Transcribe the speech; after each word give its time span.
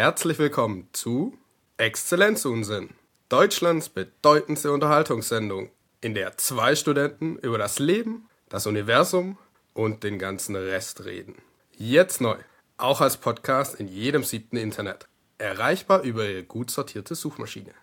Herzlich 0.00 0.38
willkommen 0.38 0.88
zu 0.92 1.36
Exzellenzunsinn, 1.76 2.90
Deutschlands 3.28 3.88
bedeutendste 3.88 4.70
Unterhaltungssendung, 4.70 5.70
in 6.00 6.14
der 6.14 6.36
zwei 6.36 6.76
Studenten 6.76 7.36
über 7.38 7.58
das 7.58 7.80
Leben, 7.80 8.28
das 8.48 8.68
Universum 8.68 9.38
und 9.74 10.04
den 10.04 10.20
ganzen 10.20 10.54
Rest 10.54 11.04
reden. 11.04 11.34
Jetzt 11.76 12.20
neu, 12.20 12.36
auch 12.76 13.00
als 13.00 13.16
Podcast 13.16 13.80
in 13.80 13.88
jedem 13.88 14.22
siebten 14.22 14.56
Internet, 14.56 15.08
erreichbar 15.36 16.02
über 16.02 16.24
Ihre 16.24 16.44
gut 16.44 16.70
sortierte 16.70 17.16
Suchmaschine. 17.16 17.74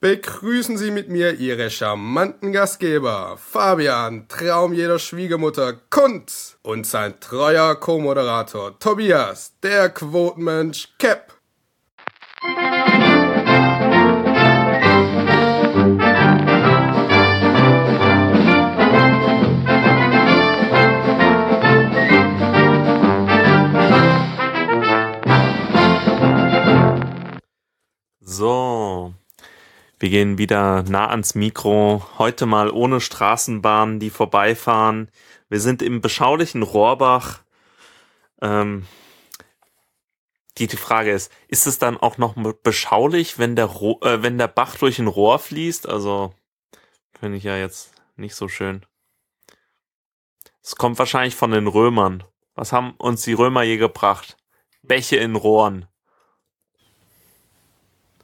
Begrüßen 0.00 0.76
Sie 0.76 0.90
mit 0.90 1.10
mir 1.10 1.34
Ihre 1.34 1.70
charmanten 1.70 2.50
Gastgeber, 2.50 3.38
Fabian, 3.38 4.26
Traum 4.26 4.72
jeder 4.72 4.98
Schwiegermutter, 4.98 5.74
Kunz 5.90 6.58
und 6.62 6.88
sein 6.88 7.20
treuer 7.20 7.76
Co-Moderator 7.76 8.80
Tobias, 8.80 9.52
der 9.62 9.90
Quotenmensch 9.90 10.88
Cap. 10.98 11.38
So, 28.32 29.12
wir 29.98 30.08
gehen 30.08 30.38
wieder 30.38 30.84
nah 30.84 31.08
ans 31.08 31.34
Mikro. 31.34 32.02
Heute 32.16 32.46
mal 32.46 32.70
ohne 32.70 33.02
Straßenbahnen, 33.02 34.00
die 34.00 34.08
vorbeifahren. 34.08 35.10
Wir 35.50 35.60
sind 35.60 35.82
im 35.82 36.00
beschaulichen 36.00 36.62
Rohrbach. 36.62 37.42
Ähm, 38.40 38.86
die, 40.56 40.66
die 40.66 40.78
Frage 40.78 41.12
ist, 41.12 41.30
ist 41.48 41.66
es 41.66 41.78
dann 41.78 41.98
auch 41.98 42.16
noch 42.16 42.34
beschaulich, 42.62 43.38
wenn 43.38 43.54
der, 43.54 43.66
Ro 43.66 44.00
äh, 44.00 44.22
wenn 44.22 44.38
der 44.38 44.48
Bach 44.48 44.76
durch 44.76 44.98
ein 44.98 45.08
Rohr 45.08 45.38
fließt? 45.38 45.86
Also, 45.86 46.32
finde 47.12 47.36
ich 47.36 47.44
ja 47.44 47.58
jetzt 47.58 47.92
nicht 48.16 48.34
so 48.34 48.48
schön. 48.48 48.86
Es 50.62 50.76
kommt 50.76 50.98
wahrscheinlich 50.98 51.36
von 51.36 51.50
den 51.50 51.66
Römern. 51.66 52.24
Was 52.54 52.72
haben 52.72 52.92
uns 52.92 53.24
die 53.24 53.34
Römer 53.34 53.62
je 53.62 53.76
gebracht? 53.76 54.38
Bäche 54.80 55.16
in 55.16 55.36
Rohren. 55.36 55.86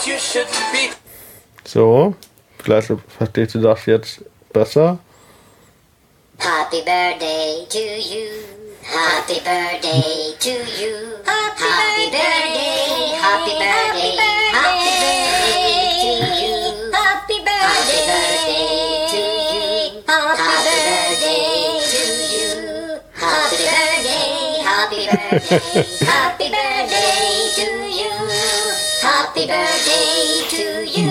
So 0.00 0.06
perhaps 0.06 0.06
you 0.06 0.18
should 0.18 0.48
be 0.72 0.90
So, 1.64 2.14
vielleicht 2.62 2.88
verstehst 3.18 3.54
du 3.54 3.60
das 3.60 3.86
jetzt 3.86 4.20
besser. 4.52 4.98
Happy 6.38 6.80
birthday 6.80 7.66
to 7.68 7.78
you. 7.78 8.30
Happy 8.82 9.40
birthday 9.40 10.34
to 10.38 10.50
you. 10.80 11.18
Happy 11.26 12.10
birthday. 12.10 13.12
Happy 13.20 13.52
birthday. 13.58 14.16
Happy 14.52 14.90
birthday 15.00 15.68
to 16.00 16.12
you. 16.40 16.92
Happy 16.92 17.38
birthday 17.44 18.24
to 19.10 19.20
you. 19.52 19.68
Happy 20.06 20.48
birthday 20.64 21.44
to 21.92 22.02
you. 22.32 22.48
Happy 23.14 23.56
birthday. 23.68 24.62
Happy 24.64 25.00
birthday. 25.06 26.06
Happy 26.06 26.46
birthday 26.48 27.50
to 27.54 27.66
you. 27.84 27.89
Happy 29.02 29.46
birthday 29.46 30.44
to 30.50 30.84
you. 30.84 31.10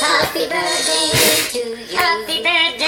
Happy 0.00 0.46
birthday 0.46 1.10
to 1.52 1.58
you. 1.58 1.96
Happy 1.96 2.42
birthday. 2.42 2.86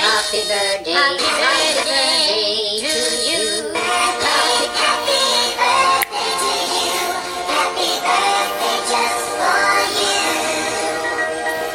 Happy 0.00 0.40
birthday. 0.48 0.92
Happy 0.92 1.28
birthday 1.36 2.80
to 2.80 2.94
you. 3.28 3.44
Happy 3.74 4.64
birthday 4.76 6.30
to 6.40 6.52
you. 6.72 7.04
Happy 7.52 7.90
birthday 8.06 8.78
just 8.88 9.24
for 9.36 9.66
you. 10.00 10.20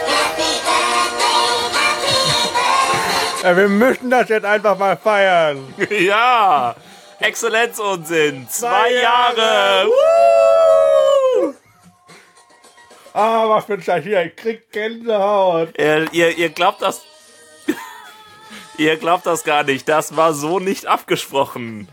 Happy 0.10 0.52
birthday. 0.66 1.46
Happy 1.78 2.18
birthday. 2.56 3.44
Ja, 3.44 3.58
wir 3.58 3.70
müssen 3.70 4.10
das 4.10 4.30
jetzt 4.30 4.46
einfach 4.46 4.78
mal 4.78 4.98
feiern. 4.98 5.74
Ja! 5.90 6.76
Exzellenzunsinn! 7.20 8.48
Zwei 8.50 8.68
Zwei 8.70 8.92
Jahre! 8.94 9.38
Jahre. 9.38 9.86
Woo! 9.88 10.61
Ah, 13.14 13.50
was 13.50 13.66
für 13.66 13.74
ein 13.74 13.82
Scheiß 13.82 14.04
hier. 14.04 14.26
Ich 14.26 14.36
krieg 14.36 14.72
Gänsehaut. 14.72 15.78
Ihr, 15.78 16.08
ihr, 16.14 16.38
ihr 16.38 16.50
glaubt 16.50 16.82
das. 16.82 17.04
ihr 18.78 18.98
glaubt 18.98 19.26
das 19.26 19.44
gar 19.44 19.64
nicht. 19.64 19.90
Das 19.90 20.16
war 20.16 20.34
so 20.34 20.60
nicht 20.60 20.86
abgesprochen. 20.86 21.90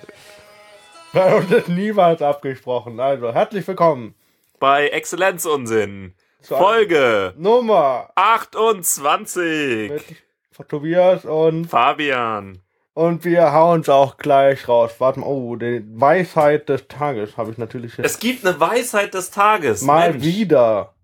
Bei 1.12 1.34
uns 1.34 1.50
ist 1.50 1.68
niemals 1.68 2.22
abgesprochen. 2.22 3.00
Also, 3.00 3.32
herzlich 3.32 3.66
willkommen. 3.66 4.14
Bei 4.60 4.88
Exzellenzunsinn. 4.88 6.14
Zu 6.40 6.56
Folge 6.56 7.34
Nummer 7.36 8.10
28. 8.14 9.90
mit 9.90 10.68
Tobias 10.68 11.24
und, 11.24 11.66
Fabian. 11.66 12.62
Und 12.98 13.24
wir 13.24 13.52
hauen 13.52 13.80
es 13.82 13.88
auch 13.88 14.16
gleich 14.16 14.66
raus. 14.68 14.92
Warte 14.98 15.20
mal, 15.20 15.26
oh, 15.26 15.54
die 15.56 15.84
Weisheit 16.00 16.68
des 16.68 16.88
Tages 16.88 17.36
habe 17.36 17.52
ich 17.52 17.58
natürlich 17.58 17.96
jetzt 17.96 18.04
Es 18.06 18.18
gibt 18.18 18.44
eine 18.44 18.58
Weisheit 18.58 19.14
des 19.14 19.30
Tages. 19.30 19.82
mal 19.82 20.10
Mensch. 20.10 20.24
wieder. 20.24 20.94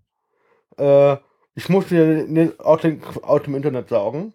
Äh, 0.76 1.16
ich 1.54 1.68
muss 1.68 1.86
dir 1.86 2.04
nicht 2.26 2.58
aus 2.58 2.80
dem, 2.80 3.00
aus 3.22 3.42
dem 3.44 3.54
Internet 3.54 3.88
saugen. 3.90 4.34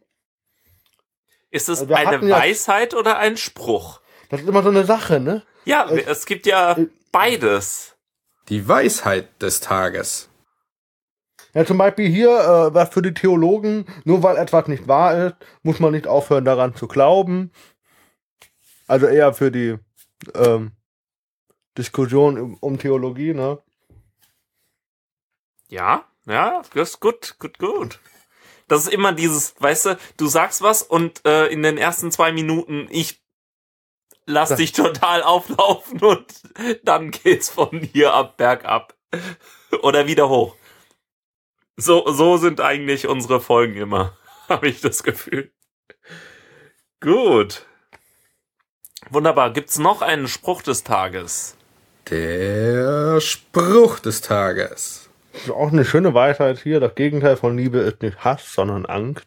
Ist 1.52 1.68
es 1.68 1.88
Wir 1.90 1.98
eine 1.98 2.10
hatten 2.12 2.28
ja- 2.30 2.38
Weisheit 2.40 2.94
oder 2.94 3.18
ein 3.18 3.36
Spruch? 3.36 4.00
Das 4.30 4.40
ist 4.42 4.48
immer 4.48 4.64
so 4.64 4.70
eine 4.70 4.86
Sache, 4.86 5.20
ne? 5.20 5.44
Ja, 5.66 5.90
Äh, 5.90 6.04
es 6.08 6.26
gibt 6.26 6.46
ja 6.46 6.74
äh, 6.78 6.88
beides. 7.12 7.98
Die 8.48 8.68
Weisheit 8.68 9.42
des 9.42 9.60
Tages. 9.60 10.29
Ja, 11.54 11.66
zum 11.66 11.78
Beispiel 11.78 12.08
hier, 12.08 12.30
äh, 12.30 12.74
was 12.74 12.90
für 12.90 13.02
die 13.02 13.14
Theologen, 13.14 13.86
nur 14.04 14.22
weil 14.22 14.38
etwas 14.38 14.68
nicht 14.68 14.88
wahr 14.88 15.28
ist, 15.28 15.36
muss 15.64 15.80
man 15.80 15.92
nicht 15.92 16.08
aufhören 16.08 16.46
daran 16.46 16.76
zu 16.76 16.88
glauben. 16.88 17.52
Also 18.88 19.08
eher 19.08 19.34
für 19.34 19.52
die 19.52 19.78
ähm, 20.36 20.72
Diskussion 21.78 22.58
um, 22.60 22.78
Theologie, 22.78 23.34
ne? 23.34 23.60
Ja, 25.70 26.06
ja, 26.26 26.62
das 26.74 26.90
ist 26.92 27.00
gut, 27.00 27.36
gut, 27.40 27.58
gut. 27.60 28.00
Das 28.68 28.84
ist 28.84 28.94
immer 28.94 29.14
dieses, 29.14 29.56
weißt 29.60 29.86
du, 29.86 29.98
du 30.18 30.28
sagst 30.28 30.62
was 30.62 30.84
und 30.84 31.26
äh, 31.26 31.48
in 31.48 31.64
den 31.64 31.78
ersten 31.78 32.12
zwei 32.12 32.32
Minuten 32.32 32.88
ich 32.92 33.24
lass 34.26 34.56
dich 34.56 34.72
total 34.74 35.24
auflaufen 35.24 36.00
und 36.02 36.26
dann 36.84 37.12
geht's 37.12 37.50
von 37.50 37.82
hier 37.82 38.14
ab 38.14 38.38
bergab 38.38 38.96
oder 39.82 40.08
wieder 40.08 40.30
hoch. 40.30 40.56
So, 41.80 42.06
so 42.12 42.38
sind 42.38 42.60
eigentlich 42.62 43.08
unsere 43.08 43.40
Folgen 43.40 43.76
immer, 43.78 44.14
habe 44.50 44.68
ich 44.68 44.82
das 44.82 45.04
Gefühl. 45.04 45.52
Gut. 47.00 47.66
Wunderbar. 49.10 49.54
Gibt's 49.54 49.80
noch 49.80 50.02
einen 50.02 50.28
Spruch 50.28 50.62
des 50.62 50.84
Tages? 50.84 51.56
Der 52.10 53.22
Spruch 53.22 54.00
des 54.00 54.22
Tages. 54.22 55.10
Ist 55.34 55.50
auch 55.52 55.72
eine 55.72 55.86
schöne 55.86 56.14
Weisheit 56.14 56.60
hier. 56.60 56.80
Das 56.80 56.96
Gegenteil 56.96 57.38
von 57.38 57.58
Liebe 57.58 57.80
ist 57.80 58.02
nicht 58.02 58.18
Hass, 58.26 58.54
sondern 58.54 58.86
Angst. 58.86 59.26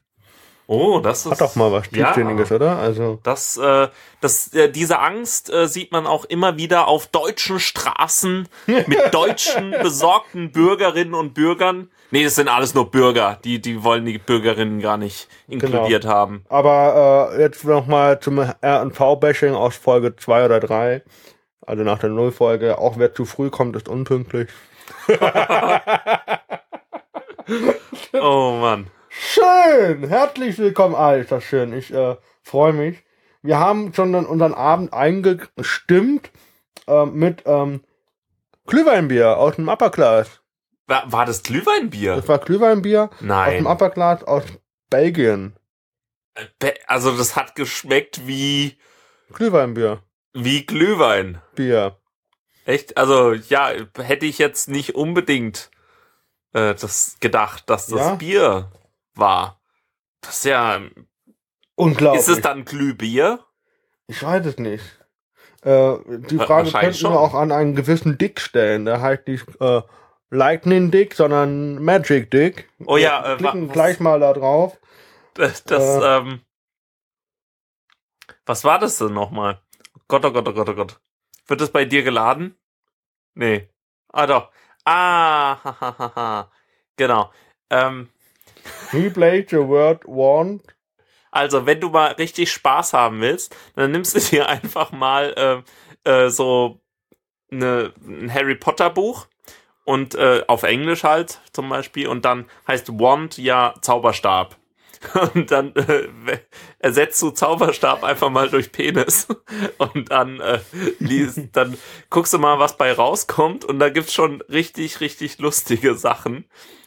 Oh, 0.67 1.01
das 1.01 1.25
ist 1.27 1.33
Hat 1.33 1.41
doch 1.41 1.55
mal 1.57 1.73
was 1.73 1.89
Tiefsinniges, 1.89 2.51
Ja. 2.51 2.57
oder? 2.57 2.79
Also, 2.79 3.19
Das, 3.23 3.57
äh, 3.57 3.89
das, 4.21 4.53
äh, 4.55 4.71
diese 4.71 4.99
Angst 4.99 5.51
äh, 5.53 5.67
sieht 5.69 5.91
man 5.93 6.07
auch 6.07 6.25
immer 6.27 6.57
wieder 6.57 6.87
auf 6.87 7.07
deutschen 7.07 7.61
Straßen 7.61 8.49
mit 8.67 9.13
deutschen 9.15 9.71
besorgten 9.83 10.53
Bürgerinnen 10.53 11.15
und 11.15 11.35
Bürgern. 11.35 11.91
Nee, 12.13 12.25
das 12.25 12.35
sind 12.35 12.49
alles 12.49 12.75
nur 12.75 12.91
Bürger. 12.91 13.39
Die, 13.43 13.59
die 13.61 13.83
wollen 13.83 14.05
die 14.05 14.19
Bürgerinnen 14.19 14.81
gar 14.81 14.99
nicht 14.99 15.29
inkludiert 15.49 16.05
haben. 16.05 16.45
aber 16.51 17.33
äh, 17.33 17.41
jetzt 17.41 17.65
nochmal 17.65 18.21
zum 18.21 18.39
RNV-Bashing 18.39 19.55
aus 19.55 19.77
Folge 19.77 20.15
2 20.15 20.45
oder 20.45 20.61
3. 20.61 21.03
Also 21.67 21.85
nach 21.85 21.99
der 21.99 22.11
Nullfolge. 22.11 22.77
Auch 22.77 22.99
wer 22.99 23.15
zu 23.15 23.25
früh 23.25 23.49
kommt, 23.49 23.75
ist 23.77 23.89
unpünktlich. 23.89 24.49
Oh 28.13 28.57
Mann. 28.61 28.87
Schön, 29.09 30.09
herzlich 30.09 30.59
willkommen, 30.59 30.95
Alter, 30.95 31.41
schön. 31.41 31.73
Ich 31.73 31.93
äh, 31.93 32.17
freue 32.43 32.73
mich. 32.73 33.03
Wir 33.43 33.59
haben 33.59 33.93
schon 33.95 34.15
unseren 34.15 34.55
Abend 34.55 34.93
eingestimmt. 34.93 36.31
Äh, 36.87 37.07
mit 37.07 37.43
ähm, 37.47 37.81
Glühweinbier 38.67 39.39
aus 39.39 39.57
dem 39.57 39.69
Upper 39.69 39.91
Class. 39.91 40.42
War, 40.93 41.11
war 41.13 41.25
das 41.27 41.43
Glühweinbier? 41.43 42.17
Das 42.17 42.29
war 42.29 42.39
Glühweinbier 42.39 43.05
aus 43.11 43.19
dem 43.21 43.27
Nein. 43.29 43.67
Upper 43.67 43.89
Class 43.91 44.23
aus 44.25 44.45
Belgien. 44.91 45.57
Be- 46.59 46.75
Also 46.87 47.17
das 47.17 47.35
hat 47.35 47.55
geschmeckt 47.55 48.27
wie, 48.27 48.77
Glühweinbier. 49.33 50.03
wie 50.35 50.67
Glühwein. 50.67 51.41
Bier. 51.55 51.97
Echt? 52.67 52.97
Also 52.99 53.33
ja, 53.33 53.71
hätte 53.99 54.27
ich 54.27 54.37
jetzt 54.39 54.69
nicht 54.69 54.95
unbedingt 54.95 55.71
äh, 56.53 56.75
das 56.75 57.17
gedacht, 57.21 57.71
dass 57.71 57.87
das 57.87 57.99
Ja? 58.01 58.15
Bier 58.17 58.71
war. 59.15 59.61
Das 60.21 60.37
ist 60.37 60.45
ja. 60.45 60.81
Unglaublich. 61.75 62.21
Ist 62.21 62.29
es 62.29 62.41
dann 62.43 62.65
Glühbier? 62.67 63.41
Ich 64.07 64.23
weiß 64.23 64.45
es 64.47 64.59
nicht. 64.59 64.85
Äh, 65.63 65.97
die 66.07 66.37
Frage 66.39 66.71
könnten 66.71 67.01
wir 67.03 67.19
auch 67.19 67.35
an 67.35 67.51
einen 67.51 67.75
gewissen 67.75 68.19
Dick 68.19 68.41
stellen. 68.41 68.85
Der 68.85 69.01
heißt 69.01 69.27
nicht 69.27 69.47
äh, 69.61 69.81
Lightning 70.35 70.91
Dick, 70.91 71.15
sondern 71.15 71.83
Magic 71.85 72.31
Dick. 72.31 72.69
Oh 72.87 72.97
ja, 72.97 73.23
Wir 73.23 73.35
äh, 73.35 73.37
klicken 73.37 73.69
wa- 73.69 73.73
gleich 73.73 74.01
mal 74.01 74.19
da 74.19 74.33
drauf. 74.33 74.79
Das, 75.35 75.63
das 75.65 75.83
Äh. 76.03 76.17
ähm, 76.19 76.41
was 78.47 78.65
war 78.65 78.79
das 78.79 78.99
denn 78.99 79.13
nochmal? 79.13 79.61
Gott, 80.09 80.25
oh 80.25 80.33
Gott, 80.33 80.49
oh 80.49 80.53
Gott, 80.53 80.69
oh 80.69 80.75
Gott. 80.75 81.01
Wird 81.47 81.61
das 81.61 81.71
bei 81.71 81.85
dir 81.85 82.03
geladen? 82.03 82.57
Nee. 83.35 83.69
Ah, 84.13 84.27
doch. 84.27 84.51
Ah, 84.85 85.59
ha, 85.65 85.77
ha, 85.81 85.99
ha, 85.99 86.13
ha. 86.17 86.53
Genau. 86.97 87.31
Ähm, 87.71 88.09
Replay 88.93 89.47
the 89.49 89.57
word 89.59 90.05
want. 90.07 90.63
also, 91.31 91.67
wenn 91.67 91.81
du 91.81 91.89
mal 91.91 92.13
richtig 92.13 92.53
Spaß 92.53 92.93
haben 92.95 93.21
willst, 93.21 93.55
dann 93.75 93.93
nimmst 93.93 94.15
du 94.15 94.21
dir 94.21 94.49
einfach 94.49 94.93
mal 94.93 95.65
äh, 96.07 96.11
äh, 96.11 96.29
so 96.31 96.81
eine, 97.51 97.93
ein 98.07 98.33
Harry 98.33 98.55
Potter 98.55 98.91
Buch 98.91 99.27
und 99.85 100.15
äh, 100.15 100.43
auf 100.47 100.63
Englisch 100.63 101.05
halt 101.05 101.41
zum 101.53 101.69
Beispiel 101.69 102.09
und 102.09 102.25
dann 102.25 102.47
heißt 102.67 102.99
Wand 103.01 103.39
ja 103.39 103.75
Zauberstab. 103.81 104.57
Und 105.35 105.51
dann 105.51 105.75
äh, 105.75 106.39
ersetzt 106.79 107.21
du 107.23 107.31
Zauberstab 107.31 108.05
einfach 108.05 108.31
mal 108.31 108.49
durch 108.49 108.71
Penis 108.71 109.27
und 109.79 110.13
dann 110.13 110.39
äh, 110.39 110.61
liest, 111.01 111.41
dann 111.55 111.77
guckst 112.09 112.33
du 112.33 112.39
mal, 112.39 112.61
was 112.61 112.77
bei 112.77 112.93
rauskommt 112.93 113.65
und 113.65 113.81
da 113.81 113.89
gibt's 113.89 114.15
schon 114.15 114.43
richtig, 114.43 115.01
richtig 115.01 115.39
lustige 115.39 115.97
Sachen. 115.97 116.45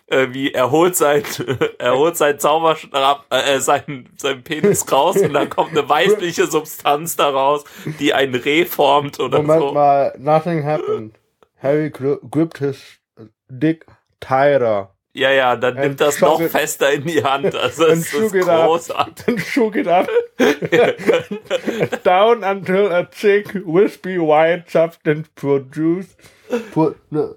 Äh, 0.07 0.27
wie 0.31 0.53
er 0.53 0.71
holt 0.71 0.95
sein, 0.95 1.23
er 1.79 1.97
holt 1.97 2.15
sein 2.15 2.39
Zauberstab, 2.39 3.25
äh, 3.31 3.59
sein, 3.59 4.07
sein 4.15 4.43
Penis 4.43 4.89
raus 4.89 5.17
und 5.17 5.33
dann 5.33 5.49
kommt 5.49 5.71
eine 5.71 5.89
weißliche 5.89 6.47
Substanz 6.47 7.17
daraus, 7.17 7.65
die 7.99 8.13
ein 8.13 8.33
Reh 8.33 8.65
formt 8.65 9.19
oder 9.19 9.41
Moment 9.41 9.61
so. 9.61 9.73
mal, 9.73 10.15
nothing 10.17 10.63
happened. 10.63 11.15
Harry 11.65 11.89
gri- 11.89 12.19
gripped 12.29 12.59
his 12.59 12.99
dick 13.49 13.85
tighter. 14.19 14.91
Ja, 15.13 15.31
ja, 15.31 15.55
dann 15.55 15.75
nimmt 15.75 16.01
das 16.01 16.19
noch 16.19 16.41
it- 16.41 16.51
fester 16.51 16.91
in 16.91 17.05
die 17.05 17.23
Hand. 17.23 17.55
Also 17.55 17.95
shook 17.95 18.33
ist 18.35 18.45
großartig. 18.47 19.27
and 19.27 19.39
shook 19.41 19.75
it 19.77 19.87
up 19.87 20.07
down 22.03 22.43
until 22.43 22.91
a 22.91 23.05
thick, 23.05 23.53
wispy 23.65 24.17
white 24.19 24.69
substance 24.69 25.29
produced. 25.35 26.17
Pro, 26.71 26.95
no, 27.11 27.35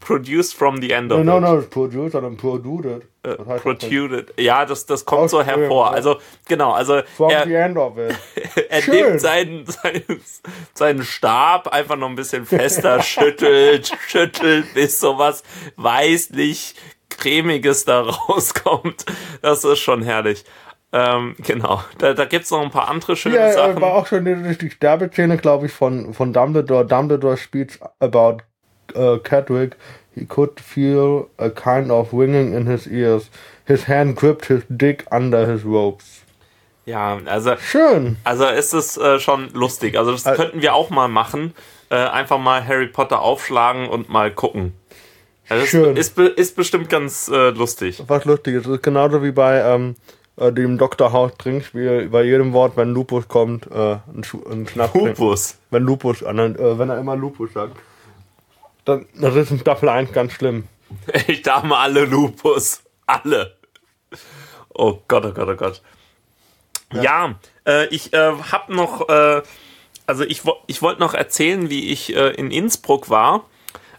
Produced 0.00 0.54
from 0.54 0.80
the 0.80 0.92
end 0.94 1.08
no, 1.08 1.18
of 1.18 1.24
no, 1.26 1.36
it. 1.38 1.40
no, 1.40 1.58
it's 1.58 1.68
produced, 1.68 2.12
sondern 2.12 2.36
produced. 2.36 3.06
Äh, 3.26 3.36
heißt? 3.46 3.62
Protruded. 3.62 4.32
Ja, 4.38 4.64
das, 4.64 4.86
das 4.86 5.04
kommt 5.04 5.30
so 5.30 5.42
hervor. 5.42 5.90
Also, 5.90 6.18
genau, 6.46 6.72
also 6.72 7.02
From 7.16 7.30
er, 7.30 7.44
the 7.44 7.54
end 7.54 7.76
of 7.76 7.98
it. 7.98 8.14
er 8.70 8.82
Schön. 8.82 8.94
nimmt 8.94 9.20
seinen, 9.20 9.66
seinen, 9.66 10.22
seinen 10.74 11.02
Stab 11.04 11.68
einfach 11.68 11.96
noch 11.96 12.08
ein 12.08 12.14
bisschen 12.14 12.46
fester, 12.46 13.02
schüttelt, 13.02 13.92
schüttelt, 14.06 14.72
bis 14.74 15.00
sowas 15.00 15.42
weißlich 15.76 16.74
cremiges 17.10 17.84
da 17.84 18.02
rauskommt. 18.02 19.04
Das 19.42 19.64
ist 19.64 19.80
schon 19.80 20.02
herrlich. 20.02 20.44
Ähm, 20.92 21.34
genau. 21.44 21.82
Da, 21.98 22.14
da 22.14 22.24
gibt's 22.24 22.50
noch 22.50 22.62
ein 22.62 22.70
paar 22.70 22.88
andere 22.88 23.16
schöne 23.16 23.36
Ja, 23.36 23.48
äh, 23.48 23.52
Sachen. 23.52 23.80
war 23.80 23.94
auch 23.94 24.06
schon 24.06 24.24
die, 24.24 24.56
die 24.56 24.70
Sterbeszene, 24.70 25.36
glaube 25.36 25.66
ich, 25.66 25.72
von, 25.72 26.14
von 26.14 26.32
Dumbledore. 26.32 26.86
Dumbledore 26.86 27.36
speaks 27.36 27.78
about 27.98 28.38
uh, 28.94 29.18
Cadwick. 29.18 29.76
He 30.16 30.24
could 30.24 30.58
feel 30.58 31.28
a 31.36 31.50
kind 31.50 31.90
of 31.92 32.12
ringing 32.12 32.54
in 32.54 32.66
his 32.66 32.86
ears. 32.88 33.30
His 33.66 33.86
hand 33.86 34.16
gripped 34.16 34.46
his 34.46 34.62
dick 34.68 35.04
under 35.12 35.46
his 35.46 35.64
robes. 35.64 36.22
ja, 36.86 37.18
also 37.26 37.56
Schön. 37.58 38.16
Also 38.24 38.46
ist 38.46 38.72
es 38.72 38.96
äh, 38.96 39.18
schon 39.20 39.50
lustig. 39.52 39.96
Also 39.98 40.12
das 40.12 40.24
Al- 40.26 40.36
könnten 40.36 40.62
wir 40.62 40.74
auch 40.74 40.90
mal 40.90 41.08
machen. 41.08 41.52
Äh, 41.90 41.96
einfach 41.96 42.38
mal 42.38 42.66
Harry 42.66 42.86
Potter 42.88 43.20
aufschlagen 43.20 43.88
und 43.88 44.08
mal 44.08 44.30
gucken. 44.32 44.72
Also 45.48 45.66
Schön. 45.66 45.96
Ist, 45.96 46.16
be- 46.16 46.26
ist 46.26 46.56
bestimmt 46.56 46.88
ganz 46.88 47.28
äh, 47.28 47.50
lustig. 47.50 48.02
Was 48.08 48.24
Lustiges. 48.24 48.64
Das 48.64 48.72
ist 48.72 48.82
genauso 48.82 49.22
wie 49.22 49.32
bei 49.32 49.60
ähm, 49.60 49.94
äh, 50.36 50.50
dem 50.52 50.78
Dr. 50.78 51.12
House 51.12 51.32
Trinkspiel. 51.38 52.08
Bei 52.08 52.22
jedem 52.24 52.52
Wort, 52.52 52.76
wenn 52.76 52.92
Lupus 52.94 53.28
kommt, 53.28 53.66
äh, 53.70 53.96
ein, 54.14 54.24
Schu- 54.24 54.44
ein 54.50 54.66
Schnaps 54.66 54.92
trinken. 54.92 55.10
Hupus. 55.10 55.58
Wenn 55.70 55.82
Lupus, 55.82 56.22
äh, 56.22 56.26
wenn 56.78 56.88
er 56.90 56.98
immer 56.98 57.14
Lupus 57.16 57.52
sagt. 57.52 57.76
Dann, 58.86 59.06
das 59.14 59.34
ist 59.34 59.50
in 59.50 59.58
Staffel 59.58 59.88
1 59.88 60.12
ganz 60.12 60.32
schlimm. 60.32 60.68
Ich 61.26 61.42
darf 61.42 61.64
mal 61.64 61.82
alle 61.82 62.04
Lupus. 62.04 62.82
Alle. 63.06 63.58
Oh 64.72 65.02
Gott, 65.08 65.24
oh 65.26 65.32
Gott, 65.32 65.48
oh 65.48 65.56
Gott. 65.56 65.82
Ja, 66.92 67.34
äh, 67.66 67.86
ich 67.88 68.12
äh, 68.12 68.32
hab 68.52 68.68
noch, 68.68 69.08
äh, 69.08 69.42
also 70.06 70.22
ich, 70.22 70.42
ich 70.68 70.82
wollte 70.82 71.00
noch 71.00 71.14
erzählen, 71.14 71.68
wie 71.68 71.90
ich 71.90 72.14
äh, 72.14 72.30
in 72.30 72.52
Innsbruck 72.52 73.10
war. 73.10 73.48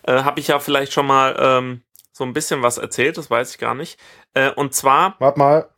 Äh, 0.04 0.24
habe 0.24 0.40
ich 0.40 0.48
ja 0.48 0.60
vielleicht 0.60 0.94
schon 0.94 1.06
mal 1.06 1.36
ähm, 1.38 1.82
so 2.14 2.24
ein 2.24 2.32
bisschen 2.32 2.64
was 2.64 2.78
erzählt, 2.78 3.18
das 3.18 3.30
weiß 3.30 3.52
ich 3.52 3.58
gar 3.58 3.76
nicht. 3.76 4.00
Äh, 4.34 4.52
und 4.52 4.74
zwar 4.74 5.16
Warte 5.20 5.40
mal. 5.40 5.70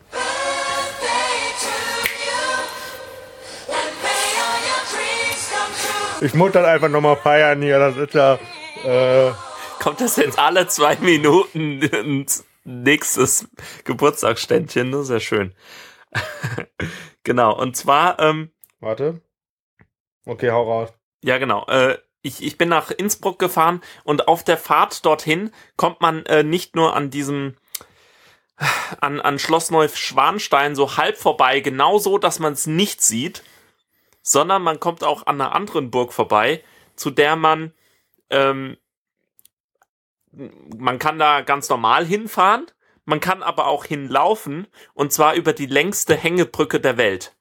Ich 6.21 6.33
muss 6.33 6.51
dann 6.51 6.65
einfach 6.65 6.89
nochmal 6.89 7.15
feiern 7.15 7.61
hier. 7.61 7.79
Das 7.79 7.95
ist 7.95 8.13
ja. 8.13 8.37
Äh, 8.83 9.31
kommt 9.79 10.01
das 10.01 10.15
jetzt 10.15 10.39
alle 10.39 10.67
zwei 10.67 10.95
Minuten 10.97 11.81
ins 11.81 12.45
nächstes 12.63 13.49
Geburtstagsständchen. 13.83 14.91
Das 14.91 15.03
ist 15.03 15.09
ja 15.09 15.19
schön. 15.19 15.55
genau, 17.23 17.57
und 17.59 17.75
zwar, 17.75 18.19
ähm, 18.19 18.51
warte. 18.79 19.21
Okay, 20.25 20.51
hau 20.51 20.63
raus. 20.63 20.89
ja 21.23 21.37
genau, 21.37 21.65
äh, 21.67 21.97
ich, 22.21 22.43
ich 22.43 22.57
bin 22.57 22.69
nach 22.69 22.91
Innsbruck 22.91 23.39
gefahren 23.39 23.81
und 24.03 24.27
auf 24.27 24.43
der 24.43 24.57
Fahrt 24.57 25.05
dorthin 25.05 25.51
kommt 25.77 26.01
man 26.01 26.25
äh, 26.25 26.43
nicht 26.43 26.75
nur 26.75 26.95
an 26.95 27.09
diesem 27.09 27.55
an, 28.99 29.21
an 29.21 29.39
Schloss 29.39 29.71
Neuschwanstein 29.71 30.75
so 30.75 30.97
halb 30.97 31.17
vorbei, 31.17 31.61
genauso, 31.61 32.17
dass 32.17 32.39
man 32.39 32.53
es 32.53 32.67
nicht 32.67 33.01
sieht, 33.01 33.43
sondern 34.21 34.61
man 34.61 34.79
kommt 34.79 35.03
auch 35.03 35.25
an 35.27 35.39
einer 35.39 35.55
anderen 35.55 35.91
Burg 35.91 36.11
vorbei, 36.11 36.63
zu 36.95 37.09
der 37.09 37.37
man 37.37 37.73
ähm, 38.29 38.77
man 40.31 40.99
kann 40.99 41.17
da 41.19 41.41
ganz 41.41 41.69
normal 41.69 42.05
hinfahren, 42.05 42.67
man 43.05 43.19
kann 43.19 43.41
aber 43.43 43.67
auch 43.67 43.85
hinlaufen 43.85 44.67
und 44.93 45.11
zwar 45.11 45.33
über 45.33 45.53
die 45.53 45.65
längste 45.65 46.15
Hängebrücke 46.15 46.79
der 46.79 46.97
Welt. 46.97 47.35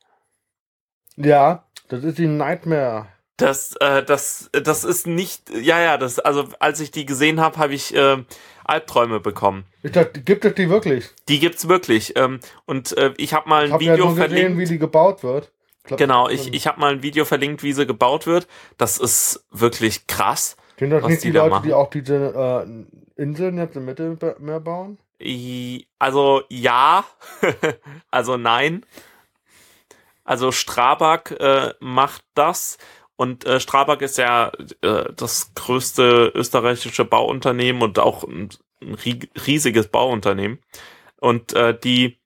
Ja, 1.17 1.65
das 1.89 2.05
ist 2.05 2.19
die 2.19 2.27
Nightmare. 2.27 3.07
Das, 3.37 3.77
äh, 3.77 4.03
das, 4.03 4.51
das 4.53 4.83
ist 4.85 5.07
nicht, 5.07 5.51
ja, 5.51 5.81
ja, 5.81 5.97
das, 5.97 6.19
also 6.19 6.49
als 6.59 6.81
ich 6.81 6.91
die 6.91 7.07
gesehen 7.07 7.41
habe, 7.41 7.57
habe 7.59 7.73
ich 7.75 7.95
äh, 7.95 8.25
Albträume 8.65 9.21
bekommen. 9.21 9.65
Ich 9.83 9.93
dachte, 9.93 10.21
gibt 10.23 10.45
es 10.45 10.55
die 10.55 10.69
wirklich? 10.71 11.11
Die 11.29 11.39
gibt's 11.39 11.69
wirklich. 11.69 12.17
Ähm, 12.17 12.41
und 12.67 12.97
äh, 12.97 13.15
ich 13.17 13.35
habe 13.35 13.49
mal 13.49 13.65
ein 13.65 13.67
Ich 13.67 13.73
habe 13.73 13.81
Video 13.85 13.95
ja 13.95 14.13
nur 14.13 14.17
gesehen, 14.17 14.29
verlinkt. 14.29 14.59
wie 14.59 14.65
die 14.67 14.79
gebaut 14.79 15.23
wird. 15.23 15.53
glaub, 15.85 15.99
genau, 15.99 16.29
ich, 16.29 16.53
ich 16.53 16.67
habe 16.67 16.81
mal 16.81 16.93
ein 16.93 17.03
Video 17.03 17.25
verlinkt, 17.25 17.63
wie 17.63 17.73
sie 17.73 17.87
gebaut 17.87 18.27
wird. 18.27 18.49
Das 18.77 18.99
ist 18.99 19.47
wirklich 19.51 20.07
krass. 20.09 20.57
Sind 20.79 20.91
das 20.91 21.03
nicht 21.05 21.23
die 21.25 21.33
die 21.33 21.33
Leute, 21.33 21.51
machen. 21.51 21.67
die 21.67 21.75
auch 21.75 21.91
diese 21.91 22.67
äh, 23.17 23.23
Inseln 23.23 23.59
jetzt 23.59 23.77
im 23.77 23.85
Mittelmeer 23.85 24.61
bauen? 24.61 24.99
Also 25.99 26.43
ja, 26.49 27.05
also 28.11 28.37
nein. 28.37 28.85
Also 30.25 30.53
Strabag 30.53 31.31
äh, 31.41 31.75
macht 31.81 32.23
das 32.35 32.79
und 33.17 33.47
äh, 33.47 33.59
Strabag 33.61 34.03
ist 34.03 34.19
ja 34.19 34.53
äh, 34.83 35.05
das 35.17 35.53
größte 35.55 36.33
österreichische 36.35 37.05
Bauunternehmen 37.05 37.83
und 37.83 37.99
auch 37.99 38.25
ein, 38.25 38.51
ein 38.83 38.95
rie- 38.95 39.29
riesiges 39.47 39.89
Bauunternehmen. 39.89 40.61
Und 41.21 41.55
äh, 41.55 41.77
die, 41.77 42.18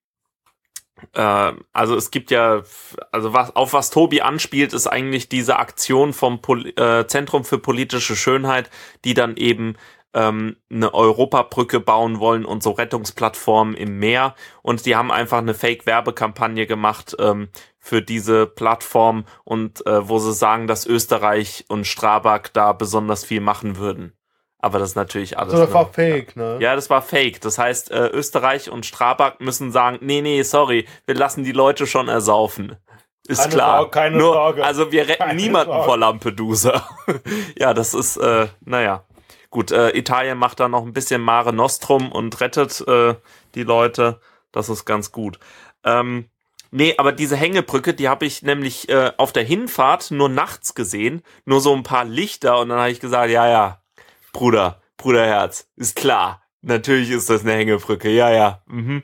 also 1.14 1.96
es 1.96 2.10
gibt 2.10 2.30
ja, 2.30 2.62
also 3.10 3.32
was 3.32 3.54
auf 3.56 3.72
was 3.72 3.90
Tobi 3.90 4.22
anspielt, 4.22 4.72
ist 4.72 4.86
eigentlich 4.86 5.28
diese 5.28 5.58
Aktion 5.58 6.12
vom 6.12 6.40
Pol 6.40 6.68
äh, 6.78 7.06
Zentrum 7.06 7.44
für 7.44 7.58
politische 7.58 8.16
Schönheit, 8.16 8.70
die 9.04 9.14
dann 9.14 9.36
eben 9.36 9.76
ähm, 10.14 10.56
eine 10.70 10.94
Europabrücke 10.94 11.80
bauen 11.80 12.18
wollen 12.18 12.44
und 12.44 12.62
so 12.62 12.72
Rettungsplattformen 12.72 13.74
im 13.74 13.98
Meer. 13.98 14.34
Und 14.62 14.86
die 14.86 14.96
haben 14.96 15.10
einfach 15.10 15.38
eine 15.38 15.54
Fake-Werbekampagne 15.54 16.66
gemacht 16.66 17.16
ähm, 17.18 17.48
für 17.78 18.02
diese 18.02 18.46
Plattform 18.46 19.24
und 19.44 19.84
äh, 19.86 20.08
wo 20.08 20.18
sie 20.18 20.32
sagen, 20.32 20.66
dass 20.66 20.86
Österreich 20.86 21.64
und 21.68 21.86
Strabag 21.86 22.50
da 22.52 22.72
besonders 22.72 23.24
viel 23.24 23.40
machen 23.40 23.76
würden. 23.76 24.12
Aber 24.62 24.78
das 24.78 24.90
ist 24.90 24.96
natürlich 24.96 25.38
alles. 25.38 25.52
So, 25.52 25.58
das 25.58 25.68
nur- 25.70 25.74
war 25.74 25.92
fake, 25.92 26.36
ne? 26.36 26.56
ja, 26.60 26.74
das 26.76 26.88
war 26.88 27.02
fake. 27.02 27.40
Das 27.40 27.58
heißt, 27.58 27.90
äh, 27.90 28.06
Österreich 28.06 28.70
und 28.70 28.86
Strabag 28.86 29.40
müssen 29.40 29.72
sagen, 29.72 29.98
nee, 30.00 30.22
nee, 30.22 30.42
sorry, 30.44 30.86
wir 31.04 31.16
lassen 31.16 31.42
die 31.44 31.52
Leute 31.52 31.86
schon 31.86 32.08
ersaufen. 32.08 32.76
Ist 33.26 33.40
Keine 33.42 33.52
klar. 33.54 33.76
Sorge, 33.78 33.90
keine 33.90 34.16
Nur, 34.16 34.32
Sorge. 34.34 34.64
Also 34.64 34.90
wir 34.92 35.02
retten 35.08 35.18
Keine 35.22 35.34
niemanden 35.40 35.72
Sorge. 35.72 35.84
vor 35.84 35.98
Lampedusa. 35.98 36.88
ja, 37.58 37.74
das 37.74 37.92
ist, 37.92 38.16
äh, 38.16 38.46
naja. 38.64 39.04
Gut, 39.50 39.70
äh, 39.70 39.90
Italien 39.90 40.38
macht 40.38 40.60
da 40.60 40.68
noch 40.68 40.82
ein 40.86 40.92
bisschen 40.94 41.20
Mare 41.20 41.52
Nostrum 41.52 42.10
und 42.10 42.40
rettet 42.40 42.80
äh, 42.88 43.14
die 43.54 43.64
Leute. 43.64 44.18
Das 44.50 44.68
ist 44.68 44.84
ganz 44.86 45.12
gut. 45.12 45.38
Ähm, 45.84 46.30
nee, 46.70 46.94
aber 46.98 47.12
diese 47.12 47.36
Hängebrücke, 47.36 47.94
die 47.94 48.08
habe 48.08 48.24
ich 48.26 48.42
nämlich 48.42 48.88
äh, 48.88 49.12
auf 49.18 49.32
der 49.32 49.42
Hinfahrt 49.44 50.10
nur 50.10 50.28
nachts 50.28 50.74
gesehen. 50.74 51.22
Nur 51.44 51.60
so 51.60 51.74
ein 51.74 51.82
paar 51.82 52.04
Lichter 52.04 52.58
und 52.60 52.70
dann 52.70 52.78
habe 52.78 52.90
ich 52.90 53.00
gesagt, 53.00 53.30
ja, 53.30 53.46
ja, 53.48 53.81
Bruder, 54.32 54.80
Bruderherz, 54.96 55.68
ist 55.76 55.96
klar. 55.96 56.42
Natürlich 56.62 57.10
ist 57.10 57.28
das 57.28 57.42
eine 57.42 57.52
Hängebrücke, 57.54 58.10
ja, 58.10 58.30
ja. 58.30 58.62
Mhm. 58.66 59.02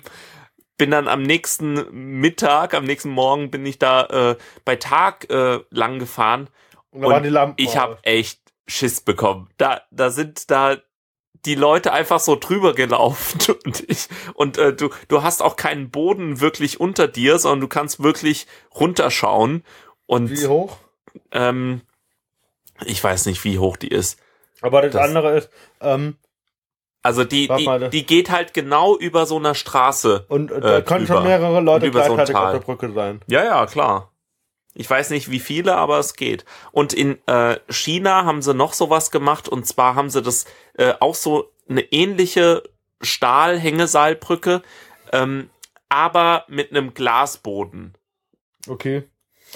Bin 0.77 0.91
dann 0.93 1.09
am 1.09 1.23
nächsten 1.23 2.21
Mittag, 2.21 2.73
am 2.75 2.85
nächsten 2.85 3.11
Morgen 3.11 3.51
bin 3.51 3.67
ich 3.67 3.79
da 3.79 4.05
äh, 4.05 4.37
bei 4.65 4.77
Tag 4.77 5.29
äh, 5.31 5.59
lang 5.71 5.99
gefahren 5.99 6.49
Und 6.91 7.23
die 7.25 7.29
Lampen. 7.31 7.63
ich 7.63 7.77
habe 7.77 7.99
echt 8.03 8.41
Schiss 8.69 9.01
bekommen. 9.01 9.49
Da, 9.57 9.83
da 9.91 10.11
sind 10.11 10.51
da 10.51 10.77
die 11.45 11.55
Leute 11.57 11.93
einfach 11.93 12.21
so 12.21 12.37
drüber 12.37 12.75
gelaufen 12.75 13.41
und 13.65 13.89
ich 13.89 14.09
und 14.35 14.57
äh, 14.59 14.73
du 14.73 14.91
du 15.09 15.23
hast 15.23 15.43
auch 15.43 15.57
keinen 15.57 15.91
Boden 15.91 16.41
wirklich 16.41 16.79
unter 16.81 17.09
dir, 17.09 17.39
sondern 17.39 17.61
du 17.61 17.69
kannst 17.69 18.03
wirklich 18.03 18.47
runterschauen 18.75 19.65
und 20.07 20.31
Wie 20.31 20.47
hoch? 20.47 20.77
ähm, 21.33 21.81
ich 22.85 23.03
weiß 23.03 23.27
nicht, 23.27 23.43
wie 23.45 23.59
hoch 23.59 23.77
die 23.77 23.89
ist. 23.89 24.21
Aber 24.61 24.83
das, 24.83 24.93
Das- 24.93 25.03
andere 25.09 25.37
ist, 25.39 25.51
ähm, 25.81 26.17
Also 27.03 27.25
die 27.25 27.49
Warte 27.49 27.65
mal, 27.65 27.81
die, 27.81 27.91
die 27.91 28.07
geht 28.07 28.31
halt 28.31 28.53
genau 28.55 28.97
über 28.97 29.25
so 29.27 29.37
einer 29.37 29.55
Straße. 29.55 30.27
und 30.29 30.51
äh, 30.51 30.61
da 30.61 30.79
Äh, 30.79 30.83
können 30.83 31.07
schon 31.07 31.23
mehrere 31.23 31.61
Leute 31.61 31.87
über 31.87 32.05
so 32.05 32.15
gleichzeitig 32.15 32.37
auf 32.37 32.43
Tal. 32.43 32.53
der 32.55 32.61
Brücke 32.61 32.93
sein. 32.93 33.21
Ja, 33.29 33.45
ja, 33.45 33.67
klar. 33.67 34.13
Ich 34.75 34.89
weiß 34.89 35.11
nicht, 35.11 35.31
wie 35.31 35.41
viele, 35.41 35.77
aber 35.77 35.99
es 35.99 36.15
geht. 36.15 36.45
Und 36.73 36.93
in 36.93 37.19
äh, 37.27 37.59
China 37.69 38.25
haben 38.25 38.43
sie 38.43 38.53
noch 38.55 38.73
sowas 38.75 39.11
gemacht 39.11 39.49
und 39.49 39.67
zwar 39.67 39.95
haben 39.95 40.11
sie 40.11 40.23
das 40.23 40.45
äh, 40.75 40.95
auch 41.01 41.15
so 41.15 41.51
eine 41.69 41.81
ähnliche 41.93 42.63
Stahlhängeseilbrücke, 43.49 44.63
ähm, 45.13 45.51
aber 45.89 46.45
mit 46.49 46.71
einem 46.71 46.95
Glasboden. 46.95 47.95
Okay. 48.69 49.05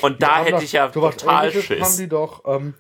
Und 0.01 0.15
Die 0.17 0.19
da 0.21 0.39
hätte 0.41 0.53
doch- 0.53 0.63
ich 0.63 0.73
ja 0.73 0.89
total 0.89 1.49
Ähnliches 1.49 1.71
Haben 1.71 1.85
Schiss. 1.85 1.97
die 1.99 2.09
doch, 2.09 2.43
ähm, 2.47 2.75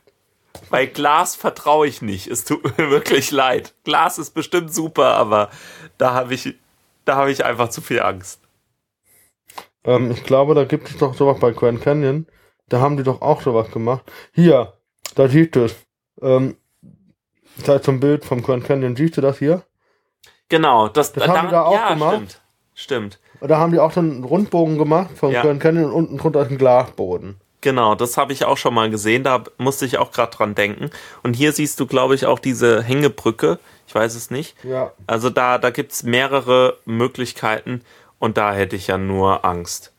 Bei 0.71 0.87
Glas 0.87 1.37
vertraue 1.37 1.87
ich 1.87 2.02
nicht. 2.02 2.26
Es 2.28 2.45
tut 2.45 2.64
mir 2.78 2.90
wirklich 2.90 3.31
leid. 3.31 3.75
Glas 3.85 4.19
ist 4.19 4.31
bestimmt 4.33 4.73
super, 4.73 5.14
aber 5.14 5.50
da 5.99 6.14
habe 6.14 6.35
ich, 6.35 6.54
da 7.04 7.16
habe 7.16 7.31
ich 7.31 7.45
einfach 7.45 7.69
zu 7.69 7.81
viel 7.81 8.00
Angst. 8.00 8.40
ähm, 9.85 10.11
ich 10.11 10.25
glaube, 10.25 10.54
da 10.54 10.64
gibt 10.64 10.88
es 10.88 10.97
doch 10.99 11.14
sowas 11.14 11.38
bei 11.40 11.52
Grand 11.52 11.83
Canyon. 11.83 12.26
Da 12.69 12.81
haben 12.81 12.97
die 12.97 13.02
doch 13.02 13.21
auch 13.21 13.42
sowas 13.42 13.71
gemacht. 13.71 14.02
Hier, 14.33 14.73
da 15.14 15.28
siehst 15.28 15.57
du 15.57 15.64
es. 15.64 15.75
Ähm, 16.21 16.57
da 17.66 17.76
ist 17.76 17.85
so 17.85 17.92
ein 17.92 18.00
Bild 18.00 18.25
vom 18.25 18.42
Grand 18.42 18.64
Canyon. 18.64 18.97
Siehst 18.97 19.16
du 19.16 19.21
das 19.21 19.38
hier? 19.38 19.62
Genau, 20.49 20.88
das, 20.88 21.12
Das 21.12 21.26
haben 21.28 21.49
die 21.49 21.52
da 21.52 21.64
auch 21.64 21.75
ja, 21.75 21.92
gemacht? 21.95 22.14
stimmt. 22.14 22.40
Stimmt. 22.75 23.21
Da 23.40 23.59
haben 23.59 23.73
die 23.73 23.78
auch 23.81 23.92
so 23.92 24.00
einen 24.00 24.25
Rundbogen 24.25 24.78
gemacht 24.78 25.11
vom 25.16 25.33
Ja. 25.33 25.42
Grand 25.42 25.61
Canyon 25.61 25.87
und 25.87 25.92
unten 25.95 26.16
drunter 26.19 26.42
ist 26.42 26.50
ein 26.50 26.59
Glasboden. 26.59 27.40
Genau, 27.62 27.95
das 27.95 28.16
habe 28.16 28.33
ich 28.33 28.45
auch 28.45 28.59
schon 28.59 28.75
mal 28.75 28.90
gesehen, 28.90 29.23
da 29.23 29.45
musste 29.57 29.87
ich 29.87 29.97
auch 29.97 30.11
gerade 30.11 30.37
dran 30.37 30.54
denken. 30.54 30.90
Und 31.23 31.35
hier 31.35 31.52
siehst 31.52 31.78
du, 31.81 31.87
glaube 31.87 32.14
ich, 32.14 32.26
auch 32.26 32.40
diese 32.40 32.83
Hängebrücke. 32.83 33.59
Ich 33.87 33.95
weiß 33.95 34.14
es 34.16 34.31
nicht. 34.31 34.57
Ja. 34.64 34.92
Also 35.07 35.31
da, 35.31 35.59
da 35.59 35.71
gibt's 35.71 36.02
mehrere 36.02 36.78
Möglichkeiten 36.85 37.83
und 38.19 38.37
da 38.37 38.52
hätte 38.52 38.76
ich 38.76 38.88
ja 38.88 38.99
nur 38.99 39.45
Angst. 39.45 39.92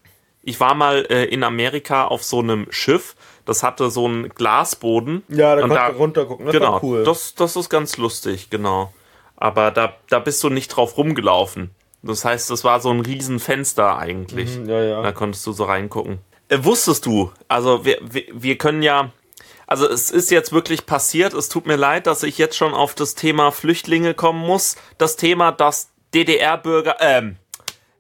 Ich 0.43 0.59
war 0.59 0.75
mal 0.75 1.05
äh, 1.09 1.23
in 1.25 1.43
Amerika 1.43 2.05
auf 2.05 2.23
so 2.23 2.39
einem 2.39 2.67
Schiff, 2.69 3.15
das 3.45 3.63
hatte 3.63 3.89
so 3.89 4.05
einen 4.05 4.29
Glasboden. 4.29 5.23
Ja, 5.29 5.55
da 5.55 5.63
Und 5.63 5.69
kannst 5.69 5.95
du 5.95 6.01
runter 6.01 6.25
gucken. 6.25 6.45
Das 6.45 6.53
genau, 6.53 6.79
cool. 6.83 7.05
das, 7.05 7.33
das 7.35 7.55
ist 7.55 7.69
ganz 7.69 7.97
lustig, 7.97 8.49
genau. 8.49 8.91
Aber 9.37 9.71
da, 9.71 9.93
da 10.09 10.19
bist 10.19 10.43
du 10.43 10.49
nicht 10.49 10.67
drauf 10.69 10.97
rumgelaufen. 10.97 11.71
Das 12.01 12.25
heißt, 12.25 12.49
das 12.49 12.65
war 12.65 12.81
so 12.81 12.89
ein 12.89 12.99
Riesenfenster 12.99 13.97
eigentlich. 13.97 14.57
Mhm, 14.57 14.69
ja, 14.69 14.83
ja. 14.83 15.01
Da 15.01 15.13
konntest 15.13 15.47
du 15.47 15.53
so 15.53 15.63
reingucken. 15.63 16.19
Äh, 16.53 16.63
wusstest 16.63 17.05
du, 17.05 17.31
also 17.47 17.83
wir, 17.85 17.97
wir, 18.01 18.23
wir 18.31 18.57
können 18.57 18.83
ja, 18.83 19.11
also 19.67 19.87
es 19.89 20.11
ist 20.11 20.29
jetzt 20.31 20.51
wirklich 20.51 20.85
passiert, 20.85 21.33
es 21.33 21.49
tut 21.49 21.65
mir 21.65 21.75
leid, 21.77 22.05
dass 22.07 22.23
ich 22.23 22.37
jetzt 22.37 22.55
schon 22.55 22.73
auf 22.73 22.93
das 22.95 23.15
Thema 23.15 23.51
Flüchtlinge 23.51 24.13
kommen 24.13 24.39
muss. 24.39 24.75
Das 24.97 25.15
Thema, 25.15 25.51
das 25.51 25.89
DDR-Bürger, 26.13 26.97
ähm, 26.99 27.37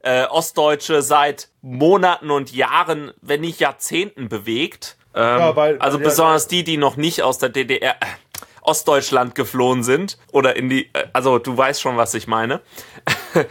äh, 0.01 0.25
Ostdeutsche 0.25 1.01
seit 1.01 1.49
Monaten 1.61 2.29
und 2.29 2.51
Jahren, 2.53 3.11
wenn 3.21 3.41
nicht 3.41 3.59
Jahrzehnten 3.59 4.29
bewegt. 4.29 4.97
Ähm, 5.15 5.21
Ja, 5.39 5.55
weil- 5.55 5.79
also 5.79 5.97
ja, 5.97 6.03
besonders 6.03 6.47
die, 6.47 6.63
die 6.63 6.77
noch 6.77 6.95
nicht 6.97 7.21
aus 7.23 7.37
der 7.39 7.49
DDR, 7.49 7.91
äh, 8.01 8.05
Ostdeutschland 8.61 9.33
geflohen 9.35 9.83
sind 9.83 10.17
oder 10.31 10.55
in 10.55 10.69
die, 10.69 10.89
äh, 10.93 11.07
also 11.13 11.39
du 11.39 11.57
weißt 11.57 11.81
schon, 11.81 11.97
was 11.97 12.13
ich 12.13 12.27
meine. 12.27 12.61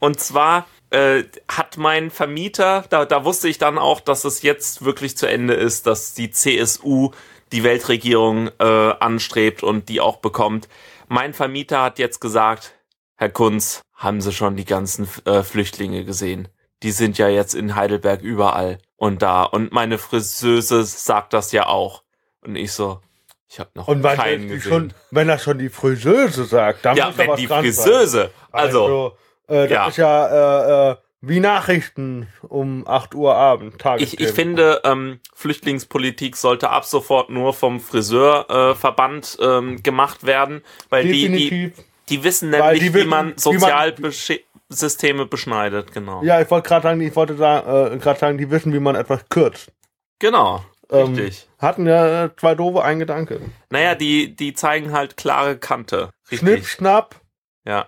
Und 0.00 0.20
zwar 0.20 0.66
äh, 0.90 1.24
hat 1.48 1.76
mein 1.76 2.10
Vermieter, 2.10 2.84
da, 2.88 3.04
da 3.04 3.24
wusste 3.24 3.48
ich 3.48 3.58
dann 3.58 3.78
auch, 3.78 4.00
dass 4.00 4.24
es 4.24 4.42
jetzt 4.42 4.84
wirklich 4.84 5.16
zu 5.16 5.26
Ende 5.26 5.54
ist, 5.54 5.86
dass 5.86 6.14
die 6.14 6.30
CSU 6.30 7.10
die 7.52 7.64
Weltregierung 7.64 8.50
äh, 8.58 8.64
anstrebt 8.64 9.62
und 9.62 9.88
die 9.88 10.00
auch 10.00 10.18
bekommt. 10.18 10.68
Mein 11.08 11.34
Vermieter 11.34 11.82
hat 11.82 11.98
jetzt 11.98 12.20
gesagt, 12.20 12.74
Herr 13.16 13.30
Kunz, 13.30 13.80
haben 13.94 14.20
Sie 14.20 14.32
schon 14.32 14.56
die 14.56 14.64
ganzen 14.64 15.08
äh, 15.24 15.42
Flüchtlinge 15.42 16.04
gesehen? 16.04 16.48
Die 16.82 16.92
sind 16.92 17.18
ja 17.18 17.28
jetzt 17.28 17.54
in 17.54 17.74
Heidelberg 17.74 18.22
überall 18.22 18.78
und 18.96 19.22
da. 19.22 19.42
Und 19.42 19.72
meine 19.72 19.98
Friseuse 19.98 20.84
sagt 20.84 21.32
das 21.32 21.50
ja 21.52 21.66
auch. 21.66 22.04
Und 22.42 22.54
ich 22.54 22.72
so, 22.72 23.00
ich 23.48 23.58
habe 23.58 23.70
noch 23.74 23.88
Und 23.88 24.02
wenn, 24.02 24.16
keinen 24.16 24.48
gesehen. 24.48 24.70
schon, 24.70 24.94
wenn 25.10 25.26
das 25.26 25.42
schon 25.42 25.58
die 25.58 25.70
Friseuse 25.70 26.44
sagt, 26.44 26.84
dann 26.84 26.96
ja, 26.96 27.06
muss 27.06 27.18
wenn 27.18 27.34
die. 27.36 27.46
Friseuse, 27.48 28.30
also 28.52 29.16
äh, 29.48 29.66
das 29.66 29.70
ja. 29.70 29.88
ist 29.88 29.96
ja 29.96 30.88
äh, 30.88 30.90
äh, 30.92 30.96
wie 31.20 31.40
Nachrichten 31.40 32.28
um 32.42 32.86
8 32.86 33.14
Uhr 33.14 33.34
Abend. 33.34 33.74
Ich, 33.96 34.20
ich 34.20 34.30
finde, 34.30 34.80
ähm, 34.84 35.18
Flüchtlingspolitik 35.34 36.36
sollte 36.36 36.70
ab 36.70 36.84
sofort 36.84 37.28
nur 37.28 37.52
vom 37.54 37.80
Friseurverband 37.80 39.38
äh, 39.40 39.44
ähm, 39.44 39.82
gemacht 39.82 40.24
werden, 40.24 40.62
weil 40.90 41.04
die, 41.04 41.28
die, 41.28 41.72
die 42.08 42.24
wissen 42.24 42.50
nämlich, 42.50 42.80
die 42.80 42.90
wie 42.90 42.94
wissen, 42.94 43.08
man 43.08 43.26
wie 43.36 43.58
man- 43.58 43.92
Sozialsysteme 43.98 45.26
beschneidet, 45.26 45.92
genau. 45.92 46.22
Ja, 46.22 46.40
ich 46.40 46.50
wollte 46.50 46.68
gerade 46.68 46.82
sagen, 46.84 47.00
ich 47.00 47.16
wollte 47.16 47.36
sagen, 47.36 47.94
äh, 47.94 47.98
gerade 47.98 48.20
sagen, 48.20 48.38
die 48.38 48.50
wissen, 48.50 48.72
wie 48.72 48.78
man 48.80 48.94
etwas 48.94 49.28
kürzt. 49.28 49.72
Genau, 50.20 50.64
Ähm, 50.90 51.14
richtig. 51.14 51.48
Hatten 51.58 51.86
ja 51.86 52.24
äh, 52.24 52.30
zwei 52.36 52.54
doofe 52.54 52.82
ein 52.82 52.98
Gedanke. 53.00 53.40
Naja, 53.70 53.94
die, 53.96 54.34
die 54.36 54.54
zeigen 54.54 54.92
halt 54.92 55.16
klare 55.16 55.56
Kante. 55.58 56.10
Richtig. 56.30 56.38
Schnipp, 56.48 56.66
schnapp, 56.66 57.16
Ja. 57.64 57.86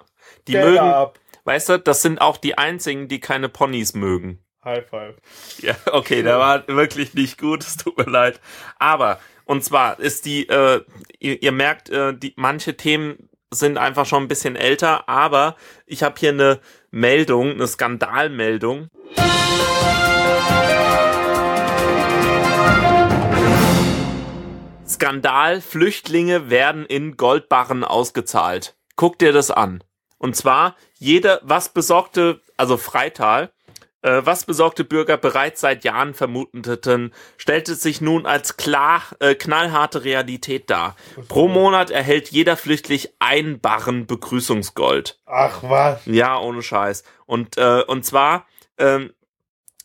Die 0.48 0.52
Gelder 0.52 0.70
mögen, 0.70 0.94
ab. 0.94 1.18
Weißt 1.50 1.68
du, 1.68 1.78
das 1.80 2.00
sind 2.00 2.20
auch 2.20 2.36
die 2.36 2.58
einzigen, 2.58 3.08
die 3.08 3.18
keine 3.18 3.48
Ponys 3.48 3.94
mögen. 3.94 4.38
High 4.64 4.88
five. 4.88 5.16
Ja, 5.58 5.74
okay, 5.90 6.22
der 6.22 6.38
war 6.38 6.68
wirklich 6.68 7.12
nicht 7.14 7.38
gut, 7.38 7.64
es 7.64 7.76
tut 7.76 7.98
mir 7.98 8.04
leid. 8.04 8.40
Aber, 8.78 9.18
und 9.46 9.64
zwar 9.64 9.98
ist 9.98 10.26
die, 10.26 10.48
äh, 10.48 10.84
ihr, 11.18 11.42
ihr 11.42 11.50
merkt, 11.50 11.90
äh, 11.90 12.14
die, 12.14 12.34
manche 12.36 12.76
Themen 12.76 13.28
sind 13.52 13.78
einfach 13.78 14.06
schon 14.06 14.22
ein 14.22 14.28
bisschen 14.28 14.54
älter, 14.54 15.08
aber 15.08 15.56
ich 15.86 16.04
habe 16.04 16.14
hier 16.20 16.28
eine 16.28 16.60
Meldung, 16.92 17.50
eine 17.50 17.66
Skandalmeldung. 17.66 18.86
Skandal, 24.86 25.60
Flüchtlinge 25.60 26.48
werden 26.48 26.86
in 26.86 27.16
Goldbarren 27.16 27.82
ausgezahlt. 27.82 28.76
Guck 28.94 29.18
dir 29.18 29.32
das 29.32 29.50
an. 29.50 29.82
Und 30.20 30.36
zwar, 30.36 30.76
jeder, 30.98 31.40
was 31.42 31.70
besorgte, 31.70 32.42
also 32.58 32.76
Freital, 32.76 33.50
äh, 34.02 34.20
was 34.22 34.44
besorgte 34.44 34.84
Bürger 34.84 35.16
bereits 35.16 35.62
seit 35.62 35.82
Jahren 35.82 36.12
vermuteten, 36.12 37.14
stellte 37.38 37.74
sich 37.74 38.02
nun 38.02 38.26
als 38.26 38.58
klar, 38.58 39.02
äh, 39.20 39.34
knallharte 39.34 40.04
Realität 40.04 40.68
dar. 40.68 40.94
Pro 41.28 41.48
Monat 41.48 41.90
erhält 41.90 42.28
jeder 42.28 42.58
Flüchtling 42.58 43.00
ein 43.18 43.60
Barren 43.60 44.06
Begrüßungsgold. 44.06 45.18
Ach 45.24 45.62
was. 45.62 46.04
Ja, 46.04 46.38
ohne 46.38 46.62
Scheiß. 46.62 47.02
Und, 47.24 47.56
äh, 47.56 47.82
und 47.86 48.04
zwar, 48.04 48.44
ähm, 48.76 49.14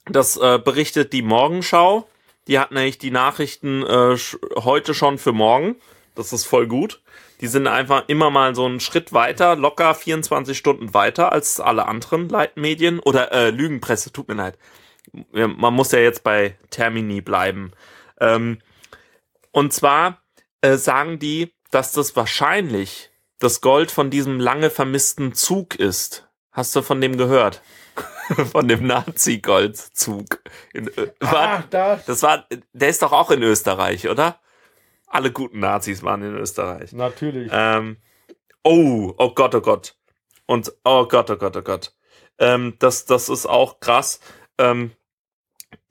das 0.06 0.36
äh, 0.36 0.60
berichtet 0.60 1.14
die 1.14 1.22
Morgenschau. 1.22 2.10
Die 2.50 2.60
hat 2.60 2.72
nämlich 2.72 2.98
die 2.98 3.12
Nachrichten 3.12 3.84
äh, 3.84 4.18
heute 4.58 4.94
schon 4.94 5.18
für 5.18 5.32
morgen. 5.32 5.78
Das 6.14 6.34
ist 6.34 6.44
voll 6.44 6.68
gut. 6.68 7.02
Die 7.42 7.48
sind 7.48 7.68
einfach 7.68 8.06
immer 8.08 8.30
mal 8.30 8.56
so 8.56 8.66
einen 8.66 8.80
Schritt 8.80 9.14
weiter, 9.14 9.56
locker 9.56 9.94
24 9.94 10.58
Stunden 10.58 10.94
weiter 10.94 11.32
als 11.32 11.60
alle 11.60 11.88
anderen 11.88 12.30
Leitmedien 12.30 13.00
oder 13.00 13.32
äh, 13.32 13.50
Lügenpresse, 13.50 14.12
tut 14.12 14.28
mir 14.28 14.36
leid. 14.36 14.58
man 15.32 15.74
muss 15.74 15.92
ja 15.92 16.00
jetzt 16.00 16.24
bei 16.24 16.58
Termini 16.70 17.22
bleiben. 17.22 17.72
Ähm, 18.20 18.60
und 19.52 19.74
zwar 19.74 20.22
äh, 20.62 20.78
sagen 20.78 21.20
die, 21.20 21.54
dass 21.72 21.92
das 21.92 22.16
wahrscheinlich 22.16 23.10
das 23.40 23.62
Gold 23.62 23.92
von 23.92 24.10
diesem 24.10 24.40
lange 24.40 24.70
vermissten 24.70 25.34
Zug 25.34 25.76
ist. 25.76 26.28
Hast 26.52 26.76
du 26.76 26.82
von 26.82 27.02
dem 27.02 27.18
gehört? 27.18 27.62
von 28.52 28.68
dem 28.68 28.88
Nazi-Goldzug. 28.88 30.40
Äh, 30.74 31.12
Ach, 31.20 31.64
das. 31.70 32.06
das 32.06 32.24
war, 32.24 32.48
der 32.74 32.90
ist 32.90 33.02
doch 33.02 33.12
auch 33.12 33.32
in 33.32 33.44
Österreich, 33.44 34.10
oder? 34.10 34.40
Alle 35.08 35.32
guten 35.32 35.60
Nazis 35.60 36.04
waren 36.04 36.22
in 36.24 36.36
Österreich. 36.36 36.92
Natürlich. 36.94 37.52
Ähm, 37.54 37.98
oh, 38.64 39.14
oh 39.18 39.34
Gott, 39.34 39.56
oh 39.56 39.62
Gott. 39.62 39.98
Und 40.46 40.74
oh 40.84 41.08
Gott, 41.08 41.30
oh 41.30 41.38
Gott, 41.38 41.56
oh 41.58 41.62
Gott. 41.62 41.94
Ähm, 42.38 42.76
das, 42.80 43.06
das 43.06 43.30
ist 43.30 43.46
auch 43.46 43.80
krass. 43.80 44.20
Ähm, 44.58 44.92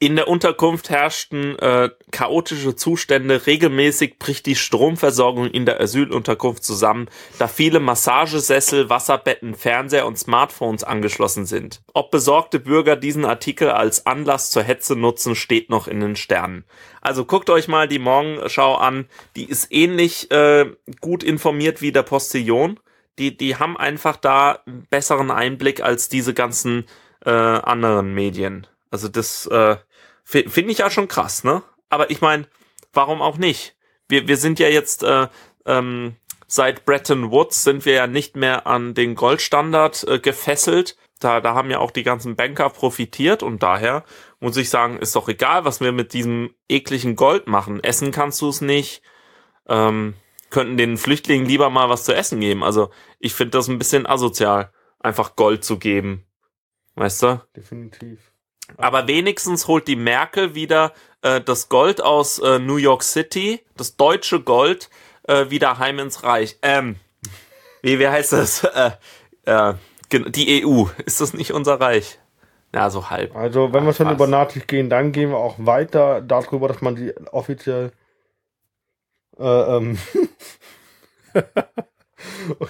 in 0.04 0.16
der 0.16 0.28
Unterkunft 0.28 0.90
herrschten 0.90 1.58
äh, 1.58 1.88
chaotische 2.10 2.76
Zustände. 2.76 3.46
Regelmäßig 3.46 4.18
bricht 4.18 4.44
die 4.44 4.54
Stromversorgung 4.54 5.46
in 5.46 5.64
der 5.64 5.80
Asylunterkunft 5.80 6.62
zusammen, 6.62 7.08
da 7.38 7.48
viele 7.48 7.80
Massagesessel, 7.80 8.90
Wasserbetten, 8.90 9.54
Fernseher 9.54 10.06
und 10.06 10.18
Smartphones 10.18 10.84
angeschlossen 10.84 11.46
sind. 11.46 11.80
Ob 11.94 12.10
besorgte 12.10 12.60
Bürger 12.60 12.96
diesen 12.96 13.24
Artikel 13.24 13.70
als 13.70 14.04
Anlass 14.04 14.50
zur 14.50 14.62
Hetze 14.62 14.94
nutzen, 14.94 15.34
steht 15.34 15.70
noch 15.70 15.88
in 15.88 16.00
den 16.00 16.16
Sternen. 16.16 16.64
Also 17.00 17.24
guckt 17.24 17.48
euch 17.48 17.66
mal 17.66 17.88
die 17.88 17.98
Morgenschau 17.98 18.74
an. 18.74 19.06
Die 19.36 19.48
ist 19.48 19.68
ähnlich 19.72 20.30
äh, 20.30 20.70
gut 21.00 21.22
informiert 21.22 21.80
wie 21.80 21.92
der 21.92 22.02
Postillon. 22.02 22.78
Die, 23.18 23.34
die 23.34 23.56
haben 23.56 23.78
einfach 23.78 24.18
da 24.18 24.58
einen 24.66 24.86
besseren 24.90 25.30
Einblick 25.30 25.82
als 25.82 26.10
diese 26.10 26.34
ganzen 26.34 26.84
äh, 27.24 27.30
anderen 27.30 28.12
Medien. 28.12 28.66
Also 28.90 29.08
das 29.08 29.46
äh, 29.46 29.76
finde 30.24 30.72
ich 30.72 30.78
ja 30.78 30.90
schon 30.90 31.08
krass, 31.08 31.44
ne? 31.44 31.62
Aber 31.88 32.10
ich 32.10 32.20
meine, 32.20 32.48
warum 32.92 33.22
auch 33.22 33.36
nicht? 33.36 33.76
Wir, 34.08 34.26
wir 34.26 34.36
sind 34.36 34.58
ja 34.58 34.68
jetzt 34.68 35.02
äh, 35.02 35.28
ähm, 35.66 36.16
seit 36.46 36.84
Bretton 36.84 37.30
Woods 37.30 37.64
sind 37.64 37.84
wir 37.84 37.94
ja 37.94 38.06
nicht 38.06 38.36
mehr 38.36 38.66
an 38.66 38.94
den 38.94 39.14
Goldstandard 39.14 40.04
äh, 40.08 40.18
gefesselt. 40.18 40.96
Da, 41.20 41.40
da 41.40 41.54
haben 41.54 41.70
ja 41.70 41.78
auch 41.78 41.90
die 41.90 42.02
ganzen 42.02 42.36
Banker 42.36 42.68
profitiert 42.70 43.42
und 43.42 43.62
daher 43.62 44.04
muss 44.40 44.56
ich 44.56 44.68
sagen, 44.68 44.98
ist 44.98 45.16
doch 45.16 45.28
egal, 45.28 45.64
was 45.64 45.80
wir 45.80 45.92
mit 45.92 46.12
diesem 46.12 46.54
ekligen 46.68 47.16
Gold 47.16 47.46
machen. 47.46 47.82
Essen 47.82 48.10
kannst 48.10 48.42
du 48.42 48.48
es 48.48 48.60
nicht. 48.60 49.02
Ähm, 49.68 50.14
könnten 50.50 50.76
den 50.76 50.98
Flüchtlingen 50.98 51.46
lieber 51.46 51.70
mal 51.70 51.88
was 51.88 52.04
zu 52.04 52.14
essen 52.14 52.40
geben. 52.40 52.62
Also 52.62 52.90
ich 53.18 53.34
finde 53.34 53.52
das 53.52 53.68
ein 53.68 53.78
bisschen 53.78 54.06
asozial, 54.06 54.72
einfach 55.00 55.36
Gold 55.36 55.64
zu 55.64 55.78
geben. 55.78 56.26
Weißt 56.94 57.22
du? 57.22 57.40
Definitiv. 57.56 58.33
Aber 58.76 59.06
wenigstens 59.06 59.68
holt 59.68 59.88
die 59.88 59.96
Merkel 59.96 60.54
wieder 60.54 60.92
äh, 61.22 61.40
das 61.40 61.68
Gold 61.68 62.02
aus 62.02 62.38
äh, 62.38 62.58
New 62.58 62.76
York 62.76 63.02
City, 63.02 63.60
das 63.76 63.96
deutsche 63.96 64.40
Gold, 64.40 64.90
äh, 65.24 65.50
wieder 65.50 65.78
heim 65.78 65.98
ins 65.98 66.22
Reich. 66.22 66.58
Ähm, 66.62 66.96
wie, 67.82 67.98
wie 67.98 68.08
heißt 68.08 68.32
das? 68.32 68.66
Äh, 69.46 69.72
äh, 69.72 69.74
die 70.10 70.64
EU. 70.64 70.86
Ist 71.04 71.20
das 71.20 71.34
nicht 71.34 71.52
unser 71.52 71.78
Reich? 71.78 72.18
Ja, 72.74 72.88
so 72.88 73.10
halb. 73.10 73.36
Also, 73.36 73.72
wenn 73.74 73.84
wir 73.84 73.92
schon 73.92 74.06
Fast. 74.06 74.16
über 74.16 74.26
Nazis 74.26 74.66
gehen, 74.66 74.88
dann 74.88 75.12
gehen 75.12 75.30
wir 75.30 75.36
auch 75.36 75.56
weiter 75.58 76.22
darüber, 76.22 76.66
dass 76.66 76.80
man 76.80 76.96
die 76.96 77.14
offiziell. 77.30 77.92
Äh, 79.38 79.44
ähm, 79.44 79.98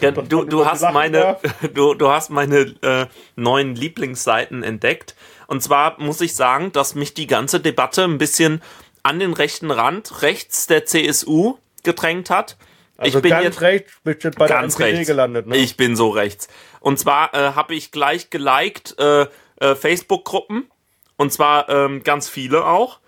Ja, 0.00 0.10
du, 0.10 0.44
du 0.44 0.66
hast 0.66 0.82
meine, 0.92 1.36
du, 1.74 1.94
du 1.94 2.10
hast 2.10 2.30
meine 2.30 2.74
äh, 2.82 3.06
neuen 3.36 3.74
Lieblingsseiten 3.74 4.62
entdeckt. 4.62 5.14
Und 5.54 5.61
zwar 5.61 6.00
muss 6.00 6.20
ich 6.20 6.34
sagen, 6.34 6.73
dass 6.73 6.96
mich 6.96 7.14
die 7.14 7.28
ganze 7.28 7.61
Debatte 7.61 8.02
ein 8.02 8.18
bisschen 8.18 8.61
an 9.04 9.20
den 9.20 9.32
rechten 9.32 9.70
Rand 9.70 10.23
rechts 10.23 10.66
der 10.66 10.84
CSU 10.84 11.58
gedrängt 11.84 12.28
hat. 12.28 12.56
Also 12.96 13.18
ich 13.18 13.23
bin 13.23 13.30
ganz 13.30 13.44
jetzt 13.44 13.61
rechts 13.61 13.92
bist 14.02 14.25
du 14.25 14.32
bei 14.32 14.49
der 14.49 14.62
ganz 14.62 14.75
NPD 14.75 14.96
rechts. 14.96 15.06
gelandet, 15.06 15.46
ne? 15.46 15.56
Ich 15.56 15.76
bin 15.76 15.94
so 15.94 16.08
rechts. 16.08 16.49
Und 16.80 16.99
zwar 16.99 17.32
äh, 17.34 17.52
habe 17.52 17.73
ich 17.76 17.93
gleich 17.93 18.30
geliked 18.30 18.99
äh, 18.99 19.28
äh, 19.60 19.76
Facebook-Gruppen. 19.76 20.69
Und 21.19 21.32
zwar 21.32 21.69
ähm, 21.69 22.02
ganz 22.02 22.28
viele 22.28 22.64
auch. 22.64 22.99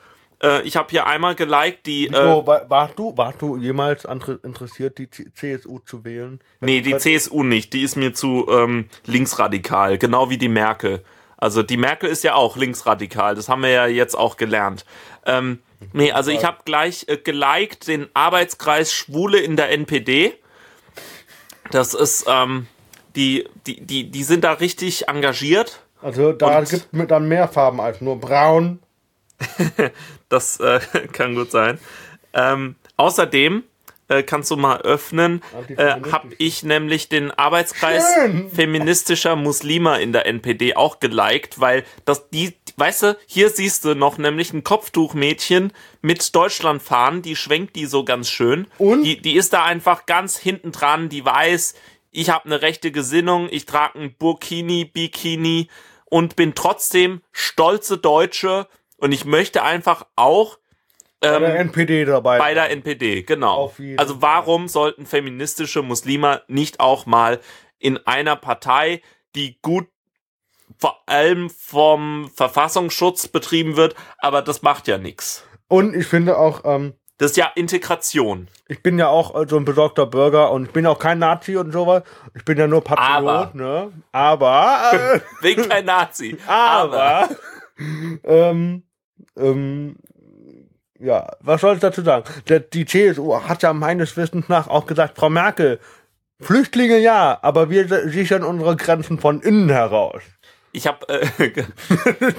Äh, 0.40 0.62
ich 0.62 0.76
habe 0.76 0.86
hier 0.90 1.08
einmal 1.08 1.34
geliked 1.34 1.84
die. 1.86 2.06
Äh, 2.06 2.12
so, 2.12 2.46
war, 2.46 2.70
warst, 2.70 2.96
du, 2.96 3.16
warst 3.16 3.42
du 3.42 3.56
jemals 3.56 4.04
interessiert, 4.04 4.98
die 4.98 5.10
CSU 5.10 5.80
zu 5.80 6.04
wählen? 6.04 6.38
Nee, 6.60 6.80
die 6.80 6.96
CSU 6.96 7.42
nicht. 7.42 7.72
Die 7.72 7.82
ist 7.82 7.96
mir 7.96 8.14
zu 8.14 8.46
ähm, 8.48 8.88
linksradikal, 9.04 9.98
genau 9.98 10.30
wie 10.30 10.38
die 10.38 10.48
Merkel. 10.48 11.02
Also 11.38 11.62
die 11.62 11.76
Merkel 11.76 12.08
ist 12.08 12.24
ja 12.24 12.34
auch 12.34 12.56
linksradikal, 12.56 13.34
das 13.34 13.48
haben 13.48 13.62
wir 13.62 13.70
ja 13.70 13.86
jetzt 13.86 14.14
auch 14.14 14.36
gelernt. 14.36 14.84
Ähm, 15.26 15.60
nee, 15.92 16.12
also 16.12 16.30
ich 16.30 16.44
habe 16.44 16.58
gleich 16.64 17.04
äh, 17.08 17.16
geliked 17.18 17.88
den 17.88 18.08
Arbeitskreis 18.14 18.92
Schwule 18.92 19.38
in 19.38 19.56
der 19.56 19.70
NPD. 19.70 20.34
Das 21.70 21.94
ist, 21.94 22.24
ähm, 22.28 22.66
die, 23.16 23.48
die, 23.66 23.80
die, 23.80 24.10
die 24.10 24.24
sind 24.24 24.44
da 24.44 24.52
richtig 24.52 25.08
engagiert. 25.08 25.80
Also 26.00 26.32
da 26.32 26.58
Und- 26.58 26.70
gibt 26.70 26.88
es 26.92 27.06
dann 27.08 27.28
mehr 27.28 27.48
Farben 27.48 27.80
als 27.80 28.00
nur 28.00 28.18
braun. 28.20 28.80
Das 30.28 30.58
äh, 30.58 30.80
kann 31.12 31.34
gut 31.36 31.52
sein. 31.52 31.78
Ähm, 32.34 32.74
außerdem 32.96 33.62
äh, 34.08 34.22
kannst 34.22 34.50
du 34.50 34.56
mal 34.56 34.80
öffnen, 34.82 35.42
äh, 35.76 35.96
habe 36.12 36.30
ich 36.38 36.62
nämlich 36.62 37.08
den 37.08 37.30
Arbeitskreis 37.30 38.04
Schön. 38.14 38.50
feministischer 38.50 39.36
Muslima 39.36 39.96
in 39.96 40.12
der 40.12 40.26
NPD 40.26 40.76
auch 40.76 41.00
geliked, 41.00 41.60
weil 41.60 41.84
das 42.04 42.28
die, 42.30 42.54
weißt 42.76 43.02
du, 43.02 43.18
hier 43.26 43.50
siehst 43.50 43.84
du 43.84 43.94
noch 43.94 44.18
nämlich 44.18 44.52
ein 44.52 44.64
Kopftuchmädchen 44.64 45.72
mit 46.02 46.34
Deutschland 46.34 46.82
fahren, 46.82 47.22
die 47.22 47.36
schwenkt 47.36 47.76
die 47.76 47.86
so 47.86 48.04
ganz 48.04 48.30
schön. 48.30 48.66
Und? 48.78 49.02
Die, 49.02 49.20
die 49.20 49.36
ist 49.36 49.52
da 49.52 49.64
einfach 49.64 50.06
ganz 50.06 50.36
hinten 50.36 50.72
dran, 50.72 51.08
die 51.08 51.24
weiß, 51.24 51.74
ich 52.10 52.30
habe 52.30 52.46
eine 52.46 52.62
rechte 52.62 52.92
Gesinnung, 52.92 53.48
ich 53.50 53.66
trage 53.66 53.98
ein 53.98 54.14
Burkini, 54.16 54.84
Bikini 54.84 55.68
und 56.06 56.36
bin 56.36 56.54
trotzdem 56.54 57.20
stolze 57.32 57.98
Deutsche 57.98 58.68
und 58.96 59.12
ich 59.12 59.24
möchte 59.24 59.62
einfach 59.62 60.06
auch 60.16 60.58
Bei 61.20 61.38
der 61.38 61.58
NPD 61.60 62.04
dabei. 62.04 62.38
bei 62.38 62.54
der 62.54 62.70
NPD, 62.70 63.22
genau. 63.22 63.72
Also 63.96 64.20
warum 64.22 64.68
sollten 64.68 65.06
feministische 65.06 65.82
Muslime 65.82 66.42
nicht 66.48 66.78
auch 66.80 67.06
mal 67.06 67.40
in 67.78 67.98
einer 68.06 68.36
Partei, 68.36 69.00
die 69.34 69.58
gut 69.62 69.86
vor 70.78 71.02
allem 71.06 71.48
vom 71.50 72.30
Verfassungsschutz 72.34 73.28
betrieben 73.28 73.76
wird, 73.76 73.94
aber 74.18 74.42
das 74.42 74.62
macht 74.62 74.88
ja 74.88 74.98
nichts. 74.98 75.44
Und 75.68 75.94
ich 75.94 76.06
finde 76.06 76.38
auch, 76.38 76.62
ähm, 76.64 76.94
Das 77.18 77.30
ist 77.30 77.36
ja 77.38 77.50
Integration. 77.54 78.48
ich 78.68 78.82
bin 78.82 78.98
ja 78.98 79.08
auch 79.08 79.34
äh, 79.40 79.46
so 79.48 79.56
ein 79.56 79.64
besorgter 79.64 80.04
Bürger 80.06 80.50
und 80.50 80.66
ich 80.66 80.72
bin 80.72 80.86
auch 80.86 80.98
kein 80.98 81.18
Nazi 81.18 81.56
und 81.56 81.72
sowas. 81.72 82.02
Ich 82.34 82.44
bin 82.44 82.58
ja 82.58 82.66
nur 82.66 82.82
Patriot, 82.84 83.08
Aber. 83.08 83.50
ne? 83.54 83.92
Aber, 84.12 84.90
äh, 84.92 85.20
Bin 85.40 85.68
kein 85.68 85.86
Nazi. 85.86 86.36
aber, 86.46 87.28
ähm, 88.24 88.82
ähm, 89.36 89.96
ja, 90.98 91.36
was 91.40 91.60
soll 91.60 91.74
ich 91.74 91.80
dazu 91.80 92.02
sagen? 92.02 92.24
Der, 92.48 92.60
die 92.60 92.84
CSU 92.84 93.40
hat 93.42 93.62
ja 93.62 93.72
meines 93.72 94.16
Wissens 94.16 94.48
nach 94.48 94.68
auch 94.68 94.86
gesagt, 94.86 95.16
Frau 95.18 95.28
Merkel, 95.30 95.78
Flüchtlinge 96.40 96.98
ja, 96.98 97.38
aber 97.42 97.70
wir 97.70 97.88
sichern 98.10 98.42
unsere 98.44 98.76
Grenzen 98.76 99.18
von 99.18 99.40
innen 99.40 99.68
heraus. 99.70 100.22
Ich 100.72 100.86
habe 100.86 101.08
äh, 101.08 101.50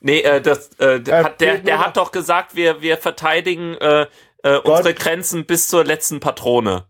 Nee, 0.00 0.20
äh, 0.20 0.40
das 0.40 0.70
äh, 0.78 1.00
der, 1.00 1.24
hat, 1.24 1.40
der, 1.40 1.58
der 1.58 1.84
hat 1.84 1.96
doch 1.96 2.12
gesagt, 2.12 2.54
wir 2.54 2.82
wir 2.82 2.98
verteidigen 2.98 3.74
äh, 3.74 4.06
äh, 4.44 4.58
unsere 4.58 4.94
Grenzen 4.94 5.44
bis 5.44 5.66
zur 5.66 5.84
letzten 5.84 6.20
Patrone. 6.20 6.84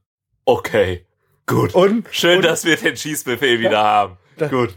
Okay. 0.45 1.07
Gut. 1.47 1.75
Und, 1.75 2.07
Schön, 2.11 2.37
und 2.37 2.45
dass 2.45 2.67
wir 2.67 2.77
den 2.77 2.97
Schießbefehl 2.97 3.61
wieder 3.61 3.83
haben. 3.83 4.19
Da- 4.37 4.49
Gut. 4.49 4.77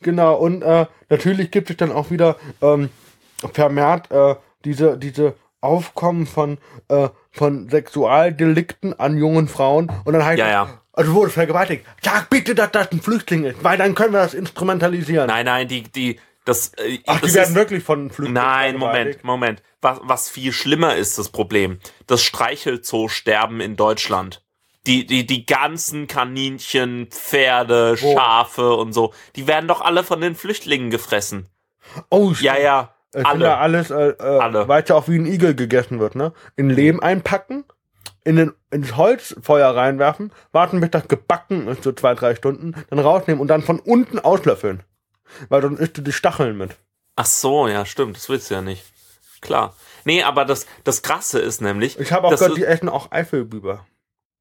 Genau, 0.00 0.34
und 0.34 0.62
äh, 0.62 0.86
natürlich 1.08 1.50
gibt 1.50 1.70
es 1.70 1.76
dann 1.78 1.92
auch 1.92 2.10
wieder 2.10 2.36
ähm, 2.60 2.90
vermehrt 3.52 4.10
äh, 4.10 4.34
diese, 4.64 4.98
diese 4.98 5.34
Aufkommen 5.62 6.26
von, 6.26 6.58
äh, 6.88 7.08
von 7.30 7.68
Sexualdelikten 7.70 8.98
an 8.98 9.16
jungen 9.16 9.48
Frauen. 9.48 9.90
Und 10.04 10.12
dann 10.12 10.24
heißt 10.24 10.38
Ja, 10.38 10.46
es, 10.46 10.52
ja. 10.52 10.80
Also 10.92 11.14
wurde 11.14 11.30
vergewaltigt. 11.30 11.86
Sag 12.02 12.28
bitte, 12.28 12.54
dass 12.54 12.70
das 12.72 12.92
ein 12.92 13.00
Flüchtling 13.00 13.44
ist, 13.44 13.64
weil 13.64 13.78
dann 13.78 13.94
können 13.94 14.12
wir 14.12 14.20
das 14.20 14.34
instrumentalisieren. 14.34 15.26
Nein, 15.28 15.46
nein, 15.46 15.66
die, 15.68 15.84
die, 15.84 16.20
das, 16.44 16.74
äh, 16.74 16.98
Ach, 17.06 17.16
die 17.20 17.26
das 17.26 17.34
werden 17.34 17.50
ist, 17.50 17.54
wirklich 17.54 17.82
von 17.82 18.10
Flüchtlingen 18.10 18.34
Nein. 18.42 18.76
Moment, 18.76 19.24
Moment. 19.24 19.62
Was, 19.80 20.00
was 20.02 20.28
viel 20.28 20.52
schlimmer 20.52 20.96
ist, 20.96 21.18
das 21.18 21.30
Problem. 21.30 21.78
Das 22.06 22.22
Streichelzoo-Sterben 22.22 23.60
in 23.60 23.76
Deutschland. 23.76 24.42
Die, 24.86 25.06
die, 25.06 25.24
die 25.26 25.46
ganzen 25.46 26.08
Kaninchen, 26.08 27.06
Pferde, 27.10 27.96
Wo? 28.00 28.14
Schafe 28.14 28.74
und 28.74 28.92
so, 28.92 29.14
die 29.36 29.46
werden 29.46 29.68
doch 29.68 29.80
alle 29.80 30.02
von 30.02 30.20
den 30.20 30.34
Flüchtlingen 30.34 30.90
gefressen. 30.90 31.46
Oh, 32.10 32.32
Ja, 32.40 32.58
ja. 32.58 32.94
Ich 33.14 33.28
finde 33.28 33.54
Alle. 33.54 33.58
alles, 33.58 33.90
äh, 33.90 34.10
äh, 34.10 34.22
Alle. 34.22 34.66
weißt 34.66 34.90
du 34.90 34.94
auch, 34.94 35.08
wie 35.08 35.18
ein 35.18 35.26
Igel 35.26 35.54
gegessen 35.54 36.00
wird, 36.00 36.14
ne? 36.14 36.32
In 36.56 36.70
Lehm 36.70 37.00
einpacken, 37.00 37.64
in 38.24 38.36
den, 38.36 38.52
ins 38.70 38.96
Holzfeuer 38.96 39.74
reinwerfen, 39.74 40.32
warten, 40.52 40.80
bis 40.80 40.90
das 40.90 41.08
gebacken 41.08 41.68
ist, 41.68 41.82
so 41.82 41.92
zwei, 41.92 42.14
drei 42.14 42.34
Stunden, 42.34 42.74
dann 42.88 42.98
rausnehmen 42.98 43.40
und 43.40 43.48
dann 43.48 43.62
von 43.62 43.80
unten 43.80 44.18
auslöffeln. 44.18 44.82
Weil 45.48 45.62
sonst 45.62 45.80
isst 45.80 45.98
du 45.98 46.02
die 46.02 46.12
Stacheln 46.12 46.56
mit. 46.56 46.76
Ach 47.16 47.26
so, 47.26 47.68
ja, 47.68 47.84
stimmt, 47.84 48.16
das 48.16 48.28
willst 48.28 48.50
du 48.50 48.54
ja 48.54 48.62
nicht. 48.62 48.84
Klar. 49.42 49.74
Nee, 50.04 50.22
aber 50.22 50.44
das, 50.44 50.66
das 50.84 51.02
Krasse 51.02 51.40
ist 51.40 51.60
nämlich. 51.60 51.98
Ich 51.98 52.12
habe 52.12 52.28
auch 52.28 52.30
gehört, 52.30 52.56
die 52.56 52.64
essen 52.64 52.88
auch 52.88 53.10
Eifelbüber. 53.10 53.86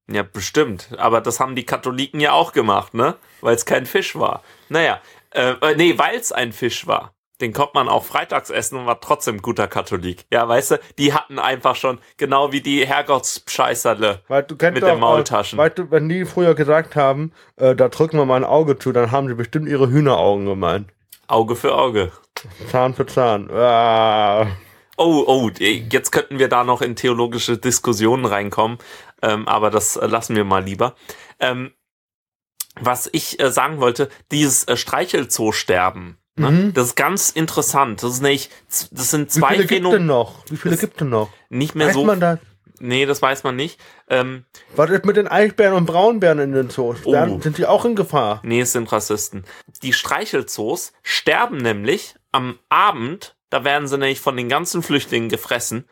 Ja, 0.10 0.24
bestimmt. 0.24 0.90
Aber 0.98 1.22
das 1.22 1.40
haben 1.40 1.56
die 1.56 1.66
Katholiken 1.66 2.20
ja 2.20 2.32
auch 2.34 2.54
gemacht, 2.54 2.94
ne? 2.94 3.16
Weil 3.42 3.56
es 3.56 3.66
kein 3.66 3.86
Fisch 3.86 4.16
war. 4.16 4.44
Naja, 4.70 5.02
äh, 5.32 5.52
äh, 5.62 5.76
nee, 5.76 5.98
weil 5.98 6.18
es 6.18 6.32
ein 6.32 6.54
Fisch 6.54 6.88
war. 6.88 7.14
Den 7.42 7.54
konnte 7.54 7.72
man 7.74 7.90
auch 7.90 8.06
freitags 8.06 8.50
essen 8.50 8.78
und 8.78 8.86
war 8.86 9.02
trotzdem 9.02 9.42
guter 9.42 9.68
Katholik. 9.68 10.26
Ja, 10.32 10.48
weißt 10.48 10.72
du, 10.72 10.80
die 10.98 11.14
hatten 11.14 11.40
einfach 11.40 11.76
schon, 11.76 12.00
genau 12.18 12.52
wie 12.52 12.62
die 12.62 12.86
Herrgottsscheißerle. 12.86 14.22
Weil 14.28 14.46
Mit 14.50 14.84
den 14.84 15.00
Maultaschen. 15.00 15.58
Äh, 15.58 15.64
weißt 15.64 15.78
du, 15.80 15.92
wenn 15.92 16.08
die 16.08 16.26
früher 16.26 16.54
gesagt 16.54 16.96
haben, 16.96 17.32
äh, 17.58 17.76
da 17.76 17.90
drücken 17.90 18.18
wir 18.18 18.26
mal 18.26 18.38
ein 18.38 18.46
Auge 18.46 18.78
zu, 18.78 18.92
dann 18.92 19.12
haben 19.12 19.28
sie 19.28 19.36
bestimmt 19.36 19.68
ihre 19.68 19.90
Hühneraugen 19.90 20.46
gemeint. 20.46 20.90
Auge 21.28 21.56
für 21.56 21.74
Auge. 21.76 22.12
Zahn 22.70 22.94
für 22.94 23.06
Zahn. 23.06 23.50
Ah. 23.52 24.48
Oh, 24.98 25.24
oh, 25.26 25.50
jetzt 25.58 26.12
könnten 26.12 26.38
wir 26.38 26.48
da 26.48 26.64
noch 26.64 26.82
in 26.82 26.96
theologische 26.96 27.58
Diskussionen 27.58 28.26
reinkommen, 28.26 28.78
ähm, 29.24 29.48
aber 29.48 29.72
das 29.72 29.96
lassen 29.96 30.36
wir 30.36 30.44
mal 30.44 30.64
lieber. 30.64 30.96
Ähm, 31.40 31.72
was 32.80 33.10
ich 33.12 33.40
äh, 33.40 33.52
sagen 33.52 33.80
wollte, 33.80 34.10
dieses 34.32 34.64
äh, 34.66 34.78
Streichelzoo-Sterben, 34.78 36.18
ne, 36.50 36.72
das 36.74 36.88
ist 36.88 36.96
ganz 36.96 37.30
interessant. 37.32 38.04
Das 38.04 38.14
ist 38.14 38.22
nicht, 38.22 38.52
das 38.92 39.12
sind 39.12 39.28
Wie 39.28 39.40
zwei 39.40 39.56
viele 39.56 39.66
gibt 39.68 39.94
denn 39.94 40.06
noch? 40.06 40.46
Wie 40.50 40.58
viele 40.58 40.78
gibt 40.78 41.00
denn 41.02 41.10
noch? 41.10 41.30
nicht 41.50 41.76
mehr 41.76 41.88
Weiß 41.88 41.94
so. 41.94 42.04
man 42.04 42.20
das? 42.20 42.40
Nee, 42.80 43.06
das 43.06 43.22
weiß 43.22 43.44
man 43.44 43.56
nicht. 43.56 43.80
Ähm, 44.10 44.46
Was 44.76 44.90
ist 44.90 45.06
mit 45.06 45.16
den 45.16 45.28
Eisbären 45.28 45.76
und 45.76 45.86
Braunbären 45.86 46.40
in 46.40 46.52
den 46.52 46.70
Zoos? 46.72 46.98
Oh. 47.04 47.40
Sind 47.40 47.60
die 47.60 47.68
auch 47.68 47.86
in 47.86 47.96
Gefahr? 47.96 48.42
Nee, 48.44 48.62
es 48.62 48.72
sind 48.72 48.92
Rassisten. 48.92 49.46
Die 49.84 49.94
Streichelzoos 49.94 50.92
sterben 51.04 51.58
nämlich 51.58 52.16
am 52.32 52.58
Abend, 52.70 53.36
da 53.52 53.64
werden 53.64 53.88
sie 53.88 54.00
nämlich 54.00 54.20
von 54.20 54.36
den 54.36 54.50
ganzen 54.50 54.82
Flüchtlingen 54.82 55.30
gefressen. 55.30 55.86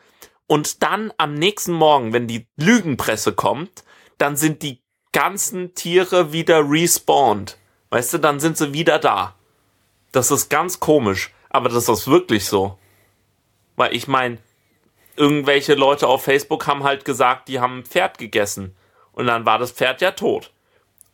Und 0.48 0.82
dann 0.82 1.12
am 1.16 1.34
nächsten 1.34 1.72
Morgen, 1.72 2.12
wenn 2.12 2.26
die 2.26 2.48
Lügenpresse 2.56 3.32
kommt, 3.34 3.84
dann 4.18 4.34
sind 4.34 4.62
die 4.62 4.82
ganzen 5.12 5.74
Tiere 5.74 6.32
wieder 6.32 6.68
respawned. 6.68 7.56
Weißt 7.90 8.14
du, 8.14 8.18
dann 8.18 8.40
sind 8.40 8.56
sie 8.56 8.72
wieder 8.72 8.98
da. 8.98 9.36
Das 10.12 10.30
ist 10.30 10.48
ganz 10.48 10.80
komisch, 10.80 11.32
aber 11.48 11.68
das 11.68 11.88
ist 11.88 12.08
wirklich 12.08 12.46
so. 12.46 12.78
Weil 13.76 13.94
ich 13.94 14.08
meine, 14.08 14.38
irgendwelche 15.16 15.74
Leute 15.74 16.08
auf 16.08 16.24
Facebook 16.24 16.66
haben 16.66 16.84
halt 16.84 17.04
gesagt, 17.04 17.48
die 17.48 17.60
haben 17.60 17.78
ein 17.78 17.84
Pferd 17.84 18.18
gegessen. 18.18 18.74
Und 19.12 19.26
dann 19.26 19.44
war 19.44 19.58
das 19.58 19.72
Pferd 19.72 20.00
ja 20.00 20.12
tot. 20.12 20.50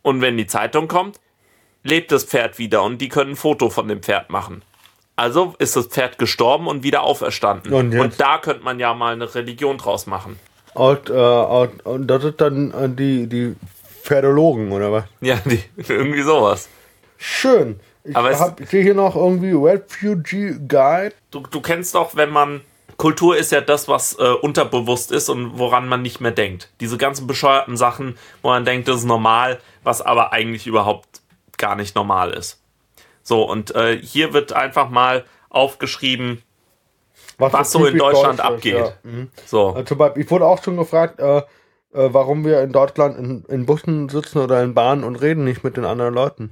Und 0.03 0.21
wenn 0.21 0.37
die 0.37 0.47
Zeitung 0.47 0.89
kommt, 0.89 1.21
lebt 1.83 2.13
das 2.13 2.25
Pferd 2.25 2.59
wieder 2.59 2.83
und 2.83 2.99
die 2.99 3.09
können 3.09 3.33
ein 3.33 3.37
Foto 3.37 3.71
von 3.71 3.89
dem 3.89 4.03
Pferd 4.03 4.31
machen. 4.31 4.63
Also 5.17 5.55
ist 5.59 5.77
das 5.77 5.87
Pferd 5.87 6.19
gestorben 6.19 6.67
und 6.67 6.83
wieder 6.83 7.03
auferstanden. 7.03 7.73
Und? 7.73 7.99
Und 7.99 8.21
da 8.21 8.39
könnte 8.39 8.63
man 8.63 8.79
ja 8.79 8.93
mal 8.95 9.15
eine 9.15 9.35
Religion 9.35 9.79
draus 9.79 10.07
machen. 10.07 10.39
Und, 10.75 11.09
äh, 11.09 11.13
und, 11.13 11.87
und 11.87 12.07
das 12.07 12.23
ist 12.23 12.41
dann 12.41 12.71
äh, 12.73 12.89
die, 12.89 13.27
die 13.27 13.57
Pferdologen, 14.03 14.73
oder 14.73 14.93
was? 14.93 15.05
Ja, 15.23 15.37
die, 15.45 15.63
irgendwie 15.89 16.23
sowas. 16.23 16.69
Schön. 17.17 17.81
Ich, 18.07 18.16
Aber 18.16 18.38
hab, 18.38 18.61
ich 18.61 18.69
sehe 18.69 18.83
hier 18.83 18.95
noch 18.95 19.16
irgendwie 19.16 19.53
Refugee 19.53 20.55
Guide. 20.69 21.14
Du, 21.31 21.40
du 21.40 21.61
kennst 21.61 21.95
doch, 21.95 22.16
wenn 22.16 22.31
man. 22.31 22.61
Kultur 22.97 23.37
ist 23.37 23.53
ja 23.53 23.61
das, 23.61 23.88
was 23.88 24.19
äh, 24.19 24.23
unterbewusst 24.40 25.12
ist 25.12 25.29
und 25.29 25.59
woran 25.59 25.87
man 25.87 26.01
nicht 26.01 26.21
mehr 26.21 26.31
denkt. 26.31 26.71
Diese 26.81 26.97
ganzen 26.97 27.27
bescheuerten 27.27 27.77
Sachen, 27.77 28.16
wo 28.40 28.49
man 28.49 28.64
denkt, 28.64 28.88
das 28.88 28.99
ist 28.99 29.05
normal, 29.05 29.59
was 29.83 30.01
aber 30.01 30.33
eigentlich 30.33 30.66
überhaupt 30.66 31.21
gar 31.59 31.77
nicht 31.77 31.95
normal 31.95 32.33
ist. 32.33 32.62
So, 33.23 33.42
und 33.42 33.75
äh, 33.75 33.99
hier 34.01 34.33
wird 34.33 34.55
einfach 34.55 34.88
mal 34.88 35.27
aufgeschrieben, 35.51 36.42
was 37.37 37.73
so 37.73 37.85
in 37.85 37.99
Deutschland 37.99 38.38
deutsch 38.38 38.47
abgeht. 38.47 38.77
Ja. 38.77 38.92
Mhm. 39.03 39.29
So. 39.45 39.71
Also 39.71 39.83
zum 39.83 39.99
Beispiel, 39.99 40.23
ich 40.23 40.31
wurde 40.31 40.47
auch 40.47 40.62
schon 40.62 40.79
gefragt, 40.79 41.21
äh, 41.21 41.38
äh, 41.38 41.42
warum 41.92 42.45
wir 42.45 42.62
in 42.62 42.73
Deutschland 42.73 43.19
in, 43.19 43.45
in 43.49 43.66
Bussen 43.66 44.09
sitzen 44.09 44.38
oder 44.38 44.62
in 44.62 44.73
Bahnen 44.75 45.05
und 45.05 45.16
reden 45.16 45.45
nicht 45.45 45.64
mit 45.64 45.77
den 45.77 45.85
anderen 45.85 46.14
Leuten. 46.14 46.51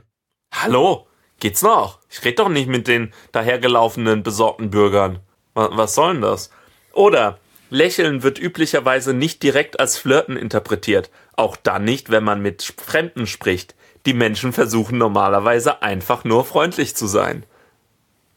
Hallo, 0.52 1.06
geht's 1.40 1.62
noch? 1.62 1.98
Ich 2.10 2.24
rede 2.24 2.36
doch 2.36 2.48
nicht 2.48 2.68
mit 2.68 2.88
den 2.88 3.12
dahergelaufenen 3.32 4.22
besorgten 4.22 4.70
Bürgern. 4.70 5.20
Was, 5.54 5.94
soll 5.94 6.14
denn 6.14 6.22
das? 6.22 6.50
Oder 6.92 7.38
Lächeln 7.70 8.22
wird 8.22 8.38
üblicherweise 8.38 9.14
nicht 9.14 9.42
direkt 9.42 9.80
als 9.80 9.96
Flirten 9.98 10.36
interpretiert. 10.36 11.10
Auch 11.36 11.56
dann 11.56 11.84
nicht, 11.84 12.10
wenn 12.10 12.24
man 12.24 12.42
mit 12.42 12.74
Fremden 12.84 13.26
spricht. 13.26 13.74
Die 14.06 14.14
Menschen 14.14 14.52
versuchen 14.52 14.98
normalerweise 14.98 15.82
einfach 15.82 16.24
nur 16.24 16.44
freundlich 16.44 16.94
zu 16.94 17.06
sein. 17.06 17.46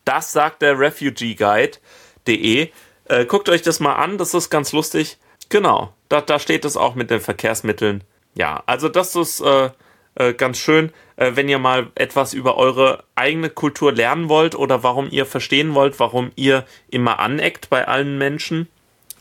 Das 0.06 0.32
sagt 0.32 0.62
der 0.62 0.80
RefugeeGuide.de. 0.80 2.70
Äh, 3.06 3.26
guckt 3.26 3.50
euch 3.50 3.62
das 3.62 3.80
mal 3.80 3.96
an, 3.96 4.18
das 4.18 4.34
ist 4.34 4.50
ganz 4.50 4.72
lustig. 4.72 5.18
Genau, 5.50 5.94
da, 6.10 6.22
da 6.22 6.40
steht 6.40 6.66
es 6.66 6.78
auch 6.78 6.96
mit 6.96 7.10
den 7.10 7.20
Verkehrsmitteln. 7.20 8.04
Ja, 8.36 8.64
also 8.66 8.90
das 8.90 9.16
ist 9.16 9.42
äh, 9.42 9.70
äh, 10.18 10.34
ganz 10.34 10.58
schön, 10.58 10.92
äh, 11.16 11.32
wenn 11.36 11.48
ihr 11.48 11.60
mal 11.60 11.92
etwas 11.96 12.34
über 12.34 12.58
eure 12.58 13.04
eigene 13.16 13.50
Kultur 13.50 13.92
lernen 13.92 14.30
wollt 14.30 14.56
oder 14.56 14.82
warum 14.82 15.10
ihr 15.12 15.26
verstehen 15.26 15.76
wollt, 15.76 16.00
warum 16.00 16.32
ihr 16.36 16.66
immer 16.90 17.20
aneckt 17.20 17.70
bei 17.70 17.88
allen 17.88 18.18
Menschen. 18.18 18.68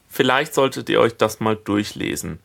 Vielleicht 0.08 0.54
solltet 0.54 0.88
ihr 0.88 1.00
euch 1.00 1.16
das 1.16 1.40
mal 1.40 1.56
durchlesen. 1.56 2.38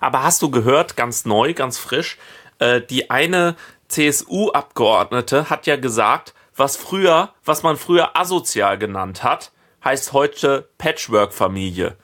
Aber 0.00 0.22
hast 0.22 0.40
du 0.40 0.50
gehört, 0.50 0.96
ganz 0.96 1.26
neu, 1.26 1.52
ganz 1.52 1.76
frisch, 1.76 2.16
äh, 2.58 2.80
die 2.80 3.10
eine 3.10 3.56
CSU-Abgeordnete 3.88 5.50
hat 5.50 5.66
ja 5.66 5.76
gesagt, 5.76 6.32
was 6.56 6.76
früher, 6.76 7.34
was 7.44 7.62
man 7.62 7.76
früher 7.76 8.16
asozial 8.16 8.78
genannt 8.78 9.22
hat, 9.22 9.52
heißt 9.84 10.14
heute 10.14 10.68
Patchwork-Familie. 10.78 11.96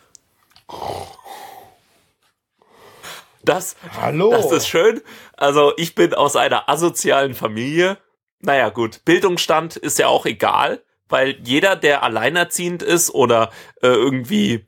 Das, 3.47 3.77
Hallo. 4.01 4.31
das 4.33 4.51
ist 4.51 4.67
schön. 4.67 5.01
Also 5.37 5.73
ich 5.77 5.95
bin 5.95 6.15
aus 6.15 6.37
einer 6.37 6.69
asozialen 6.69 7.35
Familie. 7.35 7.99
Naja 8.41 8.71
gut, 8.71 9.05
Bildungsstand 9.05 9.77
ist 9.77 9.99
ja 9.99 10.09
auch 10.09 10.27
egal, 10.27 10.83
weil 11.09 11.39
jeder, 11.43 11.77
der 11.77 12.03
alleinerziehend 12.03 12.83
ist 12.83 13.11
oder 13.11 13.51
äh, 13.83 13.89
irgendwie 13.89 14.67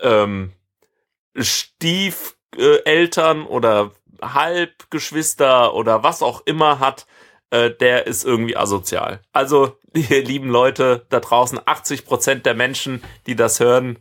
ähm, 0.00 0.52
Stiefeltern 1.36 3.46
oder 3.46 3.92
Halbgeschwister 4.20 5.74
oder 5.74 6.02
was 6.02 6.22
auch 6.22 6.42
immer 6.46 6.78
hat, 6.78 7.06
äh, 7.50 7.70
der 7.70 8.06
ist 8.06 8.24
irgendwie 8.24 8.56
asozial. 8.56 9.20
Also, 9.32 9.76
ihr 9.94 10.24
lieben 10.24 10.48
Leute 10.48 11.06
da 11.08 11.20
draußen, 11.20 11.58
80% 11.58 12.42
der 12.42 12.54
Menschen, 12.54 13.02
die 13.26 13.36
das 13.36 13.60
hören, 13.60 13.98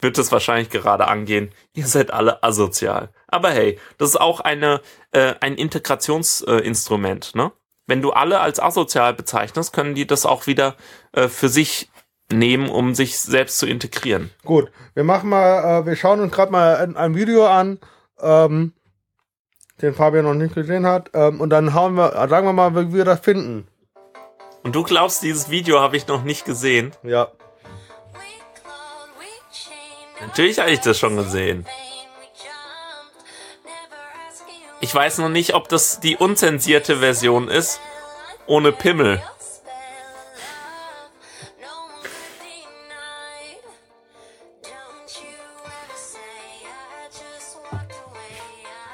wird 0.00 0.18
es 0.18 0.32
wahrscheinlich 0.32 0.70
gerade 0.70 1.08
angehen. 1.08 1.50
Ihr 1.74 1.86
seid 1.86 2.10
alle 2.10 2.42
asozial. 2.42 3.10
Aber 3.28 3.50
hey, 3.50 3.78
das 3.98 4.10
ist 4.10 4.20
auch 4.20 4.40
eine, 4.40 4.80
äh, 5.12 5.34
ein 5.40 5.54
Integrationsinstrument, 5.54 7.32
äh, 7.34 7.38
ne? 7.38 7.52
Wenn 7.88 8.02
du 8.02 8.10
alle 8.10 8.40
als 8.40 8.58
asozial 8.58 9.14
bezeichnest, 9.14 9.72
können 9.72 9.94
die 9.94 10.06
das 10.06 10.26
auch 10.26 10.48
wieder 10.48 10.74
äh, 11.12 11.28
für 11.28 11.48
sich 11.48 11.88
nehmen, 12.32 12.68
um 12.68 12.94
sich 12.96 13.18
selbst 13.18 13.58
zu 13.58 13.66
integrieren. 13.66 14.30
Gut, 14.44 14.72
wir 14.94 15.04
machen 15.04 15.30
mal, 15.30 15.82
äh, 15.82 15.86
wir 15.86 15.94
schauen 15.94 16.20
uns 16.20 16.32
gerade 16.32 16.50
mal 16.50 16.76
ein, 16.76 16.96
ein 16.96 17.14
Video 17.14 17.46
an, 17.46 17.78
ähm, 18.20 18.72
den 19.80 19.94
Fabian 19.94 20.24
noch 20.24 20.34
nicht 20.34 20.54
gesehen 20.54 20.86
hat, 20.86 21.10
ähm, 21.14 21.40
und 21.40 21.50
dann 21.50 21.74
hauen 21.74 21.94
wir, 21.94 22.16
äh, 22.16 22.28
sagen 22.28 22.46
wir 22.46 22.52
mal, 22.52 22.74
wie 22.74 22.92
wir 22.92 23.04
das 23.04 23.20
finden. 23.20 23.68
Und 24.64 24.74
du 24.74 24.82
glaubst, 24.82 25.22
dieses 25.22 25.48
Video 25.48 25.78
habe 25.80 25.96
ich 25.96 26.08
noch 26.08 26.24
nicht 26.24 26.44
gesehen? 26.44 26.90
Ja. 27.04 27.28
Natürlich 30.26 30.58
habe 30.58 30.70
ich 30.70 30.80
das 30.80 30.98
schon 30.98 31.16
gesehen. 31.16 31.66
Ich 34.80 34.94
weiß 34.94 35.18
noch 35.18 35.28
nicht, 35.28 35.54
ob 35.54 35.68
das 35.68 36.00
die 36.00 36.16
unzensierte 36.16 36.98
Version 36.98 37.48
ist, 37.48 37.80
ohne 38.46 38.72
Pimmel. 38.72 39.22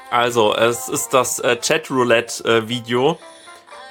Also, 0.09 0.55
es 0.55 0.87
ist 0.87 1.09
das 1.09 1.39
äh, 1.39 1.57
Chat-Roulette-Video 1.57 3.17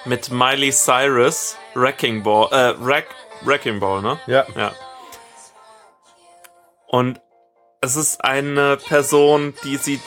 mit 0.05 0.31
Miley 0.31 0.71
Cyrus, 0.71 1.57
Wrecking 1.75 2.23
Ball, 2.23 2.47
äh, 2.53 2.75
Wreck, 2.79 3.09
Wrecking 3.43 3.81
Ball, 3.81 4.01
ne? 4.01 4.21
Ja. 4.29 4.47
Ja. 4.57 4.73
Und 6.87 7.21
es 7.83 7.97
ist 7.97 8.25
eine 8.25 8.77
Person, 8.77 9.55
die 9.65 9.77
sieht 9.77 10.03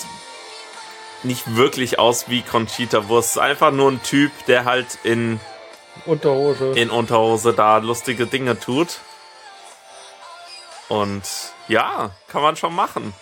nicht 1.23 1.57
wirklich 1.57 1.99
aus 1.99 2.29
wie 2.29 2.41
Conchita 2.41 3.09
Wurst. 3.09 3.37
Einfach 3.37 3.71
nur 3.71 3.91
ein 3.91 4.01
Typ, 4.01 4.31
der 4.47 4.63
halt 4.63 4.97
in, 5.03 5.41
Unterhose. 6.05 6.71
in 6.71 6.89
Unterhose 6.89 7.53
da 7.53 7.77
lustige 7.77 8.27
Dinge 8.27 8.57
tut. 8.57 8.99
Und 10.87 11.23
ja, 11.67 12.11
kann 12.29 12.41
man 12.41 12.55
schon 12.55 12.73
machen. 12.73 13.13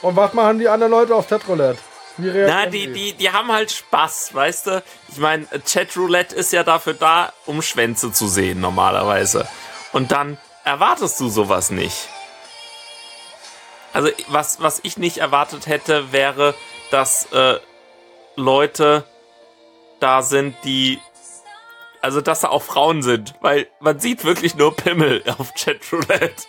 Und 0.00 0.16
was 0.16 0.32
machen 0.32 0.60
die 0.60 0.68
anderen 0.68 0.92
Leute 0.92 1.14
auf 1.14 1.28
Chatroulette? 1.28 1.78
Wie 2.16 2.28
reagieren 2.28 2.58
Na, 2.64 2.70
die, 2.70 2.90
die, 2.90 3.12
die 3.12 3.30
haben 3.30 3.52
halt 3.52 3.70
Spaß, 3.70 4.32
weißt 4.32 4.66
du? 4.68 4.82
Ich 5.08 5.18
meine, 5.18 5.46
Chatroulette 5.66 6.34
ist 6.34 6.52
ja 6.52 6.62
dafür 6.62 6.94
da, 6.94 7.32
um 7.44 7.60
Schwänze 7.60 8.12
zu 8.12 8.28
sehen, 8.28 8.60
normalerweise. 8.60 9.46
Und 9.92 10.12
dann 10.12 10.38
erwartest 10.64 11.18
du 11.20 11.28
sowas 11.28 11.70
nicht. 11.70 12.08
Also, 13.92 14.10
was, 14.28 14.60
was 14.60 14.80
ich 14.82 14.98
nicht 14.98 15.18
erwartet 15.18 15.66
hätte, 15.66 16.12
wäre, 16.12 16.54
dass 16.90 17.32
äh, 17.32 17.58
Leute 18.36 19.04
da 20.00 20.22
sind, 20.22 20.56
die. 20.64 21.00
Also, 22.00 22.20
dass 22.20 22.40
da 22.40 22.48
auch 22.48 22.62
Frauen 22.62 23.02
sind, 23.02 23.34
weil 23.40 23.66
man 23.80 23.98
sieht 23.98 24.24
wirklich 24.24 24.54
nur 24.54 24.76
Pimmel 24.76 25.24
auf 25.38 25.52
Chatroulette. 25.54 26.44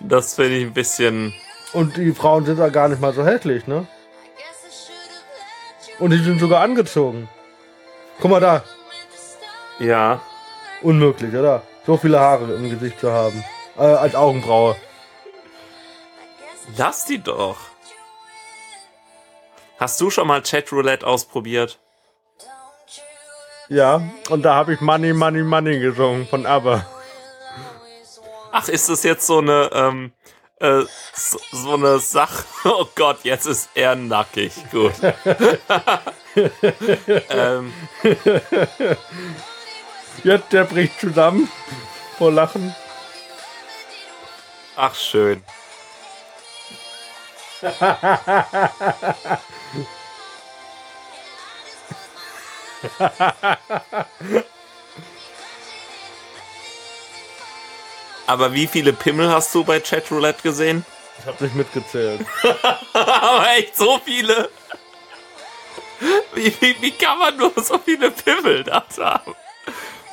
Das 0.00 0.34
finde 0.34 0.56
ich 0.56 0.64
ein 0.64 0.72
bisschen. 0.72 1.34
Und 1.72 1.96
die 1.96 2.12
Frauen 2.12 2.44
sind 2.46 2.58
da 2.58 2.68
gar 2.68 2.88
nicht 2.88 3.00
mal 3.00 3.12
so 3.12 3.24
hässlich, 3.24 3.66
ne? 3.66 3.86
Und 5.98 6.10
die 6.10 6.18
sind 6.18 6.40
sogar 6.40 6.62
angezogen. 6.62 7.28
Guck 8.20 8.30
mal 8.30 8.40
da. 8.40 8.64
Ja. 9.78 10.20
Unmöglich, 10.80 11.34
oder? 11.34 11.62
So 11.86 11.96
viele 11.96 12.20
Haare 12.20 12.54
im 12.54 12.70
Gesicht 12.70 13.00
zu 13.00 13.10
haben. 13.12 13.44
Äh, 13.76 13.82
als 13.82 14.14
Augenbraue. 14.14 14.76
Lass 16.76 17.04
die 17.06 17.18
doch. 17.18 17.56
Hast 19.78 20.00
du 20.00 20.10
schon 20.10 20.28
mal 20.28 20.42
Chatroulette 20.42 21.06
ausprobiert? 21.06 21.80
Ja, 23.68 24.02
und 24.30 24.42
da 24.42 24.54
habe 24.54 24.74
ich 24.74 24.80
Money, 24.80 25.12
Money, 25.12 25.42
Money 25.42 25.80
gesungen 25.80 26.26
von 26.28 26.46
ABBA. 26.46 26.86
Ach, 28.52 28.68
ist 28.68 28.88
das 28.88 29.02
jetzt 29.02 29.26
so 29.26 29.38
eine, 29.38 29.70
ähm, 29.72 30.12
äh, 30.60 30.82
so, 31.14 31.38
so 31.50 31.74
eine 31.74 31.98
Sache? 31.98 32.44
Oh 32.64 32.86
Gott, 32.94 33.24
jetzt 33.24 33.46
ist 33.46 33.70
er 33.74 33.96
nackig. 33.96 34.52
Gut. 34.70 34.92
ähm, 37.30 37.72
Jetzt, 40.24 40.52
der 40.52 40.64
bricht 40.64 41.00
zusammen. 41.00 41.48
Vor 42.18 42.32
Lachen. 42.32 42.74
ach, 44.76 44.94
schön. 44.94 45.42
Aber 58.26 58.52
wie 58.52 58.66
viele 58.66 58.92
Pimmel 58.92 59.30
hast 59.30 59.54
du 59.54 59.64
bei 59.64 59.80
Chatroulette 59.80 60.42
gesehen? 60.42 60.84
Ich 61.18 61.26
habe 61.26 61.44
nicht 61.44 61.54
mitgezählt. 61.54 62.26
Aber 62.92 63.46
echt 63.56 63.76
so 63.76 64.00
viele. 64.04 64.50
Wie, 66.34 66.52
wie, 66.60 66.76
wie 66.80 66.90
kann 66.92 67.18
man 67.18 67.36
nur 67.36 67.52
so 67.56 67.78
viele 67.78 68.10
Pimmel 68.10 68.64
da 68.64 68.84
haben? 68.98 69.34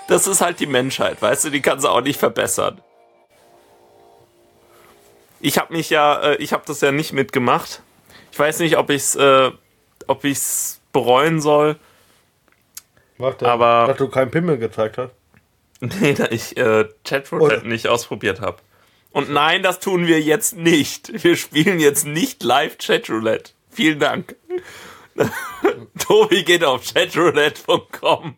Das 0.09 0.27
ist 0.27 0.41
halt 0.41 0.59
die 0.59 0.65
Menschheit, 0.65 1.21
weißt 1.21 1.45
du, 1.45 1.49
die 1.51 1.61
kann 1.61 1.79
sie 1.79 1.89
auch 1.89 2.01
nicht 2.01 2.19
verbessern. 2.19 2.81
Ich 5.39 5.57
habe 5.57 5.71
mich 5.73 5.89
ja, 5.89 6.21
äh, 6.21 6.35
ich 6.37 6.51
habe 6.51 6.63
das 6.65 6.81
ja 6.81 6.91
nicht 6.91 7.13
mitgemacht. 7.13 7.81
Ich 8.31 8.39
weiß 8.39 8.59
nicht, 8.59 8.77
ob 8.77 8.89
ich's, 8.89 9.15
äh, 9.15 9.51
ob 10.07 10.23
ich's 10.25 10.81
bereuen 10.91 11.39
soll. 11.39 11.77
Warte, 13.17 13.47
Aber- 13.47 13.85
dass 13.87 13.97
du 13.97 14.09
keinen 14.09 14.31
Pimmel 14.31 14.57
gezeigt 14.57 14.97
hast. 14.97 15.11
Nee, 15.81 16.13
da 16.13 16.25
ich 16.29 16.57
äh, 16.57 16.89
Chatroulette 17.05 17.65
nicht 17.65 17.87
ausprobiert 17.87 18.41
habe. 18.41 18.57
Und 19.11 19.29
nein, 19.31 19.63
das 19.63 19.79
tun 19.79 20.07
wir 20.07 20.19
jetzt 20.19 20.57
nicht. 20.57 21.23
Wir 21.23 21.37
spielen 21.37 21.79
jetzt 21.79 22.05
nicht 22.05 22.43
live 22.43 22.77
Chatroulette. 22.77 23.53
Vielen 23.69 23.97
Dank. 23.99 24.35
Tobi 25.99 26.43
geht 26.43 26.65
auf 26.65 26.83
chatroulette.com. 26.83 28.35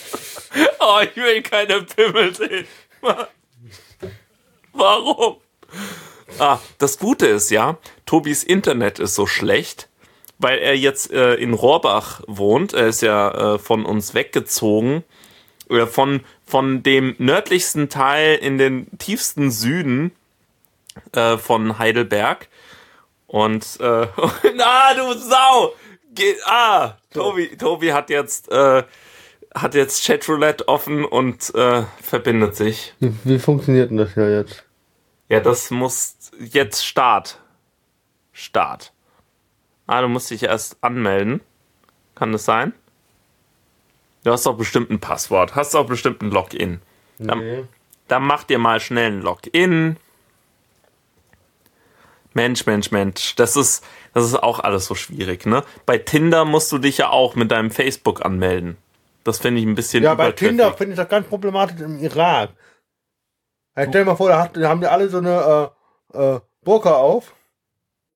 Oh, 0.80 1.00
ich 1.02 1.14
will 1.16 1.42
keine 1.42 1.82
Pimmel 1.82 2.34
sehen. 2.34 2.66
Warum? 4.72 5.36
Ah, 6.38 6.58
das 6.78 6.98
Gute 6.98 7.26
ist 7.26 7.50
ja, 7.50 7.76
Tobis 8.06 8.44
Internet 8.44 8.98
ist 8.98 9.14
so 9.14 9.26
schlecht, 9.26 9.88
weil 10.38 10.58
er 10.58 10.76
jetzt 10.76 11.12
äh, 11.12 11.34
in 11.34 11.52
Rohrbach 11.52 12.22
wohnt. 12.26 12.72
Er 12.72 12.88
ist 12.88 13.02
ja 13.02 13.54
äh, 13.54 13.58
von 13.58 13.84
uns 13.84 14.14
weggezogen 14.14 15.04
äh, 15.70 15.86
von, 15.86 16.24
von 16.46 16.82
dem 16.82 17.14
nördlichsten 17.18 17.88
Teil 17.88 18.36
in 18.36 18.58
den 18.58 18.86
tiefsten 18.98 19.50
Süden 19.50 20.12
äh, 21.12 21.36
von 21.36 21.78
Heidelberg. 21.78 22.48
Und, 23.26 23.64
äh, 23.80 24.06
na, 24.54 24.94
du 24.94 25.12
Sau! 25.14 25.74
Ge 26.14 26.36
ah, 26.46 26.96
Tobi, 27.12 27.56
Tobi 27.56 27.92
hat 27.92 28.10
jetzt, 28.10 28.50
äh, 28.50 28.82
hat 29.62 29.74
jetzt 29.74 30.04
Chatroulette 30.06 30.68
offen 30.68 31.04
und 31.04 31.54
äh, 31.54 31.84
verbindet 32.00 32.56
sich. 32.56 32.94
Wie, 33.00 33.38
funktioniert 33.38 33.90
denn 33.90 33.96
das 33.96 34.14
ja 34.14 34.28
jetzt? 34.28 34.64
Ja, 35.28 35.40
das 35.40 35.70
muss 35.70 36.16
jetzt 36.38 36.84
Start. 36.86 37.38
Start. 38.32 38.92
Ah, 39.86 40.00
du 40.02 40.08
musst 40.08 40.30
dich 40.30 40.42
erst 40.42 40.76
anmelden. 40.82 41.40
Kann 42.14 42.32
das 42.32 42.44
sein? 42.44 42.72
Du 44.24 44.32
hast 44.32 44.46
doch 44.46 44.56
bestimmt 44.56 44.90
ein 44.90 45.00
Passwort. 45.00 45.54
Hast 45.54 45.74
doch 45.74 45.86
bestimmt 45.86 46.22
ein 46.22 46.30
Login. 46.30 46.80
Dann, 47.18 47.38
Nee. 47.38 47.64
dann 48.08 48.24
mach 48.24 48.44
dir 48.44 48.58
mal 48.58 48.80
schnell 48.80 49.12
ein 49.12 49.22
Login. 49.22 49.96
Mensch, 52.34 52.66
Mensch, 52.66 52.90
Mensch. 52.90 53.34
Das 53.36 53.56
ist, 53.56 53.84
das 54.14 54.24
ist 54.24 54.34
auch 54.42 54.60
alles 54.60 54.86
so 54.86 54.94
schwierig, 54.94 55.46
ne? 55.46 55.64
Bei 55.86 55.98
Tinder 55.98 56.44
musst 56.44 56.70
du 56.70 56.78
dich 56.78 56.98
ja 56.98 57.10
auch 57.10 57.34
mit 57.34 57.50
deinem 57.50 57.70
Facebook 57.70 58.24
anmelden. 58.24 58.76
Das 59.24 59.38
finde 59.38 59.60
ich 59.60 59.66
ein 59.66 59.74
bisschen 59.74 60.02
Ja, 60.04 60.14
bei. 60.14 60.32
Tinder 60.32 60.72
finde 60.74 60.92
ich 60.92 60.96
das 60.98 61.08
ganz 61.08 61.26
problematisch 61.28 61.80
im 61.80 61.98
Irak. 61.98 62.50
Ja, 63.76 63.84
stell 63.88 64.02
dir 64.02 64.10
mal 64.10 64.16
vor, 64.16 64.28
da, 64.28 64.42
hat, 64.42 64.56
da 64.56 64.68
haben 64.68 64.80
die 64.80 64.86
alle 64.86 65.08
so 65.08 65.18
eine 65.18 65.72
äh, 66.14 66.18
äh, 66.36 66.40
Burka 66.62 66.94
auf. 66.94 67.34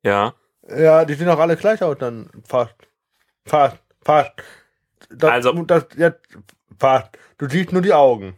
Ja. 0.03 0.35
Ja, 0.69 1.05
die 1.05 1.15
sehen 1.15 1.29
auch 1.29 1.38
alle 1.38 1.57
gleich 1.57 1.83
aus 1.83 1.97
dann. 1.99 2.31
Fast. 2.47 2.75
Fast. 3.45 3.77
Fast. 4.03 4.33
Das, 5.11 5.31
Also- 5.31 5.53
Das, 5.65 5.87
jetzt, 5.97 6.21
fast. 6.79 7.11
Du 7.38 7.49
siehst 7.49 7.73
nur 7.73 7.83
die 7.83 7.93
Augen. 7.93 8.37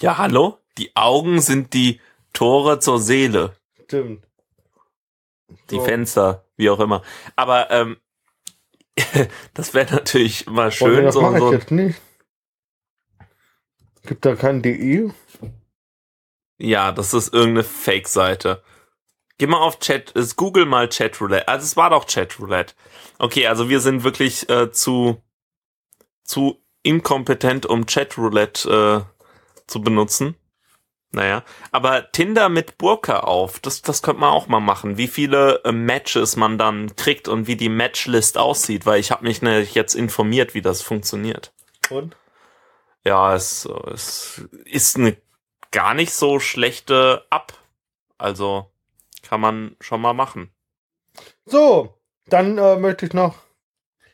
Ja, 0.00 0.18
hallo? 0.18 0.58
Die 0.78 0.94
Augen 0.96 1.40
sind 1.40 1.72
die 1.72 2.00
Tore 2.32 2.80
zur 2.80 2.98
Seele. 3.00 3.54
Stimmt. 3.84 4.24
Die 5.70 5.76
So. 5.76 5.84
Fenster, 5.84 6.44
wie 6.56 6.68
auch 6.70 6.80
immer. 6.80 7.02
Aber 7.36 7.70
ähm, 7.70 7.96
das 9.54 9.74
wäre 9.74 9.92
natürlich 9.92 10.46
mal 10.46 10.64
Boah, 10.64 10.72
schön, 10.72 11.04
das 11.04 11.14
so, 11.14 11.22
mache 11.22 11.34
ich 11.34 11.40
so 11.40 11.52
jetzt 11.52 11.70
nicht. 11.70 12.00
Gibt 14.06 14.24
da 14.24 14.36
kein 14.36 14.62
DE? 14.62 15.10
ja, 16.58 16.92
das 16.92 17.14
ist 17.14 17.32
irgendeine 17.32 17.64
Fake-Seite. 17.64 18.62
Geh 19.38 19.46
mal 19.46 19.58
auf 19.58 19.80
Chat, 19.80 20.14
es 20.14 20.36
google 20.36 20.66
mal 20.66 20.88
Chatroulette. 20.88 21.48
Also 21.48 21.64
es 21.64 21.76
war 21.76 21.90
doch 21.90 22.06
Chatroulette. 22.06 22.74
Okay, 23.18 23.46
also 23.46 23.68
wir 23.68 23.80
sind 23.80 24.04
wirklich 24.04 24.48
äh, 24.48 24.70
zu 24.70 25.20
zu 26.22 26.62
inkompetent, 26.82 27.66
um 27.66 27.86
Chatroulette 27.86 29.06
äh, 29.06 29.64
zu 29.66 29.80
benutzen. 29.80 30.36
Naja, 31.14 31.44
aber 31.70 32.10
Tinder 32.10 32.48
mit 32.48 32.76
Burka 32.76 33.20
auf, 33.20 33.60
das, 33.60 33.82
das 33.82 34.02
könnte 34.02 34.20
man 34.20 34.32
auch 34.32 34.48
mal 34.48 34.60
machen. 34.60 34.98
Wie 34.98 35.06
viele 35.06 35.62
äh, 35.64 35.72
Matches 35.72 36.36
man 36.36 36.58
dann 36.58 36.96
kriegt 36.96 37.28
und 37.28 37.46
wie 37.46 37.56
die 37.56 37.68
Matchlist 37.68 38.36
aussieht, 38.36 38.84
weil 38.84 38.98
ich 38.98 39.10
habe 39.10 39.24
mich 39.24 39.40
ne, 39.40 39.60
jetzt 39.60 39.94
informiert, 39.94 40.54
wie 40.54 40.62
das 40.62 40.82
funktioniert. 40.82 41.52
Und? 41.90 42.16
Ja, 43.04 43.34
es, 43.34 43.68
es 43.92 44.42
ist 44.64 44.96
eine 44.96 45.16
gar 45.70 45.94
nicht 45.94 46.12
so 46.12 46.40
schlechte 46.40 47.24
App. 47.30 47.52
Also 48.18 48.70
kann 49.22 49.40
man 49.40 49.76
schon 49.80 50.00
mal 50.00 50.14
machen. 50.14 50.50
So, 51.44 51.94
dann 52.26 52.58
äh, 52.58 52.76
möchte 52.76 53.06
ich 53.06 53.12
noch. 53.12 53.36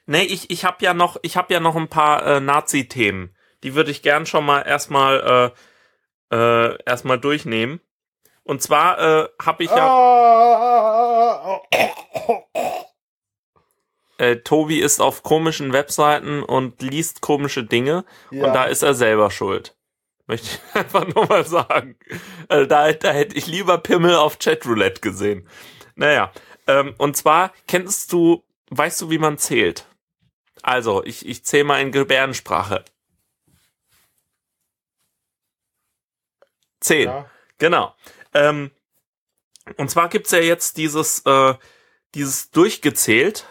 Nee, 0.06 0.22
ich, 0.22 0.50
ich 0.50 0.64
habe 0.64 0.84
ja 0.84 0.92
noch, 0.92 1.18
ich 1.22 1.36
habe 1.36 1.54
ja 1.54 1.60
noch 1.60 1.76
ein 1.76 1.88
paar 1.88 2.26
äh, 2.26 2.40
Nazi-Themen. 2.40 3.34
Die 3.62 3.74
würde 3.74 3.90
ich 3.90 4.02
gern 4.02 4.26
schon 4.26 4.44
mal 4.44 4.62
erstmal 4.62 5.52
äh, 5.54 5.60
äh, 6.32 6.82
erstmal 6.84 7.18
durchnehmen. 7.18 7.80
Und 8.42 8.62
zwar 8.62 8.98
äh, 8.98 9.28
habe 9.42 9.64
ich 9.64 9.70
ja, 9.70 9.86
Ah, 9.88 11.60
äh, 14.18 14.36
Tobi 14.36 14.80
ist 14.80 15.00
auf 15.00 15.22
komischen 15.22 15.72
Webseiten 15.72 16.42
und 16.42 16.82
liest 16.82 17.20
komische 17.20 17.64
Dinge 17.64 18.04
Ja. 18.30 18.46
und 18.46 18.52
da 18.54 18.64
ist 18.64 18.82
er 18.82 18.94
selber 18.94 19.30
schuld. 19.30 19.76
Möchte 20.26 20.48
ich 20.48 20.60
einfach 20.76 21.06
nur 21.06 21.26
mal 21.26 21.44
sagen. 21.46 21.96
Also 22.48 22.66
da, 22.66 22.92
da 22.92 23.12
hätte 23.12 23.36
ich 23.36 23.46
lieber 23.46 23.78
Pimmel 23.78 24.14
auf 24.16 24.38
Chatroulette 24.38 25.00
gesehen. 25.00 25.48
Naja, 25.94 26.32
ähm, 26.66 26.94
und 26.98 27.16
zwar 27.16 27.52
kennst 27.66 28.12
du, 28.12 28.44
weißt 28.70 29.00
du, 29.00 29.10
wie 29.10 29.18
man 29.18 29.38
zählt? 29.38 29.86
Also, 30.62 31.02
ich, 31.04 31.26
ich 31.26 31.44
zähle 31.44 31.64
mal 31.64 31.80
in 31.80 31.90
Gebärdensprache. 31.90 32.84
Zehn. 36.80 37.08
Ja. 37.08 37.30
Genau. 37.58 37.94
Ähm, 38.34 38.70
und 39.76 39.90
zwar 39.90 40.08
gibt's 40.08 40.30
ja 40.30 40.40
jetzt 40.40 40.76
dieses, 40.76 41.20
äh, 41.26 41.54
dieses 42.14 42.50
durchgezählt. 42.50 43.46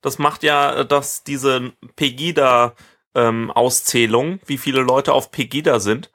Das 0.00 0.18
macht 0.18 0.42
ja, 0.42 0.84
dass 0.84 1.24
diese 1.24 1.72
Pegida 1.96 2.74
ähm, 3.14 3.50
Auszählung, 3.50 4.40
wie 4.46 4.58
viele 4.58 4.82
Leute 4.82 5.12
auf 5.12 5.30
Pegida 5.30 5.80
sind. 5.80 6.12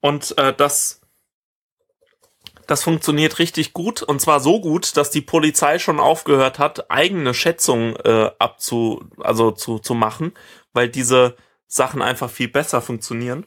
Und 0.00 0.36
äh, 0.38 0.52
das 0.52 1.02
das 2.66 2.84
funktioniert 2.84 3.38
richtig 3.38 3.72
gut 3.72 4.02
und 4.02 4.20
zwar 4.20 4.40
so 4.40 4.60
gut, 4.60 4.96
dass 4.96 5.10
die 5.10 5.20
Polizei 5.20 5.78
schon 5.78 6.00
aufgehört 6.00 6.58
hat, 6.58 6.90
eigene 6.90 7.34
Schätzungen 7.34 7.96
äh, 7.96 8.30
abzu, 8.38 9.04
also 9.18 9.50
zu, 9.50 9.78
zu 9.78 9.94
machen, 9.94 10.32
weil 10.72 10.88
diese 10.88 11.36
Sachen 11.66 12.02
einfach 12.02 12.30
viel 12.30 12.48
besser 12.48 12.80
funktionieren. 12.80 13.46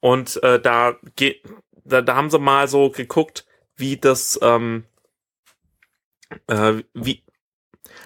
Und 0.00 0.42
äh, 0.42 0.60
da 0.60 0.96
geht, 1.16 1.42
da, 1.84 2.02
da 2.02 2.14
haben 2.14 2.30
sie 2.30 2.38
mal 2.38 2.68
so 2.68 2.90
geguckt, 2.90 3.46
wie 3.76 3.96
das, 3.96 4.38
ähm, 4.42 4.84
äh, 6.46 6.82
wie, 6.94 7.24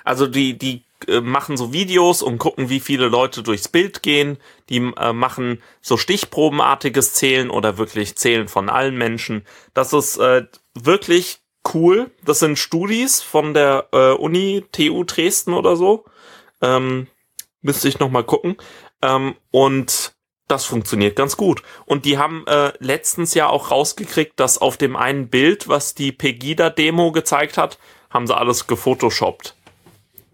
also 0.05 0.27
die, 0.27 0.57
die 0.57 0.85
äh, 1.09 1.21
machen 1.21 1.57
so 1.57 1.73
Videos 1.73 2.23
und 2.23 2.39
gucken, 2.39 2.69
wie 2.69 2.81
viele 2.81 3.09
Leute 3.09 3.43
durchs 3.43 3.69
Bild 3.69 4.03
gehen. 4.03 4.39
Die 4.69 4.79
äh, 4.79 5.13
machen 5.13 5.63
so 5.81 5.97
stichprobenartiges 5.97 7.15
Zählen 7.15 7.51
oder 7.51 7.79
wirklich 7.79 8.17
Zählen 8.17 8.49
von 8.49 8.69
allen 8.69 8.97
Menschen. 8.97 9.45
Das 9.75 9.93
ist 9.93 10.19
äh, 10.19 10.47
wirklich 10.75 11.41
cool. 11.75 12.11
Das 12.25 12.39
sind 12.39 12.59
Studis 12.59 13.23
von 13.23 13.55
der 13.55 13.89
äh, 13.93 14.13
Uni 14.13 14.65
TU 14.73 15.05
Dresden 15.05 15.55
oder 15.55 15.77
so. 15.77 16.05
Ähm, 16.61 17.09
müsste 17.61 17.89
ich 17.89 17.99
noch 17.99 18.11
mal 18.11 18.25
gucken. 18.25 18.57
Ähm, 19.03 19.35
und 19.51 20.15
das 20.53 20.67
funktioniert 20.67 21.17
ganz 21.17 21.39
gut. 21.39 21.63
Und 21.87 22.05
die 22.05 22.19
haben 22.19 22.47
äh, 22.47 22.73
letztens 22.79 23.33
ja 23.33 23.49
auch 23.49 23.71
rausgekriegt, 23.71 24.39
dass 24.39 24.59
auf 24.59 24.77
dem 24.77 24.97
einen 24.97 25.29
Bild, 25.29 25.67
was 25.67 25.95
die 25.95 26.13
Pegida-Demo 26.13 27.11
gezeigt 27.11 27.57
hat, 27.57 27.79
haben 28.11 28.27
sie 28.27 28.37
alles 28.37 28.67
gefotoshoppt. 28.67 29.57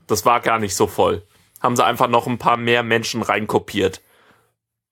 Das 0.09 0.27
war 0.27 0.41
gar 0.41 0.59
nicht 0.59 0.75
so 0.75 0.89
voll. 0.89 1.23
Haben 1.63 1.77
sie 1.77 1.85
einfach 1.85 2.09
noch 2.09 2.27
ein 2.27 2.39
paar 2.39 2.57
mehr 2.57 2.83
Menschen 2.83 3.23
reinkopiert. 3.23 4.03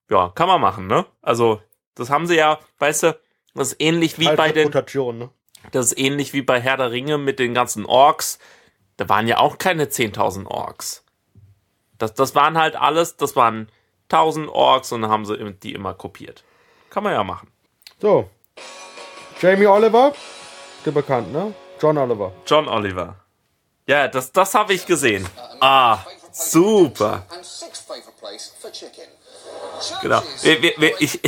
Ja, 0.09 0.29
kann 0.29 0.47
man 0.47 0.61
machen, 0.61 0.87
ne? 0.87 1.07
Also, 1.23 1.61
das 1.97 2.09
haben 2.09 2.29
sie 2.29 2.37
ja, 2.37 2.61
weißt 2.79 3.03
du, 3.03 3.19
das 3.55 3.73
ist 3.73 3.81
ähnlich 3.81 4.21
wie 4.21 4.29
Halt 4.29 4.37
bei 4.37 4.53
den, 4.53 4.71
ne? 4.71 5.31
das 5.73 5.87
ist 5.87 5.99
ähnlich 5.99 6.35
wie 6.35 6.43
bei 6.43 6.61
Herr 6.61 6.77
der 6.77 6.93
Ringe 6.93 7.19
mit 7.19 7.41
den 7.41 7.53
ganzen 7.53 7.85
Orks. 7.85 8.39
Da 8.97 9.09
waren 9.09 9.27
ja 9.27 9.39
auch 9.39 9.59
keine 9.59 9.87
10.000 9.87 10.47
Orks. 10.47 11.05
Das, 11.99 12.15
das 12.15 12.37
waren 12.37 12.57
halt 12.57 12.77
alles, 12.77 13.17
das 13.17 13.35
waren 13.35 13.69
1000 14.11 14.49
Orks 14.49 14.93
und 14.93 15.03
dann 15.03 15.11
haben 15.11 15.25
sie 15.25 15.37
die 15.63 15.73
immer 15.73 15.95
kopiert. 15.95 16.45
Kann 16.91 17.03
man 17.03 17.13
ja 17.13 17.25
machen. 17.25 17.49
So. 18.01 18.29
Jamie 19.41 19.67
Oliver, 19.67 20.15
der 20.85 20.91
bekannt, 20.93 21.33
ne? 21.33 21.55
John 21.81 21.99
Oliver. 21.99 22.33
John 22.47 22.69
Oliver. 22.69 23.17
Ja, 23.87 24.09
das, 24.09 24.33
das 24.33 24.55
habe 24.55 24.73
ich 24.73 24.87
gesehen. 24.87 25.27
Ah, 25.61 25.99
super. 26.33 27.27
Genau. 30.03 30.23
Wir, 30.43 30.63
wir, 30.63 30.75
wir, 30.79 31.01
ich, 31.01 31.21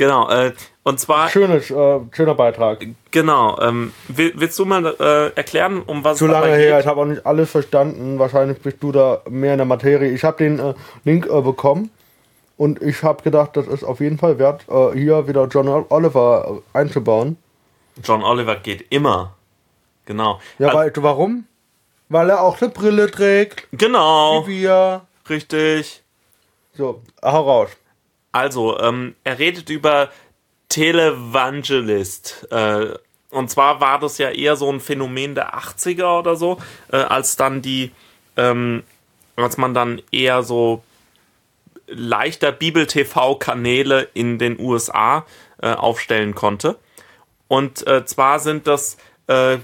genau. 0.00 0.28
Äh, 0.30 0.52
und 0.82 0.98
zwar, 0.98 1.28
Schönes, 1.28 1.70
äh, 1.70 2.00
schöner 2.12 2.34
Beitrag. 2.34 2.84
genau. 3.10 3.60
Ähm, 3.60 3.92
will, 4.08 4.32
willst 4.34 4.58
du 4.58 4.64
mal 4.64 4.84
äh, 4.98 5.36
erklären, 5.36 5.82
um 5.86 6.02
was 6.02 6.18
Zu 6.18 6.26
es 6.26 6.32
dabei 6.32 6.48
lange 6.48 6.58
her, 6.62 6.72
geht? 6.76 6.80
ich 6.80 6.86
habe 6.86 7.00
auch 7.02 7.04
nicht 7.04 7.24
alles 7.26 7.50
verstanden. 7.50 8.18
Wahrscheinlich 8.18 8.58
bist 8.60 8.78
du 8.82 8.90
da 8.92 9.20
mehr 9.28 9.52
in 9.52 9.58
der 9.58 9.66
Materie. 9.66 10.10
Ich 10.10 10.24
habe 10.24 10.38
den 10.38 10.58
äh, 10.58 10.74
Link 11.04 11.26
äh, 11.26 11.40
bekommen 11.42 11.90
und 12.56 12.82
ich 12.82 13.02
habe 13.02 13.22
gedacht, 13.22 13.56
das 13.56 13.66
ist 13.66 13.84
auf 13.84 14.00
jeden 14.00 14.18
Fall 14.18 14.38
wert, 14.38 14.64
äh, 14.68 14.92
hier 14.98 15.28
wieder 15.28 15.46
John 15.46 15.68
Oliver 15.90 16.60
einzubauen. 16.72 17.36
John 18.02 18.22
Oliver 18.24 18.56
geht 18.56 18.86
immer. 18.90 19.34
Genau. 20.06 20.40
Ja, 20.58 20.68
Al- 20.68 20.74
weißt 20.86 20.96
du 20.96 21.02
warum? 21.02 21.44
Weil 22.08 22.30
er 22.30 22.40
auch 22.40 22.60
eine 22.60 22.70
Brille 22.70 23.08
trägt, 23.10 23.68
genau. 23.72 24.44
wie 24.46 24.62
wir. 24.62 25.02
Richtig. 25.28 26.02
So, 26.72 27.02
hau 27.22 27.42
raus. 27.42 27.70
Also, 28.32 28.78
ähm, 28.78 29.14
er 29.24 29.38
redet 29.38 29.70
über 29.70 30.10
Televangelist. 30.68 32.48
Äh, 32.50 32.94
und 33.30 33.50
zwar 33.50 33.80
war 33.80 33.98
das 33.98 34.18
ja 34.18 34.30
eher 34.30 34.56
so 34.56 34.70
ein 34.70 34.80
Phänomen 34.80 35.34
der 35.34 35.54
80er 35.54 36.18
oder 36.18 36.36
so, 36.36 36.58
äh, 36.92 36.96
als 36.96 37.36
dann 37.36 37.62
die, 37.62 37.92
ähm, 38.36 38.82
als 39.36 39.56
man 39.56 39.74
dann 39.74 40.02
eher 40.10 40.42
so 40.42 40.82
leichter 41.86 42.52
Bibel-TV-Kanäle 42.52 44.08
in 44.14 44.38
den 44.38 44.58
USA 44.60 45.26
äh, 45.60 45.72
aufstellen 45.72 46.34
konnte. 46.34 46.76
Und 47.48 47.86
äh, 47.86 48.04
zwar 48.04 48.38
sind 48.38 48.66
das 48.66 48.96
äh, 49.26 49.58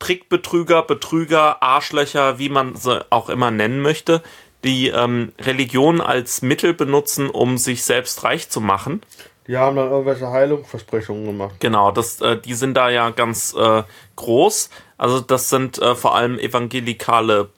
Trickbetrüger, 0.00 0.82
Betrüger, 0.82 1.62
Arschlöcher, 1.62 2.38
wie 2.38 2.48
man 2.48 2.74
sie 2.74 3.06
auch 3.10 3.28
immer 3.28 3.50
nennen 3.50 3.80
möchte, 3.80 4.22
die 4.64 4.88
ähm, 4.88 5.32
Religion 5.40 6.00
als 6.00 6.42
Mittel 6.42 6.74
benutzen, 6.74 7.30
um 7.30 7.58
sich 7.58 7.84
selbst 7.84 8.24
reich 8.24 8.48
zu 8.48 8.60
machen. 8.60 9.02
Die 9.46 9.58
haben 9.58 9.76
dann 9.76 9.90
irgendwelche 9.90 10.30
Heilungsversprechungen 10.30 11.26
gemacht. 11.26 11.56
Genau, 11.60 11.90
das, 11.90 12.20
äh, 12.22 12.40
die 12.40 12.54
sind 12.54 12.74
da 12.74 12.88
ja 12.88 13.10
ganz 13.10 13.54
äh, 13.54 13.82
groß. 14.16 14.70
Also 14.96 15.20
das 15.20 15.50
sind 15.50 15.78
äh, 15.78 15.94
vor 15.94 16.14
allem 16.14 16.38
evangelikale 16.38 17.50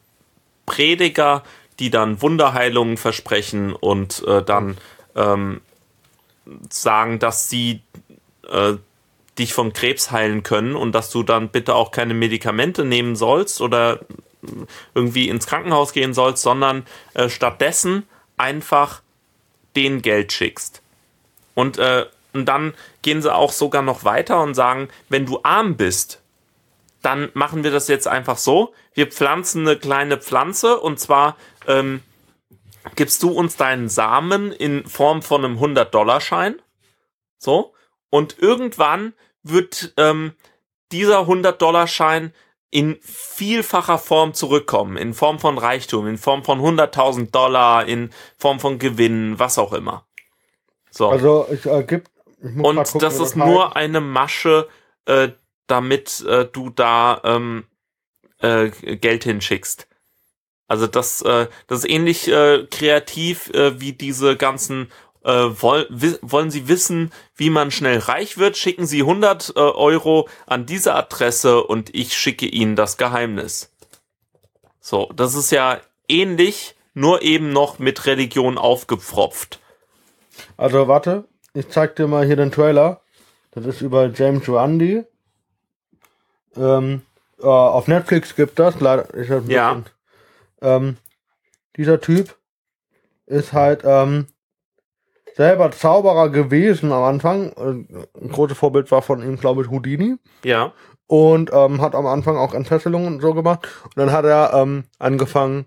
Prediger, 0.67 1.45
die 1.79 1.91
dann 1.91 2.21
Wunderheilungen 2.21 2.97
versprechen 2.97 3.73
und 3.73 4.25
äh, 4.27 4.43
dann 4.43 4.77
ähm, 5.15 5.61
sagen, 6.71 7.21
dass 7.21 7.49
sie 7.49 7.83
äh, 8.51 8.75
dich 9.39 9.53
von 9.53 9.73
Krebs 9.73 10.11
heilen 10.11 10.43
können 10.43 10.75
und 10.75 10.93
dass 10.93 11.11
du 11.11 11.23
dann 11.23 11.51
bitte 11.51 11.75
auch 11.75 11.93
keine 11.93 12.15
Medikamente 12.15 12.85
nehmen 12.85 13.15
sollst 13.15 13.61
oder 13.61 14.01
irgendwie 14.95 15.29
ins 15.29 15.47
Krankenhaus 15.47 15.93
gehen 15.93 16.15
sollst, 16.15 16.43
sondern 16.43 16.87
äh, 17.15 17.29
stattdessen 17.29 18.05
einfach 18.37 19.03
den 19.77 20.03
Geld 20.03 20.33
schickst. 20.33 20.83
Und, 21.55 21.79
äh, 21.79 22.07
und 22.33 22.47
dann 22.47 22.75
gehen 23.03 23.23
sie 23.23 23.35
auch 23.35 23.53
sogar 23.53 23.83
noch 23.83 24.05
weiter 24.05 24.43
und 24.43 24.55
sagen, 24.55 24.89
wenn 25.09 25.27
du 25.27 25.41
arm 25.43 25.77
bist, 25.77 26.21
dann 27.03 27.31
machen 27.35 27.63
wir 27.65 27.71
das 27.71 27.89
jetzt 27.89 28.09
einfach 28.09 28.37
so. 28.37 28.75
Wir 28.95 29.07
pflanzen 29.07 29.67
eine 29.67 29.79
kleine 29.79 30.19
Pflanze 30.19 30.81
und 30.81 30.99
zwar 30.99 31.37
ähm, 31.67 32.03
gibst 32.95 33.23
du 33.23 33.31
uns 33.31 33.57
deinen 33.57 33.89
Samen 33.89 34.53
in 34.53 34.87
Form 34.87 35.23
von 35.23 35.45
einem 35.45 35.59
100-Dollar-Schein. 35.59 36.61
So. 37.39 37.75
Und 38.11 38.39
irgendwann 38.39 39.15
wird 39.43 39.95
ähm, 39.97 40.33
dieser 40.93 41.21
100-Dollar-Schein 41.21 42.33
in 42.77 42.99
vielfacher 43.01 43.97
Form 43.97 44.35
zurückkommen. 44.35 44.99
In 44.99 45.15
Form 45.15 45.39
von 45.39 45.57
Reichtum, 45.57 46.07
in 46.07 46.19
Form 46.19 46.45
von 46.45 46.61
100.000 46.61 47.31
Dollar, 47.31 47.87
in 47.87 48.11
Form 48.37 48.61
von 48.61 48.79
Gewinnen, 48.79 49.39
was 49.39 49.57
auch 49.57 49.73
immer. 49.73 50.07
So. 50.91 51.09
Also, 51.09 51.47
ich 51.51 51.65
äh, 51.65 51.83
gib. 51.89 52.11
Ich 52.43 52.51
muss 52.51 52.75
mal 52.75 52.81
Und 52.81 52.85
gucken, 52.85 53.01
das 53.01 53.15
ist 53.15 53.35
heißt. 53.35 53.37
nur 53.37 53.77
eine 53.77 54.03
Masche, 54.03 54.69
äh, 55.07 55.31
damit 55.67 56.21
äh, 56.29 56.45
du 56.53 56.69
da 56.69 57.23
ähm, 57.25 57.65
äh, 58.41 58.69
Geld 58.69 59.25
hinschickst. 59.25 59.89
Also 60.69 60.87
das, 60.87 61.23
äh, 61.23 61.47
das 61.69 61.79
ist 61.79 61.89
ähnlich 61.89 62.29
äh, 62.29 62.67
kreativ 62.71 63.49
äh, 63.55 63.81
wie 63.81 63.95
diese 63.95 64.37
ganzen 64.37 64.93
äh, 65.27 65.61
woll, 65.63 65.87
wollen 66.23 66.51
Sie 66.51 66.69
wissen, 66.69 67.13
wie 67.35 67.51
man 67.51 67.71
schnell 67.71 67.99
reich 67.99 68.39
wird? 68.39 68.57
Schicken 68.57 68.87
Sie 68.87 69.01
100 69.01 69.53
äh, 69.57 69.59
Euro 69.61 70.29
an 70.47 70.65
diese 70.67 70.95
Adresse 70.95 71.63
und 71.65 71.95
ich 71.95 72.17
schicke 72.17 72.47
Ihnen 72.47 72.77
das 72.77 72.97
Geheimnis. 72.97 73.73
So, 74.81 75.11
das 75.15 75.35
ist 75.35 75.51
ja 75.51 75.81
ähnlich, 76.09 76.75
nur 76.95 77.23
eben 77.23 77.53
noch 77.53 77.79
mit 77.79 78.07
Religion 78.07 78.57
aufgepfropft. 78.57 79.59
Also, 80.57 80.89
warte. 80.89 81.25
Ich 81.55 81.69
zeig 81.71 81.97
dir 81.97 82.07
mal 82.07 82.25
hier 82.25 82.37
den 82.37 82.53
Trailer. 82.53 83.01
Das 83.51 83.67
ist 83.67 83.81
über 83.81 84.09
James 84.11 84.49
Randi. 84.49 85.05
Ähm, 86.57 87.03
äh, 87.41 87.47
auf 87.47 87.89
Netflix 87.89 88.35
gibt 88.37 88.59
das. 88.59 88.79
Leider, 88.81 89.09
Ja. 89.49 89.75
bisschen- 89.75 89.85
Ähm, 90.63 90.97
dieser 91.77 92.01
Typ 92.01 92.37
ist 93.27 93.53
halt 93.53 93.83
ähm, 93.85 94.27
selber 95.37 95.71
Zauberer 95.71 96.31
gewesen 96.31 96.93
am 96.93 97.05
Anfang. 97.05 97.53
Äh, 97.53 98.21
Ein 98.21 98.33
großes 98.33 98.57
Vorbild 98.57 98.91
war 98.91 99.03
von 99.03 99.23
ihm, 99.23 99.37
glaube 99.37 99.63
ich, 99.63 99.71
Houdini. 99.71 100.17
Ja. 100.45 100.73
Und 101.07 101.53
ähm, 101.53 101.81
hat 101.83 101.95
am 101.95 102.07
Anfang 102.07 102.37
auch 102.37 102.55
Entfesselungen 102.55 103.15
und 103.15 103.21
so 103.21 103.35
gemacht. 103.35 103.69
Und 103.85 103.97
dann 103.97 104.13
hat 104.13 104.25
er 104.25 104.55
ähm, 104.55 104.85
angefangen, 104.99 105.67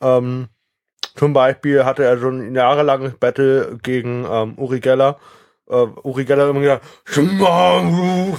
ähm, 0.00 0.48
zum 1.14 1.32
Beispiel 1.32 1.84
hatte 1.84 2.04
er 2.04 2.18
so 2.18 2.28
ein 2.28 2.54
jahrelanges 2.54 3.14
Battle 3.14 3.78
gegen 3.82 4.26
ähm, 4.30 4.54
Uri 4.58 4.80
Geller. 4.80 5.18
Äh, 5.68 5.86
Uri 6.02 6.26
Geller 6.26 6.44
hat 6.44 6.50
immer 6.50 6.60
gesagt, 6.60 6.84
"Shema, 7.06 7.82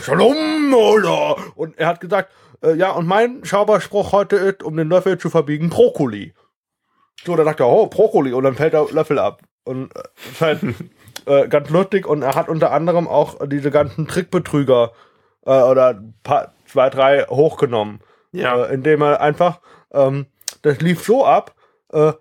Shalom, 0.02 0.74
oder? 0.74 1.36
Und 1.56 1.78
er 1.80 1.88
hat 1.88 2.00
gesagt, 2.00 2.32
äh, 2.62 2.76
ja, 2.76 2.92
und 2.92 3.08
mein 3.08 3.44
Zauberspruch 3.44 4.12
heute 4.12 4.36
ist, 4.36 4.62
um 4.62 4.78
den 4.78 4.90
Löffel 4.90 5.18
zu 5.18 5.32
verbiegen, 5.32 5.70
Brokkoli. 5.70 6.34
So, 7.26 7.36
dann 7.36 7.46
sagt 7.46 7.60
er, 7.60 7.68
oh, 7.68 7.88
Brokkoli, 7.88 8.32
und 8.34 8.44
dann 8.44 8.56
fällt 8.56 8.74
der 8.74 8.86
Löffel 8.92 9.18
ab. 9.18 9.42
Und 9.68 9.96
äh, 9.96 10.04
ist 10.32 10.42
halt 10.42 10.62
äh, 11.26 11.48
ganz 11.48 11.70
lustig. 11.70 12.08
Und 12.08 12.24
er 12.24 12.36
hat 12.36 12.50
unter 12.50 12.72
anderem 12.72 13.08
auch 13.08 13.38
diese 13.48 13.72
ganzen 13.72 14.08
Trickbetrüger 14.08 14.92
äh, 15.46 15.62
oder 15.62 16.02
paar, 16.24 16.54
zwei, 16.66 16.90
drei 16.90 17.24
hochgenommen. 17.24 18.00
Ja. 18.32 18.66
Äh, 18.66 18.74
indem 18.74 19.02
er 19.02 19.22
einfach, 19.22 19.60
ähm, 19.92 20.26
das 20.62 20.80
lief 20.82 21.04
so 21.04 21.26
ab, 21.26 21.56
äh, 21.92 22.14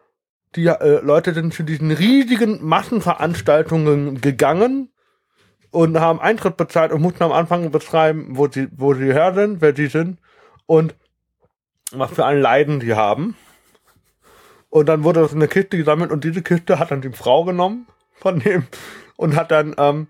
die 0.54 0.66
äh, 0.66 1.00
Leute 1.00 1.34
sind 1.34 1.52
zu 1.52 1.62
diesen 1.62 1.90
riesigen 1.90 2.64
Massenveranstaltungen 2.64 4.20
gegangen 4.20 4.90
und 5.70 6.00
haben 6.00 6.20
Eintritt 6.20 6.56
bezahlt 6.56 6.92
und 6.92 7.02
mussten 7.02 7.22
am 7.22 7.32
Anfang 7.32 7.70
beschreiben, 7.70 8.28
wo 8.30 8.48
sie, 8.48 8.68
wo 8.72 8.94
sie 8.94 9.12
her 9.12 9.34
sind, 9.34 9.60
wer 9.60 9.74
sie 9.74 9.88
sind 9.88 10.18
und 10.64 10.94
was 11.92 12.10
für 12.12 12.24
ein 12.24 12.40
Leiden 12.40 12.80
sie 12.80 12.94
haben. 12.94 13.36
Und 14.70 14.86
dann 14.86 15.04
wurde 15.04 15.20
das 15.20 15.32
in 15.32 15.38
eine 15.38 15.48
Kiste 15.48 15.76
gesammelt 15.76 16.10
und 16.10 16.24
diese 16.24 16.42
Kiste 16.42 16.78
hat 16.78 16.90
dann 16.90 17.00
die 17.00 17.10
Frau 17.10 17.44
genommen 17.44 17.86
von 18.14 18.40
dem 18.40 18.66
und 19.16 19.36
hat 19.36 19.50
dann, 19.50 19.74
ähm, 19.78 20.08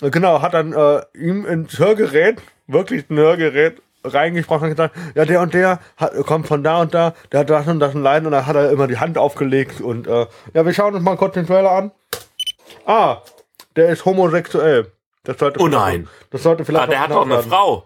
genau, 0.00 0.42
hat 0.42 0.54
dann 0.54 0.72
äh, 0.72 1.02
ihm 1.14 1.44
ins 1.46 1.78
Hörgerät, 1.78 2.42
wirklich 2.66 3.08
ein 3.10 3.16
Hörgerät, 3.16 3.82
reingesprochen 4.04 4.64
und 4.68 4.70
gesagt, 4.70 4.96
ja, 5.14 5.24
der 5.24 5.40
und 5.40 5.54
der 5.54 5.80
hat, 5.96 6.14
kommt 6.26 6.46
von 6.46 6.62
da 6.62 6.80
und 6.80 6.94
da, 6.94 7.14
der 7.32 7.40
hat 7.40 7.50
das 7.50 7.66
und 7.66 7.80
das 7.80 7.94
ein 7.94 8.02
Leiden 8.02 8.26
und 8.26 8.32
dann 8.32 8.46
hat 8.46 8.56
er 8.56 8.70
immer 8.70 8.86
die 8.86 8.98
Hand 8.98 9.18
aufgelegt 9.18 9.80
und 9.80 10.06
äh, 10.06 10.26
ja, 10.54 10.64
wir 10.64 10.72
schauen 10.72 10.94
uns 10.94 11.02
mal 11.02 11.16
kurz 11.16 11.34
den 11.34 11.46
Trailer 11.46 11.72
an. 11.72 11.90
Ah, 12.84 13.18
der 13.74 13.88
ist 13.88 14.04
homosexuell. 14.04 14.92
Das 15.24 15.38
sollte 15.38 15.60
Oh 15.60 15.66
nein. 15.66 16.08
Das 16.30 16.44
sollte 16.44 16.64
vielleicht 16.64 16.84
Ah, 16.84 16.86
der 16.86 17.00
hat 17.00 17.10
doch 17.10 17.24
eine. 17.24 17.42
Frau. 17.42 17.84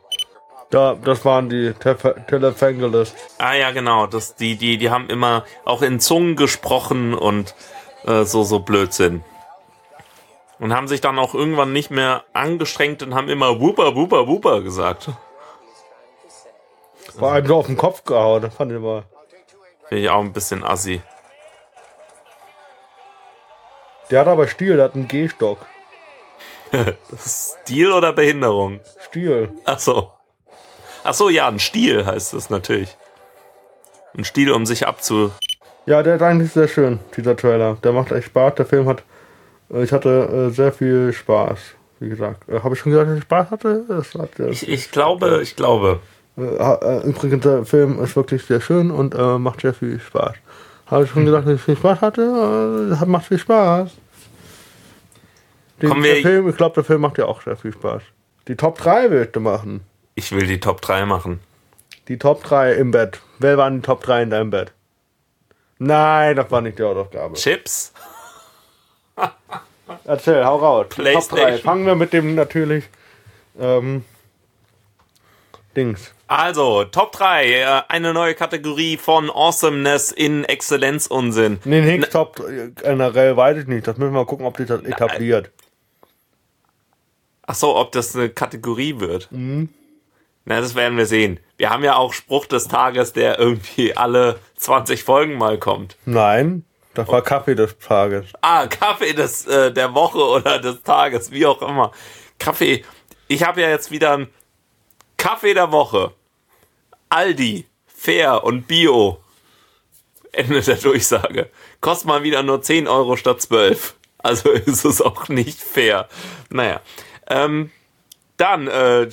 Da, 0.70 0.94
das 0.94 1.24
waren 1.24 1.48
die 1.48 1.72
Tele- 1.74 2.24
Telefangelists. 2.28 3.16
Ah 3.38 3.54
ja, 3.54 3.72
genau. 3.72 4.06
Das, 4.06 4.36
die, 4.36 4.56
die, 4.56 4.78
die 4.78 4.90
haben 4.90 5.08
immer 5.10 5.44
auch 5.64 5.82
in 5.82 5.98
Zungen 5.98 6.36
gesprochen 6.36 7.12
und 7.14 7.54
äh, 8.06 8.22
so, 8.24 8.44
so 8.44 8.60
Blödsinn. 8.60 9.24
Und 10.60 10.74
haben 10.74 10.86
sich 10.88 11.00
dann 11.00 11.18
auch 11.18 11.34
irgendwann 11.34 11.72
nicht 11.72 11.90
mehr 11.90 12.22
angestrengt 12.34 13.02
und 13.02 13.14
haben 13.14 13.28
immer 13.28 13.60
Wooper, 13.60 13.96
Wooper, 13.96 14.28
Wooper 14.28 14.60
gesagt. 14.60 15.08
War 17.14 17.32
einem 17.32 17.46
so 17.46 17.56
auf 17.56 17.66
den 17.66 17.76
Kopf 17.76 18.04
gehauen, 18.04 18.42
das 18.42 18.54
fand 18.54 18.70
ich 18.70 18.78
mal. 18.78 19.04
Finde 19.88 20.04
ich 20.04 20.10
auch 20.10 20.20
ein 20.20 20.32
bisschen 20.32 20.62
assi. 20.62 21.00
Der 24.10 24.20
hat 24.20 24.28
aber 24.28 24.46
Stiel, 24.46 24.76
der 24.76 24.84
hat 24.86 24.94
einen 24.94 25.08
Gehstock. 25.08 25.66
Stil 27.18 27.90
oder 27.90 28.12
Behinderung? 28.12 28.80
Stiel. 29.08 29.52
Ach 29.64 29.78
so. 29.78 30.12
Ach 31.04 31.14
so, 31.14 31.28
ja, 31.28 31.48
ein 31.48 31.58
Stiel 31.58 32.04
heißt 32.06 32.34
es 32.34 32.50
natürlich. 32.50 32.96
Ein 34.16 34.24
Stiel, 34.24 34.50
um 34.52 34.66
sich 34.66 34.86
abzu... 34.86 35.30
Ja, 35.86 36.02
der 36.02 36.16
ist 36.16 36.22
eigentlich 36.22 36.52
sehr 36.52 36.68
schön, 36.68 37.00
dieser 37.16 37.36
Trailer. 37.36 37.76
Der 37.82 37.92
macht 37.92 38.12
echt 38.12 38.26
Spaß. 38.26 38.54
Der 38.56 38.66
Film 38.66 38.86
hat, 38.86 39.02
äh, 39.72 39.82
ich 39.82 39.92
hatte 39.92 40.48
äh, 40.50 40.54
sehr 40.54 40.72
viel 40.72 41.12
Spaß. 41.12 41.58
Wie 42.00 42.08
gesagt, 42.10 42.48
äh, 42.48 42.60
habe 42.60 42.74
ich 42.74 42.80
schon 42.80 42.92
gesagt, 42.92 43.08
dass 43.10 43.16
ich 43.16 43.22
Spaß 43.24 43.50
hatte? 43.50 43.84
Das 43.88 44.14
hat, 44.14 44.38
äh, 44.38 44.50
Ich, 44.50 44.68
ich 44.68 44.90
glaube, 44.90 45.40
ich 45.42 45.56
glaube. 45.56 46.00
übrigens, 46.36 47.42
der 47.42 47.64
Film 47.64 48.02
ist 48.02 48.14
wirklich 48.14 48.44
sehr 48.44 48.60
schön 48.60 48.90
und 48.90 49.14
macht 49.40 49.60
sehr 49.62 49.74
viel 49.74 49.98
Spaß. 50.00 50.34
Habe 50.86 51.04
ich 51.04 51.10
schon 51.10 51.24
gesagt, 51.24 51.46
dass 51.46 51.54
ich 51.54 51.60
viel 51.62 51.76
Spaß 51.76 52.00
hatte? 52.00 52.96
Hat- 52.98 53.08
macht 53.08 53.26
viel 53.26 53.38
Spaß. 53.38 53.90
Den, 55.82 55.88
Kommen 55.88 56.02
der 56.02 56.16
wir- 56.16 56.22
Film, 56.22 56.48
ich 56.48 56.56
glaube, 56.56 56.74
der 56.76 56.84
Film 56.84 57.00
macht 57.00 57.18
ja 57.18 57.24
auch 57.26 57.42
sehr 57.42 57.56
viel 57.56 57.72
Spaß. 57.72 58.02
Die 58.48 58.56
Top 58.56 58.78
3 58.78 59.10
willst 59.10 59.34
du 59.36 59.40
machen. 59.40 59.80
Ich 60.14 60.32
will 60.32 60.46
die 60.46 60.60
Top 60.60 60.80
3 60.80 61.06
machen. 61.06 61.40
Die 62.08 62.18
Top 62.18 62.42
3 62.42 62.74
im 62.74 62.90
Bett. 62.90 63.20
Wer 63.38 63.56
waren 63.56 63.76
die 63.76 63.82
Top 63.82 64.02
3 64.02 64.22
in 64.24 64.30
deinem 64.30 64.50
Bett? 64.50 64.72
Nein, 65.78 66.36
das 66.36 66.50
war 66.50 66.60
nicht 66.60 66.78
die 66.78 66.82
Hausaufgabe. 66.82 67.34
Chips? 67.34 67.92
Erzähl, 70.04 70.44
hau 70.44 70.56
raus. 70.56 70.86
Top 70.88 70.96
3. 70.96 71.02
PlayStation. 71.02 71.60
Fangen 71.60 71.86
wir 71.86 71.94
mit 71.94 72.12
dem 72.12 72.34
natürlich. 72.34 72.84
Ähm, 73.58 74.04
Dings. 75.76 76.12
Also, 76.26 76.84
Top 76.84 77.12
3, 77.12 77.46
äh, 77.46 77.82
eine 77.88 78.12
neue 78.12 78.34
Kategorie 78.34 78.96
von 78.96 79.30
Awesomeness 79.30 80.12
in 80.12 80.44
Exzellenzunsinn. 80.44 81.58
Nee, 81.64 81.80
nee, 81.80 81.98
Top 82.00 82.42
generell 82.82 83.36
weiß 83.36 83.58
ich 83.58 83.66
nicht. 83.66 83.86
Das 83.86 83.96
müssen 83.96 84.12
wir 84.12 84.20
mal 84.20 84.26
gucken, 84.26 84.46
ob 84.46 84.56
sich 84.56 84.66
das 84.68 84.82
etabliert. 84.82 85.50
Ach 87.46 87.54
so, 87.54 87.76
ob 87.76 87.90
das 87.92 88.14
eine 88.14 88.30
Kategorie 88.30 89.00
wird. 89.00 89.28
Na, 90.44 90.60
das 90.60 90.74
werden 90.74 90.96
wir 90.96 91.06
sehen. 91.06 91.38
Wir 91.56 91.70
haben 91.70 91.84
ja 91.84 91.96
auch 91.96 92.12
Spruch 92.12 92.46
des 92.46 92.68
Tages, 92.68 93.12
der 93.12 93.38
irgendwie 93.38 93.96
alle 93.96 94.40
20 94.56 95.04
Folgen 95.04 95.36
mal 95.36 95.58
kommt. 95.58 95.96
Nein, 96.06 96.64
das 96.94 97.08
war 97.08 97.22
Kaffee 97.22 97.54
des 97.54 97.78
Tages. 97.78 98.26
Ah, 98.40 98.66
Kaffee 98.66 99.12
des, 99.12 99.46
äh, 99.46 99.72
der 99.72 99.94
Woche 99.94 100.18
oder 100.18 100.58
des 100.58 100.82
Tages, 100.82 101.30
wie 101.30 101.46
auch 101.46 101.62
immer. 101.62 101.92
Kaffee. 102.38 102.84
Ich 103.28 103.44
habe 103.44 103.60
ja 103.60 103.68
jetzt 103.68 103.90
wieder 103.90 104.14
einen 104.14 104.28
Kaffee 105.16 105.54
der 105.54 105.70
Woche. 105.70 106.12
Aldi, 107.10 107.66
fair 107.86 108.42
und 108.44 108.66
bio. 108.66 109.22
Ende 110.32 110.60
der 110.62 110.76
Durchsage. 110.76 111.50
Kostet 111.80 112.08
mal 112.08 112.22
wieder 112.22 112.42
nur 112.42 112.62
10 112.62 112.88
Euro 112.88 113.16
statt 113.16 113.42
12. 113.42 113.94
Also 114.18 114.50
ist 114.66 114.84
es 114.84 115.02
auch 115.02 115.28
nicht 115.28 115.60
fair. 115.60 116.08
Naja. 116.50 116.80
Ähm, 117.28 117.70
dann, 118.36 118.68
äh, 118.68 119.08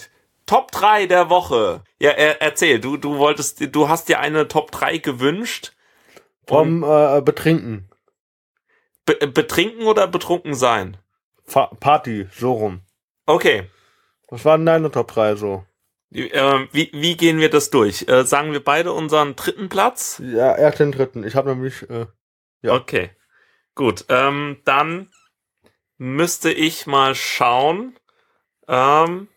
Top 0.47 0.71
3 0.71 1.05
der 1.05 1.29
Woche. 1.29 1.83
Ja, 1.99 2.11
er, 2.11 2.41
erzähl, 2.41 2.79
du, 2.79 2.97
du 2.97 3.17
wolltest, 3.17 3.75
du 3.75 3.89
hast 3.89 4.09
dir 4.09 4.19
eine 4.19 4.47
Top 4.47 4.71
3 4.71 4.97
gewünscht. 4.97 5.73
Vom 6.47 6.83
äh, 6.83 7.21
Betrinken. 7.21 7.89
Be 9.05 9.15
betrinken 9.27 9.85
oder 9.85 10.07
betrunken 10.07 10.53
sein? 10.53 10.97
Fa 11.43 11.67
Party, 11.79 12.27
so 12.31 12.53
rum. 12.53 12.81
Okay. 13.25 13.69
Was 14.29 14.43
waren 14.45 14.65
deine 14.65 14.89
Top 14.89 15.09
3 15.09 15.35
so? 15.35 15.65
Ähm, 16.11 16.69
wie, 16.71 16.89
wie 16.93 17.17
gehen 17.17 17.39
wir 17.39 17.49
das 17.49 17.69
durch? 17.69 18.07
Äh, 18.07 18.23
sagen 18.25 18.53
wir 18.53 18.63
beide 18.63 18.93
unseren 18.93 19.35
dritten 19.35 19.67
Platz? 19.69 20.21
Ja, 20.23 20.55
erst 20.55 20.79
den 20.79 20.91
dritten. 20.93 21.25
Ich 21.25 21.35
habe 21.35 21.49
nämlich. 21.49 21.89
Äh, 21.89 22.07
Ja. 22.61 22.73
Okay. 22.75 23.11
Gut. 23.75 24.05
Ähm, 24.09 24.61
dann 24.65 25.11
müsste 25.97 26.51
ich 26.51 26.87
mal 26.87 27.15
schauen. 27.15 27.97
Ähm, 28.67 29.27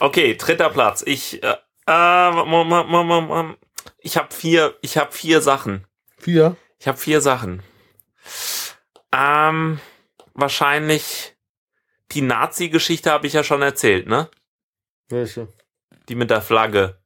okay, 0.00 0.36
dritter 0.36 0.70
Platz. 0.70 1.02
Ich, 1.06 1.42
äh, 1.42 1.56
äh, 1.86 3.54
ich 3.98 4.16
habe 4.16 4.34
vier, 4.34 4.76
ich 4.80 4.96
habe 4.96 5.12
vier 5.12 5.40
Sachen. 5.40 5.86
vier. 6.18 6.56
Ich 6.78 6.88
habe 6.88 6.98
vier 6.98 7.20
Sachen. 7.20 7.62
Ähm, 9.12 9.80
wahrscheinlich 10.34 11.36
die 12.12 12.22
Nazi-Geschichte 12.22 13.10
habe 13.10 13.26
ich 13.26 13.32
ja 13.32 13.44
schon 13.44 13.62
erzählt, 13.62 14.06
ne? 14.06 14.28
Welche? 15.08 15.48
Die 16.08 16.14
mit 16.14 16.30
der 16.30 16.42
Flagge. 16.42 17.00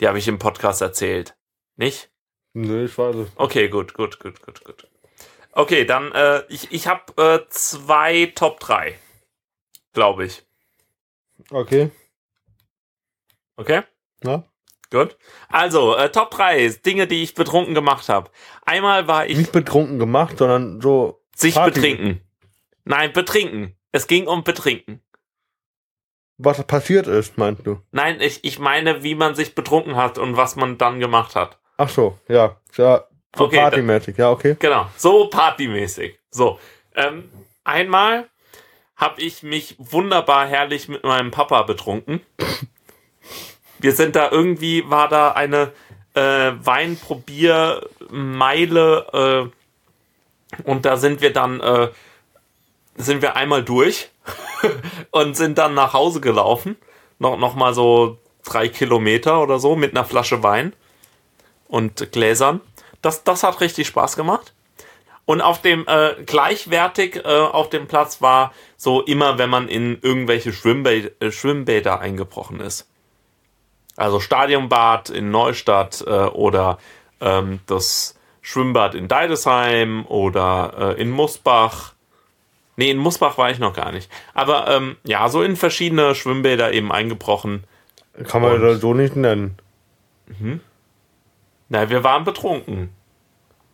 Die 0.00 0.08
habe 0.08 0.18
ich 0.18 0.28
im 0.28 0.38
Podcast 0.38 0.82
erzählt. 0.82 1.36
Nicht? 1.76 2.10
Nee, 2.52 2.84
ich 2.84 2.96
weiß 2.96 3.16
es. 3.16 3.28
Okay, 3.36 3.68
gut, 3.68 3.94
gut, 3.94 4.20
gut, 4.20 4.40
gut, 4.42 4.64
gut. 4.64 4.88
Okay, 5.52 5.84
dann, 5.84 6.12
äh, 6.12 6.42
ich, 6.48 6.72
ich 6.72 6.86
habe 6.86 7.22
äh, 7.22 7.48
zwei 7.48 8.32
Top 8.34 8.60
3. 8.60 8.98
Glaube 9.92 10.26
ich. 10.26 10.44
Okay. 11.54 11.90
Okay? 13.56 13.82
Na? 14.24 14.44
Gut. 14.90 15.16
Also, 15.48 15.96
äh, 15.96 16.10
Top 16.10 16.32
3 16.32 16.68
Dinge, 16.84 17.06
die 17.06 17.22
ich 17.22 17.34
betrunken 17.34 17.74
gemacht 17.74 18.08
habe. 18.08 18.30
Einmal 18.66 19.06
war 19.06 19.26
ich 19.26 19.36
Nicht 19.38 19.52
betrunken 19.52 20.00
gemacht, 20.00 20.38
sondern 20.38 20.80
so. 20.80 21.22
sich 21.36 21.54
Party. 21.54 21.70
betrinken. 21.80 22.20
Nein, 22.84 23.12
betrinken. 23.12 23.76
Es 23.92 24.08
ging 24.08 24.26
um 24.26 24.42
betrinken. 24.42 25.00
Was 26.38 26.64
passiert 26.66 27.06
ist, 27.06 27.38
meinst 27.38 27.64
du? 27.64 27.80
Nein, 27.92 28.20
ich, 28.20 28.42
ich 28.42 28.58
meine, 28.58 29.04
wie 29.04 29.14
man 29.14 29.36
sich 29.36 29.54
betrunken 29.54 29.94
hat 29.94 30.18
und 30.18 30.36
was 30.36 30.56
man 30.56 30.76
dann 30.76 30.98
gemacht 30.98 31.36
hat. 31.36 31.60
Ach 31.76 31.88
so, 31.88 32.18
ja. 32.28 32.60
Ja, 32.76 33.04
so 33.36 33.44
Okay, 33.44 33.58
partymäßig, 33.58 34.16
ja, 34.18 34.30
okay. 34.32 34.56
Genau, 34.58 34.86
so 34.96 35.28
partymäßig. 35.30 36.18
So, 36.32 36.58
ähm, 36.96 37.30
einmal 37.62 38.28
habe 38.96 39.20
ich 39.20 39.42
mich 39.42 39.76
wunderbar 39.78 40.46
herrlich 40.46 40.88
mit 40.88 41.04
meinem 41.04 41.30
Papa 41.30 41.60
betrunken. 41.62 42.20
Wir 43.78 43.92
sind 43.92 44.16
da 44.16 44.30
irgendwie, 44.30 44.88
war 44.88 45.08
da 45.08 45.32
eine 45.32 45.72
äh, 46.14 46.52
Weinprobiermeile 46.58 49.06
äh, 49.12 49.46
und 50.62 50.84
da 50.84 50.96
sind 50.96 51.20
wir 51.20 51.32
dann, 51.32 51.58
äh, 51.60 51.88
sind 52.96 53.20
wir 53.22 53.34
einmal 53.36 53.64
durch 53.64 54.10
und 55.10 55.36
sind 55.36 55.58
dann 55.58 55.74
nach 55.74 55.92
Hause 55.92 56.20
gelaufen. 56.20 56.76
Noch, 57.18 57.36
noch 57.36 57.56
mal 57.56 57.74
so 57.74 58.18
drei 58.44 58.68
Kilometer 58.68 59.42
oder 59.42 59.58
so 59.58 59.74
mit 59.76 59.90
einer 59.92 60.04
Flasche 60.04 60.42
Wein 60.42 60.74
und 61.68 62.12
Gläsern. 62.12 62.60
Das, 63.02 63.24
das 63.24 63.42
hat 63.42 63.60
richtig 63.60 63.86
Spaß 63.88 64.16
gemacht. 64.16 64.54
Und 65.26 65.40
auf 65.40 65.62
dem 65.62 65.86
äh, 65.86 66.14
gleichwertig 66.26 67.16
äh, 67.24 67.28
auf 67.28 67.70
dem 67.70 67.86
Platz 67.86 68.20
war 68.20 68.52
so 68.76 69.00
immer, 69.02 69.38
wenn 69.38 69.48
man 69.48 69.68
in 69.68 69.98
irgendwelche 70.02 70.52
Schwimmbä 70.52 71.10
äh, 71.20 71.30
Schwimmbäder 71.30 72.00
eingebrochen 72.00 72.60
ist. 72.60 72.88
Also 73.96 74.20
Stadionbad 74.20 75.08
in 75.10 75.30
Neustadt 75.30 76.04
äh, 76.06 76.10
oder 76.10 76.78
ähm, 77.20 77.60
das 77.66 78.18
Schwimmbad 78.42 78.94
in 78.94 79.08
Deidesheim 79.08 80.04
oder 80.06 80.94
äh, 80.98 81.00
in 81.00 81.10
Musbach. 81.10 81.94
Nee, 82.76 82.90
in 82.90 82.98
Musbach 82.98 83.38
war 83.38 83.50
ich 83.50 83.58
noch 83.58 83.72
gar 83.72 83.92
nicht. 83.92 84.10
Aber 84.34 84.68
ähm, 84.68 84.96
ja, 85.04 85.28
so 85.30 85.42
in 85.42 85.56
verschiedene 85.56 86.14
Schwimmbäder 86.14 86.72
eben 86.72 86.92
eingebrochen. 86.92 87.64
Kann 88.24 88.42
man 88.42 88.54
Und- 88.56 88.60
das 88.62 88.80
so 88.80 88.92
nicht 88.92 89.16
nennen. 89.16 89.56
Na, 91.68 91.88
wir 91.88 92.04
waren 92.04 92.24
betrunken. 92.24 92.90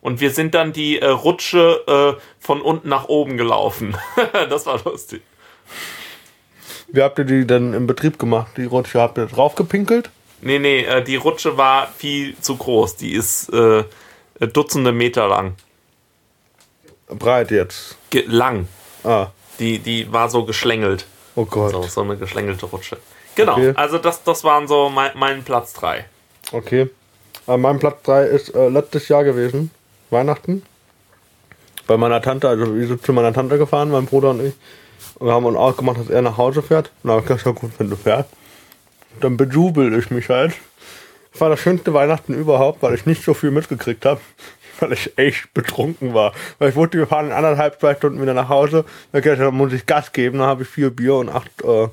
Und 0.00 0.20
wir 0.20 0.30
sind 0.30 0.54
dann 0.54 0.72
die 0.72 0.98
äh, 0.98 1.06
Rutsche 1.06 2.16
äh, 2.18 2.20
von 2.38 2.62
unten 2.62 2.88
nach 2.88 3.06
oben 3.08 3.36
gelaufen. 3.36 3.96
das 4.48 4.64
war 4.66 4.80
lustig. 4.84 5.22
Wie 6.88 7.02
habt 7.02 7.18
ihr 7.18 7.24
die 7.24 7.46
denn 7.46 7.74
im 7.74 7.86
Betrieb 7.86 8.18
gemacht? 8.18 8.52
Die 8.56 8.64
Rutsche 8.64 9.00
habt 9.00 9.18
ihr 9.18 9.26
draufgepinkelt? 9.26 10.10
Nee, 10.40 10.58
nee, 10.58 10.80
äh, 10.84 11.04
die 11.04 11.16
Rutsche 11.16 11.56
war 11.58 11.88
viel 11.96 12.34
zu 12.40 12.56
groß. 12.56 12.96
Die 12.96 13.12
ist 13.12 13.50
äh, 13.52 13.84
Dutzende 14.40 14.90
Meter 14.92 15.28
lang. 15.28 15.54
Breit 17.08 17.50
jetzt. 17.50 17.96
Ge 18.10 18.24
lang. 18.26 18.68
Ah, 19.04 19.28
Die, 19.58 19.78
die 19.78 20.10
war 20.12 20.30
so 20.30 20.44
geschlängelt. 20.44 21.06
oh 21.36 21.44
Gott. 21.44 21.72
So, 21.72 21.82
so 21.82 22.00
eine 22.02 22.16
geschlängelte 22.16 22.66
Rutsche. 22.66 22.96
Genau, 23.34 23.52
Okay. 23.52 23.72
also 23.76 23.98
das, 23.98 24.22
das 24.24 24.44
waren 24.44 24.66
so 24.66 24.88
mein, 24.88 25.10
mein 25.14 25.42
Platz 25.44 25.72
3. 25.74 26.06
Okay. 26.52 26.88
Äh, 27.46 27.56
mein 27.58 27.78
Platz 27.78 28.02
3 28.04 28.24
ist 28.24 28.54
äh, 28.54 28.68
letztes 28.68 29.08
Jahr 29.08 29.24
gewesen. 29.24 29.70
Weihnachten. 30.10 30.62
Bei 31.86 31.96
meiner 31.96 32.22
Tante, 32.22 32.48
also 32.48 32.76
wir 32.76 32.86
sind 32.86 33.02
zu 33.04 33.12
meiner 33.12 33.32
Tante 33.32 33.58
gefahren, 33.58 33.90
mein 33.90 34.06
Bruder 34.06 34.30
und 34.30 34.44
ich. 34.44 34.54
Und 35.18 35.26
wir 35.26 35.34
haben 35.34 35.44
uns 35.44 35.56
ausgemacht, 35.56 35.98
dass 35.98 36.08
er 36.08 36.22
nach 36.22 36.36
Hause 36.36 36.62
fährt. 36.62 36.90
Na, 37.02 37.18
ich 37.18 37.24
gesagt, 37.24 37.46
ja 37.46 37.52
gut, 37.52 37.72
wenn 37.78 37.90
du 37.90 37.96
fährst. 37.96 38.28
Dann 39.20 39.36
bejubel 39.36 39.96
ich 39.98 40.10
mich 40.10 40.28
halt. 40.28 40.54
Das 41.32 41.40
war 41.40 41.50
das 41.50 41.60
schönste 41.60 41.94
Weihnachten 41.94 42.34
überhaupt, 42.34 42.82
weil 42.82 42.94
ich 42.94 43.06
nicht 43.06 43.24
so 43.24 43.34
viel 43.34 43.50
mitgekriegt 43.50 44.04
habe. 44.04 44.20
Weil 44.80 44.92
ich 44.94 45.18
echt 45.18 45.52
betrunken 45.52 46.14
war. 46.14 46.32
Weil 46.58 46.70
ich 46.70 46.76
wusste, 46.76 46.96
wir 46.96 47.06
fahren 47.06 47.26
in 47.26 47.32
anderthalb, 47.32 47.78
zwei 47.78 47.94
Stunden 47.94 48.22
wieder 48.22 48.32
nach 48.32 48.48
Hause. 48.48 48.86
Dann 49.12 49.54
muss 49.54 49.74
ich 49.74 49.84
Gas 49.84 50.12
geben. 50.12 50.38
Dann 50.38 50.46
habe 50.46 50.62
ich 50.62 50.70
vier 50.70 50.88
Bier 50.88 51.16
und 51.16 51.28
acht 51.28 51.50
äh, 51.62 51.88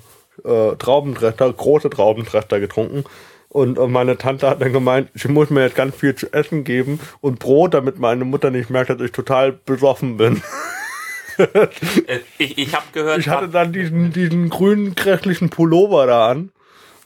äh, 0.47 0.76
Traubentrechter, 0.78 1.51
große 1.51 1.89
Traubentrechter 1.89 2.61
getrunken. 2.61 3.03
Und 3.49 3.77
äh, 3.77 3.87
meine 3.87 4.17
Tante 4.17 4.49
hat 4.49 4.61
dann 4.61 4.73
gemeint, 4.73 5.09
sie 5.13 5.29
muss 5.29 5.49
mir 5.49 5.63
jetzt 5.63 5.75
ganz 5.75 5.95
viel 5.95 6.15
zu 6.15 6.31
essen 6.33 6.63
geben 6.63 6.99
und 7.21 7.39
Brot, 7.39 7.73
damit 7.73 7.99
meine 7.99 8.25
Mutter 8.25 8.51
nicht 8.51 8.69
merkt, 8.69 8.89
dass 8.89 9.01
ich 9.01 9.11
total 9.11 9.53
besoffen 9.53 10.17
bin. 10.17 10.41
Äh, 11.39 11.67
ich 12.39 12.57
ich 12.57 12.73
habe 12.73 12.85
gehört, 12.93 13.19
Ich 13.19 13.29
hatte 13.29 13.47
dann 13.47 13.71
diesen, 13.71 14.11
diesen 14.11 14.49
grünen, 14.49 14.95
grässlichen 14.95 15.51
Pullover 15.51 16.07
da 16.07 16.29
an. 16.31 16.49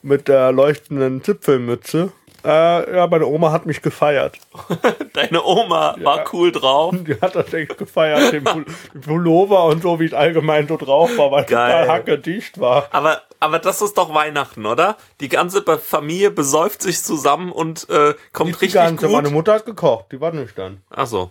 Mit 0.04 0.30
der 0.30 0.54
leuchtenden 0.54 1.22
Zipfelmütze. 1.22 2.14
Äh, 2.44 2.96
ja, 2.96 3.08
meine 3.08 3.28
Oma 3.28 3.52
hat 3.52 3.66
mich 3.66 3.82
gefeiert. 3.82 4.38
deine 5.14 5.44
Oma 5.44 5.96
war 6.02 6.26
cool 6.34 6.52
drauf. 6.52 6.96
Die 6.98 7.20
hat 7.22 7.36
das 7.36 7.54
echt 7.54 7.78
gefeiert, 7.78 8.34
den, 8.34 8.44
Pul 8.44 8.66
den 8.94 9.02
Pullover 9.02 9.66
und 9.66 9.82
so, 9.84 10.00
wie 10.00 10.06
ich 10.06 10.18
allgemein 10.18 10.68
so 10.68 10.78
drauf 10.78 11.16
war, 11.18 11.32
weil 11.32 11.46
Geil. 11.46 11.82
total 11.84 11.88
hackedicht 11.88 12.60
war. 12.60 12.88
Aber, 12.92 13.22
aber 13.40 13.60
das 13.60 13.82
ist 13.82 13.98
doch 13.98 14.14
Weihnachten, 14.14 14.66
oder? 14.66 14.98
Die 15.20 15.30
ganze 15.30 15.64
Familie 15.78 16.32
besäuft 16.32 16.82
sich 16.82 17.04
zusammen 17.04 17.52
und 17.52 17.88
äh, 17.90 18.16
kommt 18.34 18.50
Die 18.56 18.60
richtig 18.60 18.74
ganze, 18.74 19.08
gut. 19.08 19.16
meine 19.16 19.30
Mutter 19.30 19.54
hat 19.54 19.66
gekocht, 19.66 20.06
die 20.12 20.20
war 20.20 20.32
nüchtern. 20.32 20.82
Ach 20.90 21.08
so. 21.08 21.30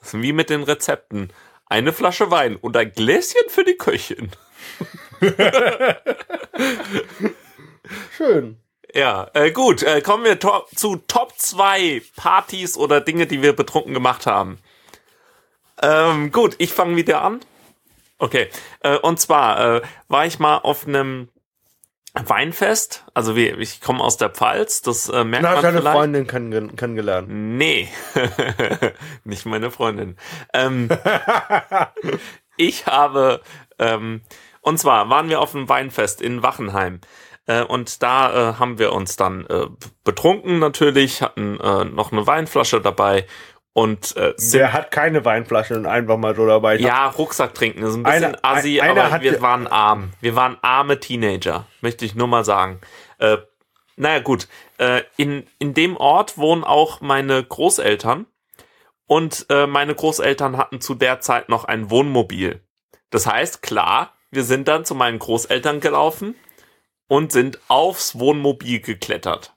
Das 0.00 0.12
ist 0.14 0.22
wie 0.22 0.32
mit 0.32 0.50
den 0.50 0.62
Rezepten. 0.64 1.30
Eine 1.66 1.92
Flasche 1.92 2.30
Wein 2.30 2.56
und 2.56 2.76
ein 2.76 2.92
Gläschen 2.92 3.48
für 3.48 3.64
die 3.64 3.76
Köchin. 3.76 4.30
Schön. 8.16 8.58
Ja, 8.94 9.28
äh, 9.34 9.50
gut. 9.50 9.82
Äh, 9.82 10.00
kommen 10.02 10.24
wir 10.24 10.38
to 10.38 10.64
zu 10.74 10.96
Top 11.08 11.32
2 11.36 12.02
Partys 12.16 12.76
oder 12.76 13.00
Dinge, 13.00 13.26
die 13.26 13.42
wir 13.42 13.52
betrunken 13.52 13.92
gemacht 13.92 14.26
haben. 14.26 14.58
Ähm, 15.82 16.30
gut, 16.30 16.54
ich 16.58 16.72
fange 16.72 16.96
wieder 16.96 17.22
an. 17.22 17.40
Okay. 18.18 18.48
Äh, 18.80 18.96
und 18.98 19.18
zwar 19.18 19.76
äh, 19.76 19.82
war 20.06 20.26
ich 20.26 20.38
mal 20.38 20.58
auf 20.58 20.86
einem 20.86 21.28
Weinfest. 22.14 23.04
Also 23.12 23.34
wie, 23.34 23.48
ich 23.48 23.80
komme 23.80 24.02
aus 24.02 24.16
der 24.16 24.30
Pfalz. 24.30 24.82
Das 24.82 25.08
äh, 25.08 25.24
merkt 25.24 25.44
hast 25.44 25.54
man 25.54 25.62
deine 25.62 25.78
vielleicht. 25.78 25.96
Freundin 25.96 26.26
kenn 26.28 26.76
kennengelernt. 26.76 27.28
Nee, 27.28 27.88
nicht 29.24 29.44
meine 29.44 29.72
Freundin. 29.72 30.16
Ähm, 30.52 30.88
ich 32.56 32.86
habe, 32.86 33.40
ähm, 33.80 34.22
und 34.60 34.78
zwar 34.78 35.10
waren 35.10 35.28
wir 35.28 35.40
auf 35.40 35.56
einem 35.56 35.68
Weinfest 35.68 36.22
in 36.22 36.44
Wachenheim. 36.44 37.00
Äh, 37.46 37.62
und 37.62 38.02
da 38.02 38.50
äh, 38.50 38.54
haben 38.54 38.78
wir 38.78 38.92
uns 38.92 39.16
dann 39.16 39.46
äh, 39.46 39.66
betrunken 40.02 40.58
natürlich, 40.58 41.22
hatten 41.22 41.60
äh, 41.60 41.84
noch 41.84 42.10
eine 42.12 42.26
Weinflasche 42.26 42.80
dabei 42.80 43.26
und 43.74 44.16
äh, 44.16 44.34
Der 44.52 44.72
hat 44.72 44.90
keine 44.90 45.24
Weinflasche 45.24 45.74
und 45.74 45.84
einfach 45.86 46.16
mal 46.16 46.34
so 46.34 46.46
dabei. 46.46 46.76
Ja, 46.76 47.08
Rucksack 47.08 47.54
trinken 47.54 47.82
ist 47.82 47.94
ein 47.94 48.02
bisschen 48.04 48.24
Einer- 48.24 48.38
assi, 48.42 48.80
ein- 48.80 48.90
aber 48.92 49.10
hat 49.10 49.22
wir 49.22 49.42
waren 49.42 49.66
arm. 49.66 50.12
Wir 50.20 50.36
waren 50.36 50.56
arme 50.62 51.00
Teenager, 51.00 51.66
möchte 51.80 52.04
ich 52.04 52.14
nur 52.14 52.28
mal 52.28 52.44
sagen. 52.44 52.80
Äh, 53.18 53.38
naja, 53.96 54.20
gut. 54.20 54.48
Äh, 54.78 55.02
in, 55.16 55.46
in 55.58 55.74
dem 55.74 55.96
Ort 55.96 56.38
wohnen 56.38 56.64
auch 56.64 57.00
meine 57.00 57.42
Großeltern. 57.44 58.26
Und 59.06 59.46
äh, 59.50 59.66
meine 59.66 59.94
Großeltern 59.94 60.56
hatten 60.56 60.80
zu 60.80 60.94
der 60.94 61.20
Zeit 61.20 61.48
noch 61.50 61.64
ein 61.64 61.90
Wohnmobil. 61.90 62.62
Das 63.10 63.26
heißt, 63.26 63.60
klar, 63.60 64.14
wir 64.30 64.44
sind 64.44 64.66
dann 64.66 64.84
zu 64.84 64.94
meinen 64.94 65.18
Großeltern 65.18 65.80
gelaufen 65.80 66.34
und 67.08 67.32
sind 67.32 67.58
aufs 67.68 68.18
Wohnmobil 68.18 68.80
geklettert. 68.80 69.54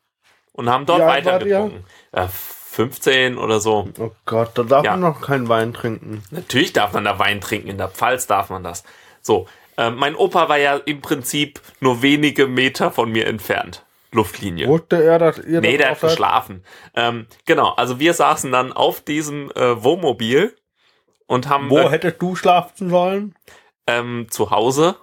Und 0.54 0.70
haben 0.70 0.86
dort 0.86 1.00
ihr? 1.02 1.08
weitergetrunken. 1.08 1.86
Äh, 2.12 2.28
15 2.28 3.38
oder 3.38 3.60
so. 3.60 3.90
Oh 4.00 4.12
Gott, 4.26 4.52
da 4.56 4.64
darf 4.64 4.86
Ja. 4.86 4.92
man 4.92 5.00
noch 5.02 5.22
keinen 5.22 5.50
Wein 5.50 5.74
trinken. 5.74 6.24
Natürlich 6.32 6.74
darf 6.74 6.94
man 6.94 7.06
da 7.06 7.18
Wein 7.20 7.42
trinken, 7.42 7.70
in 7.70 7.78
der 7.78 7.90
Pfalz 7.90 8.28
darf 8.28 8.50
man 8.50 8.64
das. 8.64 8.84
So, 9.22 9.48
äh, 9.78 9.90
mein 9.90 10.16
Opa 10.16 10.50
war 10.50 10.58
ja 10.58 10.76
im 10.78 11.02
Prinzip 11.02 11.62
nur 11.80 12.02
wenige 12.02 12.48
Meter 12.48 12.92
von 12.92 13.12
mir 13.12 13.28
entfernt. 13.28 13.84
Luftlinie. 14.12 14.68
Wusste 14.68 15.04
er, 15.04 15.20
dass 15.20 15.38
ihr 15.40 15.60
Nee, 15.62 15.78
das 15.78 15.86
der 15.86 15.92
hat 15.92 16.02
geschlafen. 16.02 16.64
Ähm, 16.96 17.28
genau, 17.46 17.72
also 17.74 18.00
wir 18.00 18.14
saßen 18.14 18.52
dann 18.52 18.72
auf 18.74 19.02
diesem 19.02 19.52
äh, 19.52 19.84
Wohnmobil 19.84 20.56
und 21.28 21.50
haben 21.50 21.70
Wo 21.70 21.80
äh, 21.80 21.90
hättest 21.90 22.22
du 22.22 22.36
schlafen 22.36 22.90
sollen? 22.90 23.36
ähm, 23.86 24.28
zu 24.30 24.50
Hause. 24.50 24.96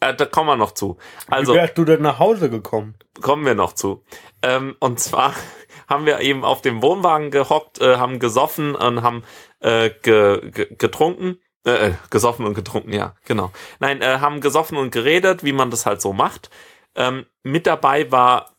Äh, 0.00 0.14
da 0.14 0.26
kommen 0.26 0.48
wir 0.48 0.56
noch 0.56 0.72
zu. 0.72 0.96
Also, 1.28 1.52
Wie 1.52 1.58
wärst 1.58 1.78
du 1.78 1.84
denn 1.84 2.02
nach 2.02 2.18
Hause 2.18 2.50
gekommen? 2.50 2.94
kommen 3.20 3.44
wir 3.44 3.54
noch 3.54 3.72
zu. 3.72 4.04
Ähm, 4.42 4.76
und 4.80 5.00
zwar 5.00 5.34
haben 5.88 6.06
wir 6.06 6.20
eben 6.20 6.44
auf 6.44 6.62
dem 6.62 6.82
Wohnwagen 6.82 7.30
gehockt, 7.30 7.80
äh, 7.80 7.96
haben 7.96 8.18
gesoffen 8.18 8.74
und 8.74 9.02
haben 9.02 9.22
äh, 9.60 9.90
ge, 10.02 10.50
ge, 10.50 10.74
getrunken. 10.76 11.38
Äh, 11.66 11.88
äh, 11.88 11.94
gesoffen 12.10 12.44
und 12.44 12.52
getrunken, 12.52 12.92
ja, 12.92 13.14
genau. 13.24 13.50
Nein, 13.80 14.02
äh, 14.02 14.18
haben 14.18 14.42
gesoffen 14.42 14.76
und 14.76 14.90
geredet, 14.90 15.44
wie 15.44 15.52
man 15.52 15.70
das 15.70 15.86
halt 15.86 16.02
so 16.02 16.12
macht. 16.12 16.50
Ähm, 16.94 17.24
mit 17.42 17.66
dabei 17.66 18.12
war, 18.12 18.54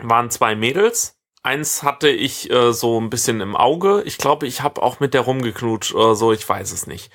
waren 0.00 0.30
zwei 0.30 0.54
Mädels. 0.54 1.18
Eins 1.42 1.82
hatte 1.82 2.08
ich 2.08 2.50
äh, 2.50 2.72
so 2.72 2.98
ein 2.98 3.10
bisschen 3.10 3.42
im 3.42 3.54
Auge. 3.54 4.02
Ich 4.06 4.16
glaube, 4.16 4.46
ich 4.46 4.62
habe 4.62 4.82
auch 4.82 4.98
mit 4.98 5.12
der 5.12 5.20
rumgeknutscht 5.20 5.94
oder 5.94 6.14
so, 6.14 6.32
ich 6.32 6.48
weiß 6.48 6.72
es 6.72 6.86
nicht. 6.86 7.12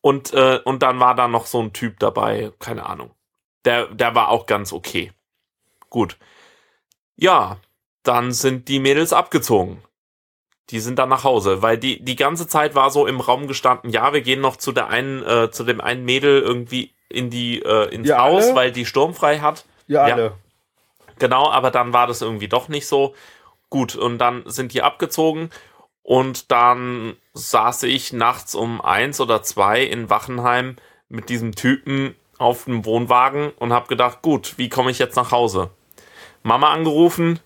Und, 0.00 0.32
äh, 0.32 0.60
und 0.64 0.82
dann 0.82 0.98
war 1.00 1.14
da 1.14 1.28
noch 1.28 1.46
so 1.46 1.60
ein 1.62 1.72
Typ 1.72 1.98
dabei, 1.98 2.52
keine 2.58 2.86
Ahnung. 2.86 3.10
Der, 3.64 3.86
der 3.86 4.14
war 4.14 4.28
auch 4.28 4.46
ganz 4.46 4.72
okay. 4.72 5.12
Gut. 5.90 6.16
Ja, 7.16 7.58
dann 8.02 8.32
sind 8.32 8.68
die 8.68 8.78
Mädels 8.78 9.12
abgezogen. 9.12 9.82
Die 10.70 10.80
sind 10.80 10.98
dann 10.98 11.08
nach 11.08 11.24
Hause, 11.24 11.62
weil 11.62 11.76
die, 11.76 12.02
die 12.02 12.16
ganze 12.16 12.46
Zeit 12.46 12.74
war 12.74 12.90
so 12.90 13.06
im 13.06 13.20
Raum 13.20 13.48
gestanden, 13.48 13.90
ja, 13.90 14.12
wir 14.12 14.20
gehen 14.22 14.40
noch 14.40 14.56
zu 14.56 14.72
der 14.72 14.88
einen, 14.88 15.22
äh, 15.24 15.50
zu 15.50 15.64
dem 15.64 15.80
einen 15.80 16.04
Mädel 16.04 16.40
irgendwie 16.40 16.94
in 17.08 17.28
die, 17.28 17.60
äh, 17.60 17.92
ins 17.92 18.08
Ja, 18.08 18.22
Haus, 18.22 18.46
alle? 18.46 18.54
weil 18.54 18.72
die 18.72 18.86
sturmfrei 18.86 19.40
hat. 19.40 19.64
Ja, 19.88 20.06
Ja. 20.08 20.14
alle. 20.14 20.32
Genau, 21.18 21.50
aber 21.50 21.70
dann 21.70 21.92
war 21.92 22.06
das 22.06 22.22
irgendwie 22.22 22.48
doch 22.48 22.68
nicht 22.68 22.86
so. 22.86 23.14
Gut, 23.68 23.94
und 23.96 24.18
dann 24.18 24.44
sind 24.46 24.72
die 24.72 24.82
abgezogen 24.82 25.50
und 26.02 26.50
dann 26.50 27.16
saß 27.34 27.84
ich 27.84 28.12
nachts 28.12 28.54
um 28.54 28.80
eins 28.80 29.20
oder 29.20 29.42
zwei 29.42 29.82
in 29.82 30.10
Wachenheim 30.10 30.76
mit 31.08 31.28
diesem 31.28 31.54
Typen 31.54 32.14
auf 32.38 32.64
dem 32.64 32.84
Wohnwagen 32.84 33.50
und 33.58 33.72
habe 33.72 33.86
gedacht, 33.88 34.22
gut, 34.22 34.54
wie 34.56 34.68
komme 34.68 34.90
ich 34.90 34.98
jetzt 34.98 35.16
nach 35.16 35.30
Hause? 35.30 35.70
Mama 36.42 36.70
angerufen, 36.72 37.38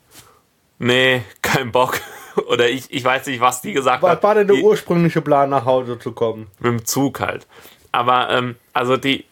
nee, 0.78 1.22
kein 1.42 1.72
Bock. 1.72 2.00
Oder 2.48 2.68
ich, 2.68 2.92
ich 2.92 3.04
weiß 3.04 3.26
nicht, 3.26 3.40
was 3.40 3.60
die 3.60 3.72
gesagt 3.72 4.02
Was 4.02 4.10
hat. 4.10 4.22
war 4.24 4.34
denn 4.34 4.48
der 4.48 4.56
Die- 4.56 4.62
ursprüngliche 4.62 5.20
Plan, 5.22 5.50
nach 5.50 5.64
Hause 5.64 5.98
zu 6.00 6.12
kommen? 6.12 6.48
mit 6.58 6.66
dem 6.72 6.84
Zug 6.84 7.20
halt. 7.20 7.46
Aber 7.92 8.28
ähm, 8.30 8.56
also 8.72 8.96
die, 8.96 9.24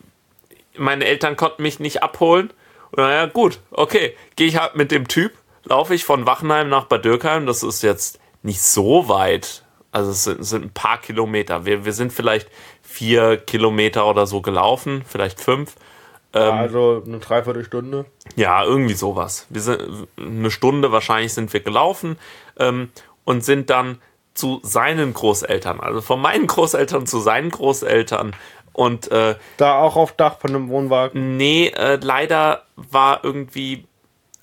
meine 0.76 1.04
Eltern 1.04 1.36
konnten 1.36 1.62
mich 1.62 1.80
nicht 1.80 2.02
abholen. 2.02 2.52
Und 2.92 2.98
naja, 2.98 3.26
gut, 3.26 3.58
okay, 3.72 4.16
gehe 4.36 4.46
ich 4.46 4.56
halt 4.60 4.76
mit 4.76 4.92
dem 4.92 5.08
Typ, 5.08 5.32
laufe 5.64 5.94
ich 5.94 6.04
von 6.04 6.26
Wachenheim 6.26 6.68
nach 6.68 6.84
Bad 6.84 7.04
Dürkheim. 7.04 7.44
Das 7.46 7.62
ist 7.64 7.82
jetzt 7.82 8.20
nicht 8.42 8.62
so 8.62 9.08
weit. 9.08 9.64
Also 9.90 10.10
es 10.10 10.24
sind, 10.24 10.40
es 10.40 10.50
sind 10.50 10.64
ein 10.64 10.72
paar 10.72 11.00
Kilometer. 11.00 11.66
Wir, 11.66 11.84
wir 11.84 11.92
sind 11.92 12.12
vielleicht 12.12 12.48
vier 12.82 13.36
Kilometer 13.36 14.06
oder 14.06 14.26
so 14.26 14.40
gelaufen, 14.40 15.04
vielleicht 15.06 15.40
fünf. 15.40 15.76
Ähm, 16.34 16.54
also 16.54 17.02
eine 17.06 17.18
Dreiviertelstunde. 17.18 18.06
Ja, 18.36 18.64
irgendwie 18.64 18.94
sowas. 18.94 19.46
Wir 19.50 19.60
sind 19.60 20.08
eine 20.18 20.50
Stunde 20.50 20.92
wahrscheinlich 20.92 21.34
sind 21.34 21.52
wir 21.52 21.60
gelaufen 21.60 22.16
ähm, 22.58 22.90
und 23.24 23.44
sind 23.44 23.70
dann 23.70 23.98
zu 24.34 24.60
seinen 24.62 25.12
Großeltern, 25.12 25.80
also 25.80 26.00
von 26.00 26.20
meinen 26.20 26.46
Großeltern 26.46 27.06
zu 27.06 27.20
seinen 27.20 27.50
Großeltern 27.50 28.34
Und 28.72 29.10
äh, 29.10 29.36
Da 29.58 29.78
auch 29.78 29.96
auf 29.96 30.12
Dach 30.12 30.38
von 30.38 30.50
einem 30.50 30.68
Wohnwagen. 30.68 31.36
nee, 31.36 31.68
äh, 31.68 31.96
leider 31.96 32.62
war 32.76 33.22
irgendwie, 33.22 33.84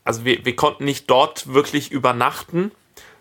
also 0.04 0.26
wir, 0.26 0.46
wir 0.46 0.56
konnten 0.56 0.86
nicht 0.86 1.10
dort 1.10 1.52
wirklich 1.54 1.92
übernachten, 1.92 2.72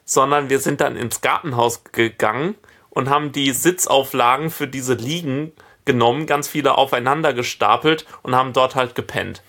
sondern 0.08 0.48
wir 0.48 0.58
sind 0.58 0.80
dann 0.80 0.96
ins 0.96 1.20
Gartenhaus 1.20 1.84
gegangen 1.92 2.54
und 2.88 3.10
haben 3.10 3.30
die 3.30 3.52
Sitzauflagen 3.52 4.50
für 4.50 4.66
diese 4.66 4.94
Liegen 4.94 5.52
genommen, 5.84 6.24
ganz 6.24 6.48
viele 6.48 6.78
aufeinander 6.78 7.34
gestapelt 7.34 8.06
und 8.22 8.34
haben 8.34 8.54
dort 8.54 8.74
halt 8.74 8.94
gepennt. 8.94 9.42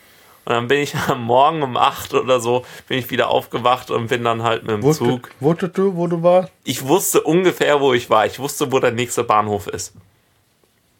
Und 0.43 0.53
dann 0.53 0.67
bin 0.67 0.79
ich 0.79 0.95
am 1.07 1.23
Morgen 1.23 1.63
um 1.63 1.77
acht 1.77 2.13
oder 2.13 2.41
so, 2.41 2.65
bin 2.89 2.99
ich 2.99 3.09
wieder 3.09 3.29
aufgewacht 3.29 3.89
und 3.89 4.07
bin 4.07 4.25
dann 4.25 4.43
halt 4.43 4.63
mit 4.63 4.71
dem 4.71 4.83
Wusste, 4.83 5.05
Zug. 5.05 5.29
wusstest 5.39 5.77
du, 5.77 5.95
wo 5.95 6.07
du 6.07 6.21
warst? 6.23 6.51
Ich 6.65 6.85
wusste 6.85 7.21
ungefähr, 7.21 7.79
wo 7.79 7.93
ich 7.93 8.09
war. 8.09 8.25
Ich 8.25 8.37
wusste, 8.37 8.71
wo 8.73 8.79
der 8.79 8.91
nächste 8.91 9.23
Bahnhof 9.23 9.67
ist. 9.67 9.93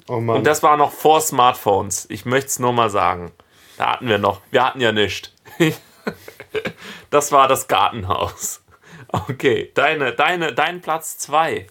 Oh 0.08 0.22
Mann. 0.22 0.38
Und 0.38 0.48
das 0.48 0.64
war 0.64 0.78
noch 0.78 0.94
vor 0.94 1.20
Smartphones. 1.20 2.06
Ich 2.10 2.26
möchte 2.26 2.48
es 2.48 2.60
nur 2.60 2.72
mal 2.72 2.90
sagen. 2.90 3.32
Da 3.78 3.92
hatten 3.92 4.08
wir 4.08 4.20
noch. 4.20 4.40
Wir 4.52 4.66
hatten 4.66 4.80
ja 4.80 4.94
nicht. 4.94 5.34
das 7.10 7.34
war 7.34 7.50
das 7.50 7.68
Gartenhaus. 7.68 8.59
Okay, 9.12 9.72
deine, 9.74 10.14
deine, 10.14 10.54
dein 10.54 10.82
Platz 10.82 11.18
zwei. 11.18 11.68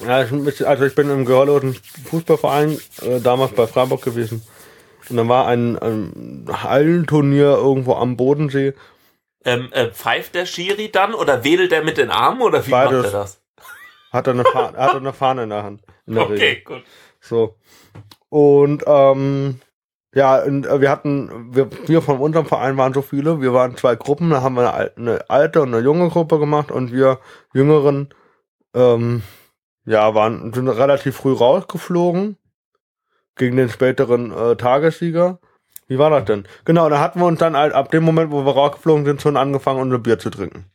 Ja, 0.00 0.22
ich, 0.22 0.66
also 0.66 0.84
ich 0.84 0.94
bin 0.94 1.10
im 1.10 1.24
gehörlosen 1.24 1.74
Fußballverein 2.10 2.78
äh, 3.02 3.20
damals 3.20 3.52
bei 3.52 3.66
Freiburg 3.66 4.02
gewesen. 4.02 4.42
Und 5.08 5.16
dann 5.16 5.28
war 5.28 5.46
ein, 5.46 5.78
ein 5.78 6.46
Hallenturnier 6.50 7.56
irgendwo 7.56 7.94
am 7.94 8.16
Bodensee. 8.16 8.74
Ähm, 9.44 9.72
äh, 9.72 9.90
pfeift 9.90 10.34
der 10.34 10.46
Schiri 10.46 10.90
dann 10.90 11.14
oder 11.14 11.44
wedelt 11.44 11.72
er 11.72 11.82
mit 11.82 11.96
den 11.96 12.10
Armen 12.10 12.42
oder 12.42 12.66
wie 12.66 12.70
Beides. 12.70 13.02
macht 13.02 13.04
er 13.06 13.20
das? 13.20 13.40
Hat 14.12 14.26
er 14.26 14.32
eine, 14.34 14.44
Fahne, 14.44 14.76
hat 14.78 14.90
er 14.90 14.96
eine 14.96 15.12
Fahne 15.12 15.42
in 15.44 15.50
der 15.50 15.62
Hand. 15.62 15.82
In 16.06 16.14
der 16.14 16.24
Regel. 16.30 16.36
Okay, 16.36 16.60
gut. 16.64 16.82
So. 17.20 17.56
Und 18.28 18.84
ähm, 18.86 19.60
ja, 20.14 20.42
und 20.42 20.66
äh, 20.66 20.80
wir 20.80 20.90
hatten, 20.90 21.54
wir, 21.54 21.68
wir 21.86 22.02
von 22.02 22.18
unserem 22.18 22.46
Verein 22.46 22.76
waren 22.76 22.94
so 22.94 23.02
viele, 23.02 23.40
wir 23.40 23.52
waren 23.52 23.76
zwei 23.76 23.94
Gruppen, 23.96 24.30
da 24.30 24.42
haben 24.42 24.54
wir 24.54 24.62
eine, 24.62 24.72
al- 24.72 24.92
eine 24.96 25.30
alte 25.30 25.62
und 25.62 25.74
eine 25.74 25.84
junge 25.84 26.08
Gruppe 26.08 26.38
gemacht 26.38 26.70
und 26.70 26.92
wir 26.92 27.18
Jüngeren 27.52 28.08
ähm, 28.74 29.22
ja, 29.84 30.14
waren 30.14 30.52
sind 30.52 30.68
relativ 30.68 31.16
früh 31.16 31.32
rausgeflogen 31.32 32.36
gegen 33.36 33.56
den 33.56 33.70
späteren 33.70 34.32
äh, 34.32 34.56
Tagessieger. 34.56 35.40
Wie 35.86 35.98
war 35.98 36.10
das 36.10 36.26
denn? 36.26 36.46
Genau, 36.66 36.90
da 36.90 37.00
hatten 37.00 37.20
wir 37.20 37.26
uns 37.26 37.38
dann 37.38 37.56
halt 37.56 37.72
ab 37.72 37.90
dem 37.90 38.04
Moment, 38.04 38.30
wo 38.30 38.44
wir 38.44 38.52
rausgeflogen 38.52 39.06
sind, 39.06 39.22
schon 39.22 39.38
angefangen, 39.38 39.80
unser 39.80 39.98
Bier 39.98 40.18
zu 40.18 40.28
trinken. 40.28 40.70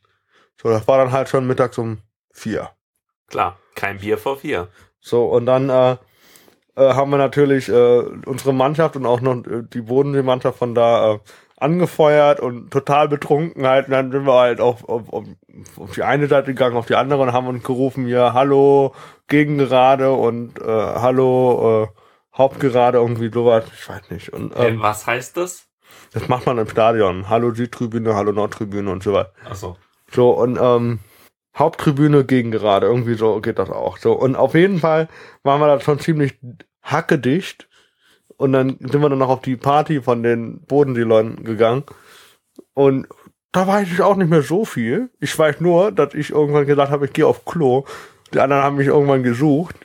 So, 0.60 0.68
das 0.70 0.88
war 0.88 0.98
dann 0.98 1.12
halt 1.12 1.28
schon 1.28 1.46
mittags 1.46 1.78
um 1.78 1.98
vier. 2.32 2.70
Klar, 3.28 3.58
kein 3.76 3.98
Bier 3.98 4.18
vor 4.18 4.38
vier. 4.38 4.68
So, 5.00 5.26
und 5.26 5.46
dann 5.46 5.70
äh, 5.70 5.96
haben 6.82 7.10
wir 7.10 7.18
natürlich 7.18 7.68
äh, 7.68 7.98
unsere 8.26 8.52
Mannschaft 8.52 8.96
und 8.96 9.06
auch 9.06 9.20
noch 9.20 9.46
äh, 9.46 9.62
die 9.72 9.82
Bodenseemannschaft 9.82 10.58
von 10.58 10.74
da 10.74 11.14
äh, 11.14 11.18
angefeuert 11.56 12.40
und 12.40 12.70
total 12.70 13.08
betrunken 13.08 13.66
halt. 13.66 13.86
Und 13.86 13.92
dann 13.92 14.10
sind 14.10 14.26
wir 14.26 14.34
halt 14.34 14.60
auf, 14.60 14.88
auf, 14.88 15.12
auf, 15.12 15.24
auf 15.78 15.92
die 15.92 16.02
eine 16.02 16.26
Seite 16.26 16.48
gegangen, 16.48 16.76
auf 16.76 16.86
die 16.86 16.96
andere 16.96 17.22
und 17.22 17.32
haben 17.32 17.46
uns 17.46 17.62
gerufen 17.62 18.06
hier, 18.06 18.32
hallo, 18.34 18.94
Gegengerade 19.28 20.12
und 20.12 20.60
äh, 20.60 20.64
hallo, 20.64 21.84
äh, 21.84 21.88
Hauptgerade, 22.36 22.98
irgendwie 22.98 23.30
sowas, 23.32 23.64
ich 23.72 23.88
weiß 23.88 24.10
nicht. 24.10 24.32
Und 24.32 24.54
Äh, 24.56 24.68
ähm, 24.68 24.82
was 24.82 25.06
heißt 25.06 25.36
das? 25.36 25.66
das 26.12 26.28
macht 26.28 26.46
man 26.46 26.58
im 26.58 26.68
Stadion. 26.68 27.28
Hallo 27.28 27.52
Südtribüne, 27.54 28.14
hallo 28.16 28.32
Nordtribüne 28.32 28.90
und 28.90 29.02
so 29.04 29.12
weiter. 29.12 29.32
Achso. 29.48 29.76
So, 30.10 30.30
und 30.30 30.58
ähm, 30.60 30.98
Haupttribüne 31.56 32.24
gegen 32.24 32.50
gerade, 32.50 32.86
irgendwie 32.86 33.14
so 33.14 33.40
geht 33.40 33.58
das 33.58 33.70
auch. 33.70 33.98
So, 33.98 34.12
und 34.12 34.36
auf 34.36 34.54
jeden 34.54 34.80
Fall 34.80 35.08
waren 35.42 35.60
wir 35.60 35.66
da 35.66 35.80
schon 35.80 36.00
ziemlich 36.00 36.38
hackedicht. 36.82 37.68
Und 38.36 38.52
dann 38.52 38.78
sind 38.80 39.00
wir 39.00 39.08
dann 39.08 39.20
noch 39.20 39.28
auf 39.28 39.42
die 39.42 39.56
Party 39.56 40.02
von 40.02 40.22
den 40.22 40.60
Bodenseeleuten 40.62 41.44
gegangen. 41.44 41.84
Und 42.74 43.06
da 43.52 43.66
weiß 43.66 43.88
ich 43.92 44.02
auch 44.02 44.16
nicht 44.16 44.30
mehr 44.30 44.42
so 44.42 44.64
viel. 44.64 45.10
Ich 45.20 45.38
weiß 45.38 45.60
nur, 45.60 45.92
dass 45.92 46.14
ich 46.14 46.30
irgendwann 46.30 46.66
gesagt 46.66 46.90
habe, 46.90 47.06
ich 47.06 47.12
gehe 47.12 47.26
auf 47.26 47.44
Klo. 47.44 47.84
Die 48.32 48.40
anderen 48.40 48.64
haben 48.64 48.76
mich 48.76 48.88
irgendwann 48.88 49.22
gesucht. 49.22 49.76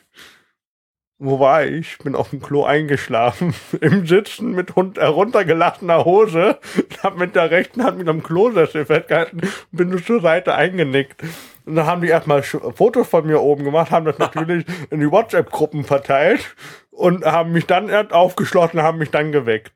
Wo 1.19 1.39
war 1.39 1.65
ich? 1.65 1.97
Bin 1.99 2.15
auf 2.15 2.31
dem 2.31 2.41
Klo 2.41 2.63
eingeschlafen. 2.63 3.53
Im 3.81 4.07
Sitzen 4.07 4.53
mit 4.53 4.75
heruntergelassener 4.75 6.05
Hose. 6.05 6.57
Hab 7.03 7.17
mit 7.17 7.35
der 7.35 7.51
rechten 7.51 7.83
Hand 7.83 7.99
mit 7.99 8.07
am 8.07 8.23
Klosessel 8.23 8.85
festgehalten 8.85 9.41
bin 9.71 9.95
zur 10.03 10.21
Seite 10.21 10.55
eingenickt. 10.55 11.21
Und 11.69 11.75
dann 11.75 11.85
haben 11.85 12.01
die 12.01 12.07
erstmal 12.07 12.41
Fotos 12.43 13.07
von 13.07 13.25
mir 13.27 13.39
oben 13.41 13.63
gemacht, 13.63 13.91
haben 13.91 14.05
das 14.05 14.17
natürlich 14.19 14.65
in 14.89 14.99
die 14.99 15.11
WhatsApp-Gruppen 15.11 15.83
verteilt 15.83 16.55
und 16.91 17.23
haben 17.25 17.51
mich 17.51 17.65
dann 17.67 17.89
erst 17.89 18.11
aufgeschlossen, 18.11 18.81
haben 18.81 18.97
mich 18.97 19.11
dann 19.11 19.31
geweckt. 19.31 19.71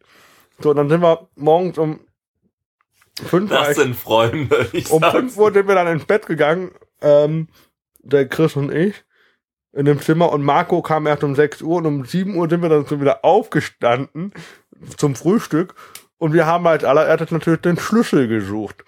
So, 0.59 0.73
dann 0.73 0.89
sind 0.89 1.01
wir 1.01 1.27
morgens 1.35 1.77
um 1.77 1.99
fünf 3.23 3.51
war 3.51 3.59
Das 3.59 3.69
ich- 3.71 3.77
sind 3.77 3.95
Freunde. 3.95 4.67
Ich 4.73 4.89
um. 4.91 5.03
5 5.03 5.37
Uhr 5.37 5.53
sind 5.53 5.67
wir 5.67 5.75
dann 5.75 5.87
ins 5.87 6.05
Bett 6.05 6.25
gegangen, 6.25 6.71
ähm, 7.01 7.47
der 7.99 8.27
Chris 8.27 8.55
und 8.55 8.71
ich, 8.73 9.03
in 9.71 9.85
dem 9.85 10.01
Zimmer. 10.01 10.31
Und 10.31 10.41
Marco 10.43 10.81
kam 10.81 11.05
erst 11.07 11.23
um 11.23 11.35
6 11.35 11.61
Uhr 11.61 11.77
und 11.77 11.85
um 11.85 12.05
7 12.05 12.35
Uhr 12.35 12.49
sind 12.49 12.61
wir 12.61 12.69
dann 12.69 12.85
so 12.85 12.99
wieder 12.99 13.23
aufgestanden 13.23 14.33
zum 14.97 15.15
Frühstück. 15.15 15.75
Und 16.17 16.33
wir 16.33 16.45
haben 16.45 16.65
als 16.65 16.83
allererstes 16.83 17.31
natürlich 17.31 17.61
den 17.61 17.77
Schlüssel 17.77 18.27
gesucht. 18.27 18.83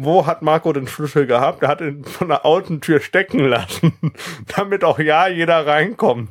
Wo 0.00 0.26
hat 0.26 0.42
Marco 0.42 0.72
den 0.72 0.86
Schlüssel 0.86 1.26
gehabt? 1.26 1.62
Er 1.62 1.68
hat 1.68 1.80
ihn 1.80 2.04
von 2.04 2.28
der 2.28 2.44
Außentür 2.44 3.00
stecken 3.00 3.40
lassen, 3.40 3.92
damit 4.56 4.84
auch 4.84 4.98
ja 5.00 5.26
jeder 5.26 5.66
reinkommt. 5.66 6.30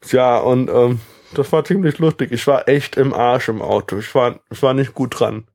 Tja, 0.00 0.38
und 0.38 0.70
ähm, 0.70 1.00
das 1.34 1.52
war 1.52 1.62
ziemlich 1.64 1.98
lustig. 1.98 2.32
Ich 2.32 2.46
war 2.46 2.68
echt 2.68 2.96
im 2.96 3.12
Arsch 3.12 3.48
im 3.50 3.60
Auto. 3.60 3.98
Ich 3.98 4.14
war, 4.14 4.40
ich 4.50 4.62
war 4.62 4.72
nicht 4.72 4.94
gut 4.94 5.20
dran. 5.20 5.46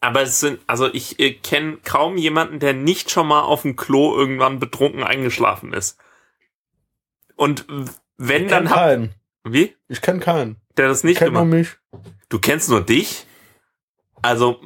Aber 0.00 0.20
es 0.22 0.40
sind, 0.40 0.60
also 0.66 0.92
ich 0.92 1.18
äh, 1.20 1.32
kenne 1.32 1.78
kaum 1.84 2.18
jemanden, 2.18 2.58
der 2.58 2.74
nicht 2.74 3.10
schon 3.10 3.28
mal 3.28 3.42
auf 3.42 3.62
dem 3.62 3.76
Klo 3.76 4.14
irgendwann 4.14 4.58
betrunken 4.58 5.04
eingeschlafen 5.04 5.72
ist. 5.72 5.96
Und 7.36 7.64
wenn 8.18 8.44
Ich 8.44 8.50
dann 8.50 8.64
kenn 8.64 8.70
hab, 8.70 8.76
keinen. 8.78 9.14
wie? 9.44 9.74
Ich 9.88 10.02
kenne 10.02 10.20
keinen. 10.20 10.56
Der 10.76 10.88
das 10.88 10.98
Ich 10.98 11.04
nicht 11.04 11.18
kenne 11.18 11.30
nur 11.30 11.42
gemacht. 11.44 11.58
mich. 11.58 12.02
Du 12.28 12.38
kennst 12.38 12.68
nur 12.68 12.82
dich? 12.82 13.26
Also 14.22 14.60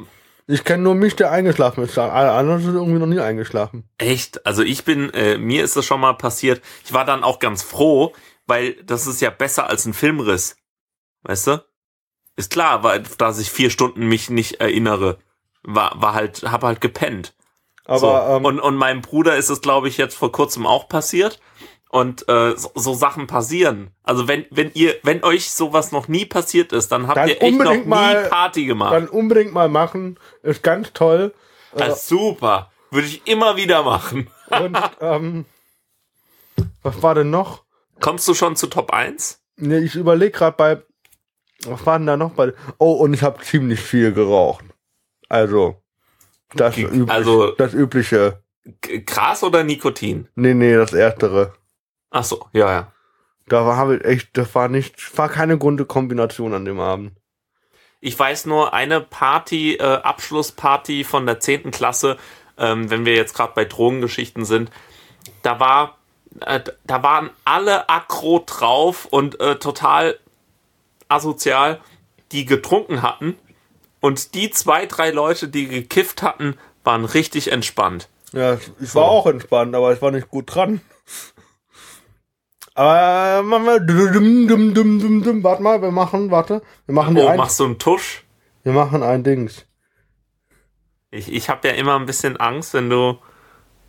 Ich 0.48 0.62
kenne 0.62 0.82
nur 0.84 0.94
mich, 0.94 1.16
der 1.16 1.32
eingeschlafen 1.32 1.82
ist. 1.82 1.98
Alle 1.98 2.30
anderen 2.32 2.62
sind 2.62 2.74
irgendwie 2.74 3.00
noch 3.00 3.06
nie 3.06 3.18
eingeschlafen. 3.18 3.88
echt, 3.98 4.46
also 4.46 4.62
ich 4.62 4.84
bin, 4.84 5.10
äh, 5.10 5.38
mir 5.38 5.64
ist 5.64 5.76
das 5.76 5.84
schon 5.84 6.00
mal 6.00 6.14
passiert. 6.14 6.62
Ich 6.84 6.92
war 6.92 7.04
dann 7.04 7.24
auch 7.24 7.40
ganz 7.40 7.62
froh, 7.64 8.12
weil 8.46 8.74
das 8.84 9.08
ist 9.08 9.20
ja 9.20 9.30
besser 9.30 9.68
als 9.68 9.86
ein 9.86 9.94
Filmriss. 9.94 10.56
Weißt 11.22 11.48
du? 11.48 11.64
Ist 12.36 12.50
klar, 12.50 12.84
weil 12.84 13.02
dass 13.18 13.40
ich 13.40 13.50
vier 13.50 13.70
Stunden 13.70 14.06
mich 14.06 14.30
nicht 14.30 14.60
erinnere. 14.60 15.18
War, 15.64 16.00
war 16.00 16.14
halt, 16.14 16.44
hab 16.44 16.62
halt 16.62 16.80
gepennt. 16.80 17.34
Aber 17.86 17.98
so. 17.98 18.36
ähm, 18.36 18.44
und, 18.44 18.60
und 18.60 18.76
meinem 18.76 19.00
Bruder 19.00 19.36
ist 19.36 19.50
es, 19.50 19.60
glaube 19.60 19.88
ich, 19.88 19.96
jetzt 19.96 20.16
vor 20.16 20.30
kurzem 20.30 20.66
auch 20.66 20.88
passiert. 20.88 21.40
Und 21.96 22.28
äh, 22.28 22.54
so, 22.56 22.70
so 22.74 22.92
Sachen 22.94 23.26
passieren. 23.26 23.90
Also 24.02 24.28
wenn, 24.28 24.44
wenn 24.50 24.70
ihr, 24.74 24.96
wenn 25.02 25.24
euch 25.24 25.50
sowas 25.50 25.92
noch 25.92 26.08
nie 26.08 26.26
passiert 26.26 26.72
ist, 26.72 26.92
dann 26.92 27.06
habt 27.06 27.16
Dann 27.16 27.28
ihr 27.28 27.42
echt 27.42 27.56
noch 27.56 27.60
unbedingt 27.64 27.84
nie 27.86 27.90
mal- 27.90 28.28
Party 28.28 28.66
gemacht. 28.66 28.92
dann 28.94 29.08
unbedingt 29.08 29.52
mal 29.54 29.68
machen. 29.70 30.18
Ist 30.42 30.62
ganz 30.62 30.92
toll. 30.92 31.32
Das 31.74 32.00
ist 32.02 32.08
super. 32.08 32.70
Würde 32.90 33.06
ich 33.06 33.26
immer 33.26 33.56
wieder 33.56 33.82
machen. 33.82 34.28
Und 34.50 34.78
ähm, 35.00 35.44
was 36.82 37.02
war 37.02 37.14
denn 37.14 37.30
noch? 37.30 37.64
Kommst 38.00 38.28
du 38.28 38.34
schon 38.34 38.56
zu 38.56 38.66
Top 38.66 38.92
1? 38.92 39.40
Nee, 39.56 39.78
ich 39.78 39.94
überlege 39.94 40.32
gerade 40.32 40.56
bei. 40.56 40.82
Was 41.66 41.84
war 41.86 41.98
denn 41.98 42.06
da 42.06 42.16
noch 42.18 42.32
bei. 42.32 42.52
Oh, 42.78 42.92
und 42.92 43.14
ich 43.14 43.22
habe 43.22 43.42
ziemlich 43.42 43.80
viel 43.80 44.12
geraucht. 44.12 44.64
Also. 45.30 45.82
Das, 46.54 46.74
Ge- 46.74 46.84
üblich, 46.86 47.10
also- 47.10 47.52
das 47.52 47.72
übliche. 47.74 48.42
Gras 49.06 49.42
oder 49.42 49.64
Nikotin? 49.64 50.28
Nee, 50.34 50.52
nee, 50.54 50.74
das 50.74 50.92
erstere. 50.92 51.54
Ach 52.16 52.24
so, 52.24 52.46
ja, 52.54 52.72
ja. 52.72 52.92
Da 53.46 53.66
war 53.66 53.76
habe 53.76 53.96
ich 53.96 54.04
echt, 54.06 54.28
das 54.38 54.54
war 54.54 54.68
nicht, 54.68 55.18
war 55.18 55.28
keine 55.28 55.58
gute 55.58 55.84
Kombination 55.84 56.54
an 56.54 56.64
dem 56.64 56.80
Abend. 56.80 57.12
Ich 58.00 58.18
weiß 58.18 58.46
nur, 58.46 58.72
eine 58.72 59.02
Party, 59.02 59.74
äh, 59.74 59.82
Abschlussparty 59.82 61.04
von 61.04 61.26
der 61.26 61.40
10. 61.40 61.72
Klasse, 61.72 62.16
ähm, 62.56 62.88
wenn 62.88 63.04
wir 63.04 63.14
jetzt 63.14 63.34
gerade 63.34 63.52
bei 63.54 63.66
Drogengeschichten 63.66 64.46
sind, 64.46 64.70
da 65.42 65.60
war, 65.60 65.98
äh, 66.40 66.60
da 66.84 67.02
waren 67.02 67.28
alle 67.44 67.86
aggro 67.90 68.42
drauf 68.46 69.04
und 69.04 69.38
äh, 69.38 69.56
total 69.56 70.18
asozial, 71.08 71.80
die 72.32 72.46
getrunken 72.46 73.02
hatten. 73.02 73.36
Und 74.00 74.34
die 74.34 74.50
zwei, 74.50 74.86
drei 74.86 75.10
Leute, 75.10 75.48
die 75.48 75.68
gekifft 75.68 76.22
hatten, 76.22 76.56
waren 76.82 77.04
richtig 77.04 77.52
entspannt. 77.52 78.08
Ja, 78.32 78.56
ich 78.80 78.94
war 78.94 79.04
auch 79.04 79.26
entspannt, 79.26 79.74
aber 79.74 79.92
ich 79.92 80.00
war 80.00 80.12
nicht 80.12 80.28
gut 80.30 80.54
dran. 80.54 80.80
Aber 82.76 83.38
äh, 83.38 83.42
machen 83.42 83.64
wir. 83.64 83.80
Dum, 83.80 84.46
dum, 84.46 84.74
dum, 84.74 85.00
dum, 85.00 85.22
dum. 85.22 85.42
Warte 85.44 85.62
mal, 85.62 85.80
wir 85.80 85.90
machen, 85.90 86.30
warte. 86.30 86.60
Wir 86.84 86.94
machen, 86.94 87.16
Oh, 87.18 87.26
ein, 87.26 87.36
machst 87.38 87.58
du 87.58 87.64
einen 87.64 87.78
Tusch? 87.78 88.22
wir 88.64 88.72
machen 88.72 89.02
ein 89.02 89.24
Dings. 89.24 89.64
Ich, 91.10 91.32
ich 91.32 91.48
habe 91.48 91.68
ja 91.68 91.74
immer 91.74 91.98
ein 91.98 92.04
bisschen 92.06 92.36
Angst, 92.36 92.74
wenn 92.74 92.90
du. 92.90 93.16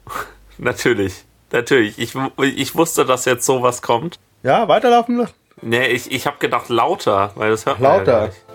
natürlich, 0.58 1.26
natürlich. 1.52 2.00
Ich, 2.00 2.14
ich 2.42 2.76
wusste, 2.76 3.04
dass 3.06 3.26
jetzt 3.26 3.46
sowas 3.46 3.82
kommt. 3.82 4.20
Ja, 4.44 4.68
weiterlaufen 4.70 5.18
lassen. 5.18 5.34
Nee, 5.62 5.88
ich, 5.88 6.12
ich 6.12 6.26
habe 6.28 6.38
gedacht 6.38 6.70
lauter, 6.70 7.32
weil 7.36 7.50
das 7.50 7.66
hört 7.66 7.80
man 7.80 7.92
ja 7.92 8.04
gar 8.04 8.06
Lauter. 8.22 8.28
nicht. 8.28 8.46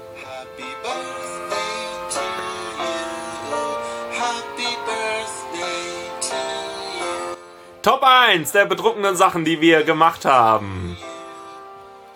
Top 7.82 8.02
1 8.04 8.52
der 8.52 8.66
bedruckenden 8.66 9.16
Sachen, 9.16 9.44
die 9.44 9.60
wir 9.60 9.82
gemacht 9.82 10.24
haben. 10.24 10.96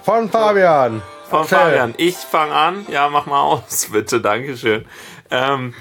Von 0.04 0.30
Fabian. 0.30 1.02
Von 1.28 1.40
Erzähl. 1.40 1.58
Fabian. 1.58 1.94
Ich 1.96 2.14
fange 2.16 2.52
an. 2.54 2.86
Ja, 2.88 3.08
mach 3.08 3.26
mal 3.26 3.40
aus, 3.40 3.88
bitte. 3.92 4.20
Dankeschön. 4.20 4.84
Ähm, 5.30 5.74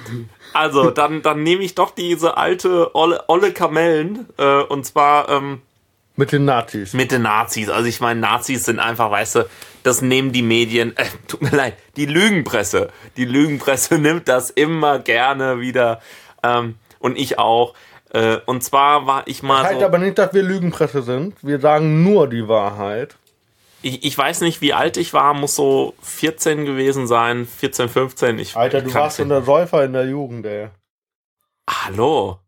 also, 0.53 0.89
dann, 0.89 1.21
dann 1.21 1.43
nehme 1.43 1.63
ich 1.63 1.75
doch 1.75 1.91
diese 1.91 2.35
alte 2.37 2.95
Olle, 2.95 3.23
Olle 3.27 3.53
Kamellen. 3.53 4.27
Äh, 4.37 4.61
und 4.63 4.87
zwar 4.87 5.29
ähm, 5.29 5.61
Mit 6.15 6.31
den 6.31 6.45
Nazis. 6.45 6.93
mit 6.93 7.11
den 7.11 7.21
Nazis. 7.21 7.69
Also 7.69 7.87
ich 7.87 8.01
meine, 8.01 8.19
Nazis 8.19 8.65
sind 8.65 8.79
einfach, 8.79 9.11
weißt 9.11 9.35
du, 9.35 9.49
das 9.83 10.01
nehmen 10.01 10.31
die 10.31 10.41
Medien, 10.41 10.97
äh, 10.97 11.05
tut 11.27 11.43
mir 11.43 11.51
leid, 11.55 11.75
die 11.95 12.07
Lügenpresse. 12.07 12.89
Die 13.17 13.25
Lügenpresse 13.25 13.95
nimmt 13.99 14.27
das 14.27 14.49
immer 14.49 14.97
gerne 14.97 15.59
wieder. 15.59 16.01
Ähm, 16.41 16.75
und 16.97 17.17
ich 17.19 17.37
auch. 17.37 17.75
Äh, 18.15 18.37
und 18.45 18.63
zwar 18.63 19.05
war 19.07 19.23
ich 19.27 19.43
mal 19.43 19.63
Heißt 19.63 19.79
so, 19.79 19.85
aber 19.85 19.97
nicht, 19.97 20.17
dass 20.17 20.33
wir 20.33 20.41
Lügenpresse 20.41 21.01
sind. 21.01 21.35
Wir 21.41 21.59
sagen 21.59 22.01
nur 22.03 22.29
die 22.29 22.47
Wahrheit. 22.47 23.15
ich, 23.81 24.05
ich 24.05 24.17
weiß 24.17 24.39
nicht, 24.41 24.61
wie 24.61 24.73
alt 24.73 24.95
ich 24.97 25.13
war, 25.13 25.33
muss 25.33 25.55
so 25.55 25.93
14 26.01 26.63
gewesen 26.65 27.07
sein, 27.07 27.45
14, 27.45 27.89
15. 27.89 28.39
Ich, 28.39 28.55
Alter, 28.55 28.81
du 28.81 28.93
warst 28.93 29.17
so 29.17 29.25
der 29.25 29.41
Säufer 29.41 29.83
in 29.83 29.91
der 29.93 30.05
Jugend, 30.05 30.45
ey. 30.45 30.69
Hallo. 31.69 32.39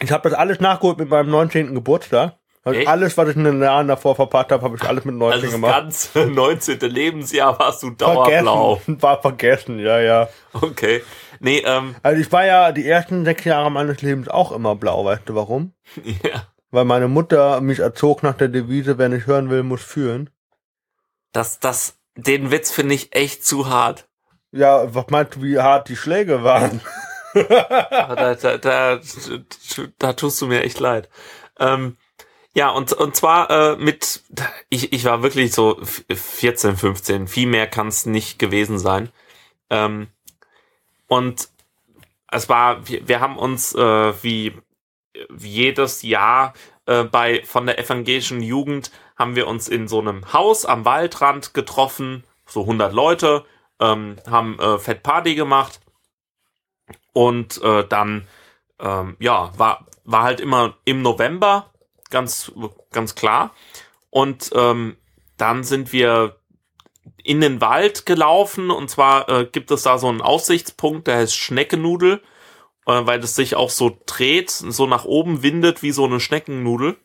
Ich 0.00 0.12
habe 0.12 0.28
das 0.28 0.38
alles 0.38 0.60
nachgeholt 0.60 0.98
mit 0.98 1.08
meinem 1.10 1.30
19. 1.30 1.74
Geburtstag. 1.74 2.36
Also 2.62 2.78
alles, 2.86 3.16
was 3.16 3.30
ich 3.30 3.36
in 3.36 3.44
den 3.44 3.62
Jahren 3.62 3.88
davor 3.88 4.14
verpasst 4.14 4.52
habe, 4.52 4.62
habe 4.62 4.76
ich 4.76 4.82
alles 4.82 5.04
mit 5.06 5.14
19 5.14 5.32
Also 5.32 5.46
das 5.46 5.52
gemacht. 5.54 5.72
ganze 5.72 6.26
19. 6.30 6.78
Lebensjahr 6.80 7.58
warst 7.58 7.82
du 7.82 7.90
dauerblau. 7.90 8.76
Vergessen. 8.76 9.02
War 9.02 9.20
vergessen, 9.22 9.78
ja, 9.78 9.98
ja. 10.00 10.28
Okay. 10.52 11.02
Nee, 11.40 11.62
ähm, 11.64 11.96
Also 12.02 12.20
ich 12.20 12.30
war 12.30 12.44
ja 12.44 12.70
die 12.70 12.86
ersten 12.86 13.24
sechs 13.24 13.44
Jahre 13.44 13.70
meines 13.70 14.02
Lebens 14.02 14.28
auch 14.28 14.52
immer 14.52 14.76
blau, 14.76 15.04
weißt 15.04 15.22
du 15.26 15.34
warum? 15.34 15.72
ja. 16.22 16.46
Weil 16.70 16.84
meine 16.84 17.08
Mutter 17.08 17.60
mich 17.60 17.80
erzog 17.80 18.22
nach 18.22 18.36
der 18.36 18.48
Devise, 18.48 18.98
wer 18.98 19.08
nicht 19.08 19.26
hören 19.26 19.50
will, 19.50 19.64
muss 19.64 19.82
fühlen. 19.82 20.30
Das, 21.32 21.58
das, 21.58 21.98
den 22.14 22.50
Witz 22.50 22.70
finde 22.70 22.94
ich 22.94 23.14
echt 23.14 23.44
zu 23.44 23.68
hart. 23.68 24.06
Ja, 24.52 24.94
was 24.94 25.06
meinst 25.08 25.36
du, 25.36 25.42
wie 25.42 25.58
hart 25.58 25.88
die 25.88 25.96
Schläge 25.96 26.44
waren? 26.44 26.80
Da, 27.32 28.34
da, 28.34 28.58
da, 28.58 29.00
da 29.98 30.12
tust 30.14 30.42
du 30.42 30.48
mir 30.48 30.64
echt 30.64 30.80
leid. 30.80 31.08
Ähm, 31.60 31.96
ja, 32.54 32.70
und, 32.70 32.92
und 32.92 33.14
zwar 33.14 33.50
äh, 33.50 33.76
mit, 33.76 34.24
ich, 34.68 34.92
ich 34.92 35.04
war 35.04 35.22
wirklich 35.22 35.52
so 35.52 35.80
14, 35.80 36.76
15, 36.76 37.28
viel 37.28 37.46
mehr 37.46 37.68
kann 37.68 37.86
es 37.86 38.04
nicht 38.04 38.40
gewesen 38.40 38.80
sein. 38.80 39.10
Ähm, 39.70 40.08
und 41.10 41.48
es 42.30 42.48
war, 42.48 42.86
wir, 42.86 43.06
wir 43.08 43.20
haben 43.20 43.36
uns 43.36 43.74
äh, 43.74 44.22
wie, 44.22 44.56
wie 45.28 45.48
jedes 45.48 46.02
Jahr 46.02 46.54
äh, 46.86 47.02
bei 47.02 47.42
von 47.44 47.66
der 47.66 47.80
evangelischen 47.80 48.40
Jugend 48.40 48.92
haben 49.16 49.34
wir 49.34 49.48
uns 49.48 49.66
in 49.66 49.88
so 49.88 49.98
einem 49.98 50.32
Haus 50.32 50.64
am 50.64 50.84
Waldrand 50.84 51.52
getroffen, 51.52 52.22
so 52.46 52.60
100 52.60 52.92
Leute, 52.92 53.44
ähm, 53.80 54.18
haben 54.30 54.56
äh, 54.60 54.78
Fett 54.78 55.02
Party 55.02 55.34
gemacht. 55.34 55.80
Und 57.12 57.60
äh, 57.60 57.84
dann 57.88 58.28
ähm, 58.78 59.16
ja 59.18 59.52
war 59.58 59.86
war 60.04 60.22
halt 60.22 60.38
immer 60.38 60.76
im 60.84 61.02
November 61.02 61.72
ganz 62.08 62.52
ganz 62.92 63.16
klar. 63.16 63.52
Und 64.10 64.52
ähm, 64.54 64.96
dann 65.36 65.64
sind 65.64 65.92
wir 65.92 66.39
in 67.30 67.40
den 67.40 67.60
Wald 67.60 68.06
gelaufen 68.06 68.72
und 68.72 68.90
zwar 68.90 69.28
äh, 69.28 69.44
gibt 69.46 69.70
es 69.70 69.82
da 69.82 69.98
so 69.98 70.08
einen 70.08 70.20
Aussichtspunkt, 70.20 71.06
der 71.06 71.18
heißt 71.18 71.36
Schneckenudel, 71.36 72.22
äh, 72.86 73.00
weil 73.04 73.20
es 73.20 73.36
sich 73.36 73.54
auch 73.54 73.70
so 73.70 73.96
dreht, 74.04 74.50
so 74.50 74.88
nach 74.88 75.04
oben 75.04 75.44
windet 75.44 75.80
wie 75.84 75.92
so 75.92 76.06
eine 76.06 76.18
Schneckennudel 76.18 76.96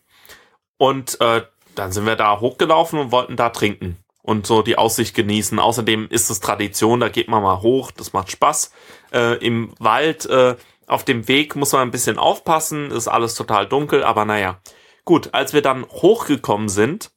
und 0.79 1.21
äh, 1.21 1.43
dann 1.75 1.91
sind 1.91 2.07
wir 2.07 2.15
da 2.15 2.39
hochgelaufen 2.39 2.97
und 2.97 3.11
wollten 3.11 3.35
da 3.35 3.51
trinken 3.51 3.97
und 4.23 4.47
so 4.47 4.63
die 4.63 4.79
Aussicht 4.79 5.13
genießen. 5.13 5.59
Außerdem 5.59 6.07
ist 6.09 6.31
es 6.31 6.39
Tradition, 6.39 7.01
da 7.01 7.09
geht 7.09 7.27
man 7.27 7.43
mal 7.43 7.61
hoch, 7.61 7.91
das 7.91 8.11
macht 8.13 8.31
Spaß. 8.31 8.71
Äh, 9.13 9.37
Im 9.45 9.73
Wald, 9.77 10.25
äh, 10.25 10.55
auf 10.87 11.05
dem 11.05 11.27
Weg 11.27 11.55
muss 11.55 11.73
man 11.73 11.83
ein 11.83 11.91
bisschen 11.91 12.17
aufpassen, 12.17 12.89
ist 12.89 13.07
alles 13.07 13.35
total 13.35 13.67
dunkel, 13.67 14.03
aber 14.03 14.25
naja. 14.25 14.59
Gut, 15.03 15.35
als 15.35 15.53
wir 15.53 15.61
dann 15.61 15.85
hochgekommen 15.85 16.67
sind, 16.67 17.11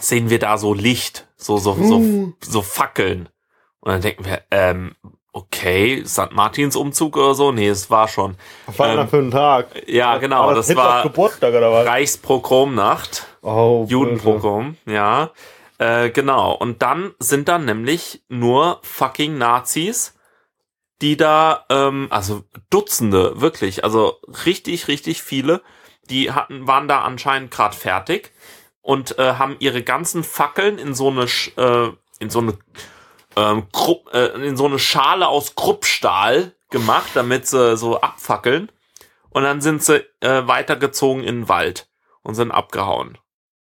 sehen 0.00 0.30
wir 0.30 0.38
da 0.38 0.58
so 0.58 0.74
Licht, 0.74 1.26
so, 1.36 1.58
so, 1.58 1.74
so, 1.74 2.32
so 2.40 2.62
Fackeln. 2.62 3.28
Und 3.80 3.92
dann 3.92 4.00
denken 4.00 4.24
wir, 4.24 4.42
ähm, 4.50 4.94
okay, 5.32 6.04
St. 6.04 6.32
Martins 6.32 6.76
Umzug 6.76 7.16
oder 7.16 7.34
so? 7.34 7.52
Nee, 7.52 7.68
es 7.68 7.90
war 7.90 8.08
schon. 8.08 8.36
Was 8.66 8.78
war 8.78 8.88
denn 8.88 8.98
Ähm, 8.98 9.04
da 9.04 9.06
für 9.06 9.18
ein 9.18 9.30
Tag? 9.30 9.88
Ja, 9.88 10.18
genau, 10.18 10.52
das 10.54 10.66
Hitlers 10.66 10.84
war 10.86 11.02
Geburtstag 11.02 11.54
oder 11.54 11.72
was? 11.72 11.86
Reichspogromnacht. 11.86 13.26
Oh. 13.42 13.86
Judenpogrom, 13.88 14.76
ja. 14.86 15.30
Äh, 15.78 16.10
genau. 16.10 16.52
Und 16.52 16.82
dann 16.82 17.14
sind 17.20 17.48
da 17.48 17.58
nämlich 17.58 18.24
nur 18.28 18.80
fucking 18.82 19.38
Nazis, 19.38 20.14
die 21.00 21.16
da, 21.16 21.64
ähm, 21.70 22.08
also 22.10 22.42
Dutzende, 22.70 23.40
wirklich, 23.40 23.84
also 23.84 24.16
richtig, 24.44 24.88
richtig 24.88 25.22
viele, 25.22 25.62
die 26.10 26.32
hatten, 26.32 26.66
waren 26.66 26.88
da 26.88 27.02
anscheinend 27.02 27.52
gerade 27.52 27.76
fertig 27.76 28.32
und 28.88 29.18
äh, 29.18 29.34
haben 29.34 29.56
ihre 29.58 29.82
ganzen 29.82 30.24
Fackeln 30.24 30.78
in 30.78 30.94
so 30.94 31.10
eine, 31.10 31.26
äh, 31.58 31.92
in 32.20 32.30
so 32.30 32.38
eine, 32.38 32.56
ähm, 33.36 33.66
Krupp, 33.70 34.14
äh, 34.14 34.28
in 34.46 34.56
so 34.56 34.64
eine 34.64 34.78
Schale 34.78 35.28
aus 35.28 35.54
Kruppstahl 35.56 36.54
gemacht, 36.70 37.10
damit 37.12 37.46
sie 37.46 37.76
so 37.76 38.00
abfackeln. 38.00 38.72
Und 39.28 39.42
dann 39.42 39.60
sind 39.60 39.82
sie 39.82 40.06
äh, 40.20 40.46
weitergezogen 40.46 41.22
in 41.22 41.40
den 41.40 41.48
Wald 41.50 41.90
und 42.22 42.34
sind 42.34 42.50
abgehauen. 42.50 43.18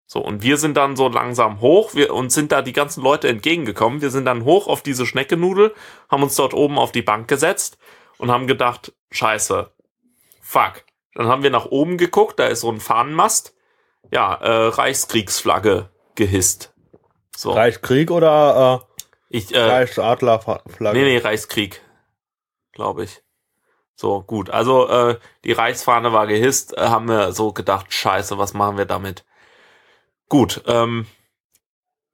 So, 0.06 0.20
und 0.20 0.44
wir 0.44 0.58
sind 0.58 0.78
dann 0.78 0.96
so 0.96 1.08
langsam 1.08 1.60
hoch, 1.60 1.96
wir, 1.96 2.14
uns 2.14 2.36
sind 2.36 2.52
da 2.52 2.62
die 2.62 2.74
ganzen 2.74 3.02
Leute 3.02 3.28
entgegengekommen. 3.28 4.02
Wir 4.02 4.12
sind 4.12 4.26
dann 4.26 4.44
hoch 4.44 4.68
auf 4.68 4.84
diese 4.84 5.08
Schneckenudel, 5.08 5.74
haben 6.08 6.22
uns 6.22 6.36
dort 6.36 6.54
oben 6.54 6.78
auf 6.78 6.92
die 6.92 7.02
Bank 7.02 7.28
gesetzt 7.28 7.80
und 8.20 8.30
haben 8.30 8.46
gedacht, 8.46 8.94
scheiße, 9.10 9.72
fuck. 10.40 10.84
Dann 11.16 11.26
haben 11.26 11.42
wir 11.42 11.50
nach 11.50 11.66
oben 11.66 11.98
geguckt, 11.98 12.38
da 12.38 12.46
ist 12.46 12.62
so 12.62 12.72
ein 12.72 12.80
Fahnenmast. 12.80 13.55
Ja, 14.16 14.36
äh, 14.36 14.68
Reichskriegsflagge 14.68 15.90
gehisst. 16.16 16.74
So, 17.36 17.52
Reichskrieg 17.52 18.12
oder 18.12 18.88
ich, 19.28 19.54
äh, 19.54 19.58
äh, 19.58 19.62
Reichsadlerflagge? 19.62 20.98
nee, 20.98 21.04
nee, 21.04 21.18
Reichskrieg, 21.18 21.82
glaube 22.72 23.04
ich. 23.04 23.22
So, 23.98 24.22
gut. 24.22 24.50
Also, 24.50 24.88
äh, 24.88 25.20
die 25.44 25.52
Reichsfahne 25.52 26.14
war 26.14 26.28
gehisst, 26.28 26.78
äh, 26.78 26.88
haben 26.88 27.10
wir 27.10 27.34
so 27.34 27.52
gedacht, 27.52 27.94
scheiße, 27.94 28.38
was 28.38 28.54
machen 28.54 28.78
wir 28.78 28.86
damit? 28.86 29.26
Gut, 30.30 30.64
ähm, 30.66 31.08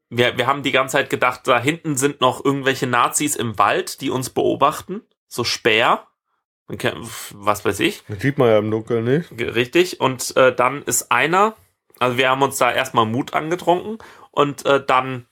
wir, 0.09 0.39
wir 0.39 0.47
haben 0.47 0.63
die 0.63 0.71
ganze 0.71 0.93
Zeit 0.93 1.11
gedacht, 1.11 1.41
da 1.43 1.59
hinten 1.59 1.97
sind 1.97 2.19
noch 2.19 2.43
irgendwelche 2.43 2.87
Nazis 2.87 3.35
im 3.35 3.59
Wald, 3.59 4.01
die 4.01 4.09
uns 4.09 4.31
beobachten. 4.31 5.01
So 5.27 5.43
Speer. 5.43 6.07
Was 6.67 7.63
weiß 7.63 7.79
ich. 7.81 8.01
Das 8.07 8.21
sieht 8.21 8.39
man 8.39 8.47
ja 8.47 8.57
im 8.57 8.71
Dunkeln 8.71 9.03
nicht. 9.03 9.31
Richtig. 9.31 9.99
Und 10.01 10.35
äh, 10.35 10.55
dann 10.55 10.81
ist 10.81 11.11
einer, 11.11 11.55
also 12.01 12.17
wir 12.17 12.29
haben 12.29 12.41
uns 12.41 12.57
da 12.57 12.71
erstmal 12.71 13.05
Mut 13.05 13.33
angetrunken 13.33 13.99
und 14.31 14.65
äh, 14.65 14.83
dann 14.85 15.27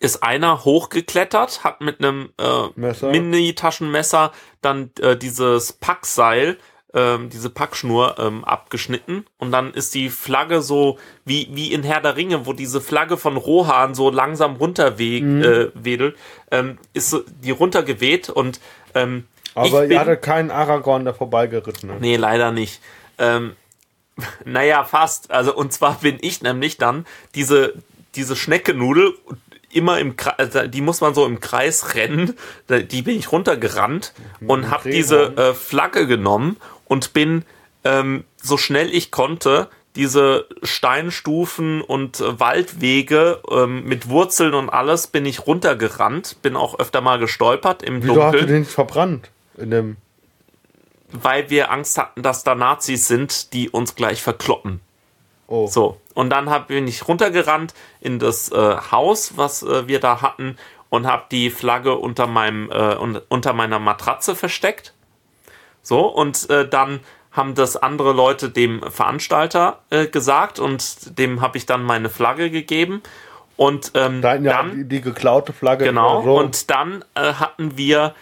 ist 0.00 0.22
einer 0.22 0.64
hochgeklettert, 0.64 1.64
hat 1.64 1.80
mit 1.80 1.98
einem 1.98 2.30
äh, 2.38 2.68
Messer. 2.76 3.10
Mini-Taschenmesser 3.10 4.32
dann 4.60 4.90
äh, 5.00 5.16
dieses 5.16 5.72
Packseil, 5.74 6.56
ähm, 6.94 7.30
diese 7.30 7.48
Packschnur 7.50 8.16
ähm, 8.18 8.44
abgeschnitten 8.44 9.24
und 9.38 9.50
dann 9.50 9.72
ist 9.72 9.94
die 9.94 10.10
Flagge 10.10 10.60
so 10.60 10.98
wie, 11.24 11.48
wie 11.52 11.72
in 11.72 11.82
Herr 11.82 12.00
der 12.00 12.16
Ringe, 12.16 12.44
wo 12.46 12.52
diese 12.52 12.80
Flagge 12.80 13.16
von 13.16 13.36
Rohan 13.36 13.94
so 13.94 14.10
langsam 14.10 14.56
runterwedelt, 14.56 15.22
Mhm. 15.24 15.42
äh, 15.42 15.84
wedelt, 15.84 16.16
ähm, 16.50 16.78
ist 16.92 17.16
die 17.42 17.50
runtergeweht 17.50 18.28
und 18.28 18.60
ähm, 18.94 19.26
Aber 19.54 19.66
ich 19.66 19.72
ihr 19.72 19.88
bin, 19.88 19.98
hattet 19.98 20.22
keinen 20.22 20.50
Aragorn, 20.50 21.04
der 21.04 21.14
vorbeigeritten 21.14 21.90
ist. 21.90 22.00
Nee, 22.00 22.16
leider 22.16 22.50
nicht. 22.52 22.80
Ähm, 23.18 23.56
naja, 24.44 24.84
fast. 24.84 25.30
Also, 25.30 25.54
und 25.54 25.72
zwar 25.72 26.00
bin 26.00 26.18
ich 26.20 26.42
nämlich 26.42 26.78
dann 26.78 27.06
diese, 27.34 27.74
diese 28.14 28.36
Schneckenudel 28.36 29.14
immer 29.70 29.98
im 29.98 30.16
Kreis, 30.16 30.34
also 30.38 30.66
die 30.66 30.80
muss 30.80 31.00
man 31.00 31.14
so 31.14 31.24
im 31.26 31.40
Kreis 31.40 31.94
rennen. 31.94 32.36
Die 32.68 33.02
bin 33.02 33.18
ich 33.18 33.32
runtergerannt 33.32 34.12
und 34.46 34.70
habe 34.70 34.90
diese 34.90 35.36
äh, 35.36 35.54
Flagge 35.54 36.06
genommen 36.06 36.56
und 36.86 37.12
bin 37.12 37.44
ähm, 37.84 38.24
so 38.42 38.56
schnell 38.58 38.94
ich 38.94 39.10
konnte 39.10 39.68
diese 39.96 40.46
Steinstufen 40.62 41.82
und 41.82 42.20
äh, 42.20 42.40
Waldwege 42.40 43.40
ähm, 43.50 43.84
mit 43.84 44.08
Wurzeln 44.08 44.54
und 44.54 44.70
alles 44.70 45.06
bin 45.06 45.26
ich 45.26 45.46
runtergerannt, 45.46 46.36
bin 46.42 46.56
auch 46.56 46.78
öfter 46.78 47.00
mal 47.00 47.18
gestolpert 47.18 47.82
im 47.82 48.02
Wieso 48.02 48.22
hast 48.22 48.32
du 48.32 48.38
Dunkeln 48.38 48.62
den 48.62 48.64
verbrannt? 48.64 49.30
In 49.58 49.70
dem. 49.70 49.96
Weil 51.12 51.50
wir 51.50 51.70
Angst 51.70 51.98
hatten, 51.98 52.22
dass 52.22 52.44
da 52.44 52.54
Nazis 52.54 53.08
sind, 53.08 53.52
die 53.52 53.70
uns 53.70 53.94
gleich 53.94 54.22
verkloppen. 54.22 54.80
Oh. 55.46 55.66
So, 55.66 56.00
und 56.14 56.30
dann 56.30 56.48
hab, 56.50 56.68
bin 56.68 56.88
ich 56.88 57.06
runtergerannt 57.06 57.74
in 58.00 58.18
das 58.18 58.50
äh, 58.50 58.76
Haus, 58.90 59.36
was 59.36 59.62
äh, 59.62 59.86
wir 59.86 60.00
da 60.00 60.22
hatten, 60.22 60.56
und 60.88 61.06
habe 61.06 61.24
die 61.30 61.50
Flagge 61.50 61.96
unter, 61.96 62.26
meinem, 62.26 62.70
äh, 62.70 62.96
un 62.96 63.20
unter 63.28 63.52
meiner 63.52 63.78
Matratze 63.78 64.34
versteckt. 64.34 64.94
So, 65.82 66.06
und 66.06 66.48
äh, 66.50 66.68
dann 66.68 67.00
haben 67.32 67.54
das 67.54 67.76
andere 67.76 68.12
Leute 68.12 68.50
dem 68.50 68.82
Veranstalter 68.90 69.80
äh, 69.90 70.06
gesagt 70.06 70.58
und 70.58 71.18
dem 71.18 71.40
habe 71.40 71.56
ich 71.56 71.66
dann 71.66 71.82
meine 71.82 72.10
Flagge 72.10 72.50
gegeben. 72.50 73.02
Und 73.56 73.92
ähm, 73.94 74.20
Da 74.22 74.32
hatten 74.32 74.44
ja 74.44 74.52
dann, 74.52 74.76
die, 74.76 74.84
die 74.84 75.00
geklaute 75.00 75.52
Flagge. 75.52 75.84
Genau. 75.84 76.22
so. 76.22 76.38
Und 76.38 76.70
dann 76.70 77.04
äh, 77.14 77.34
hatten 77.34 77.76
wir 77.76 78.14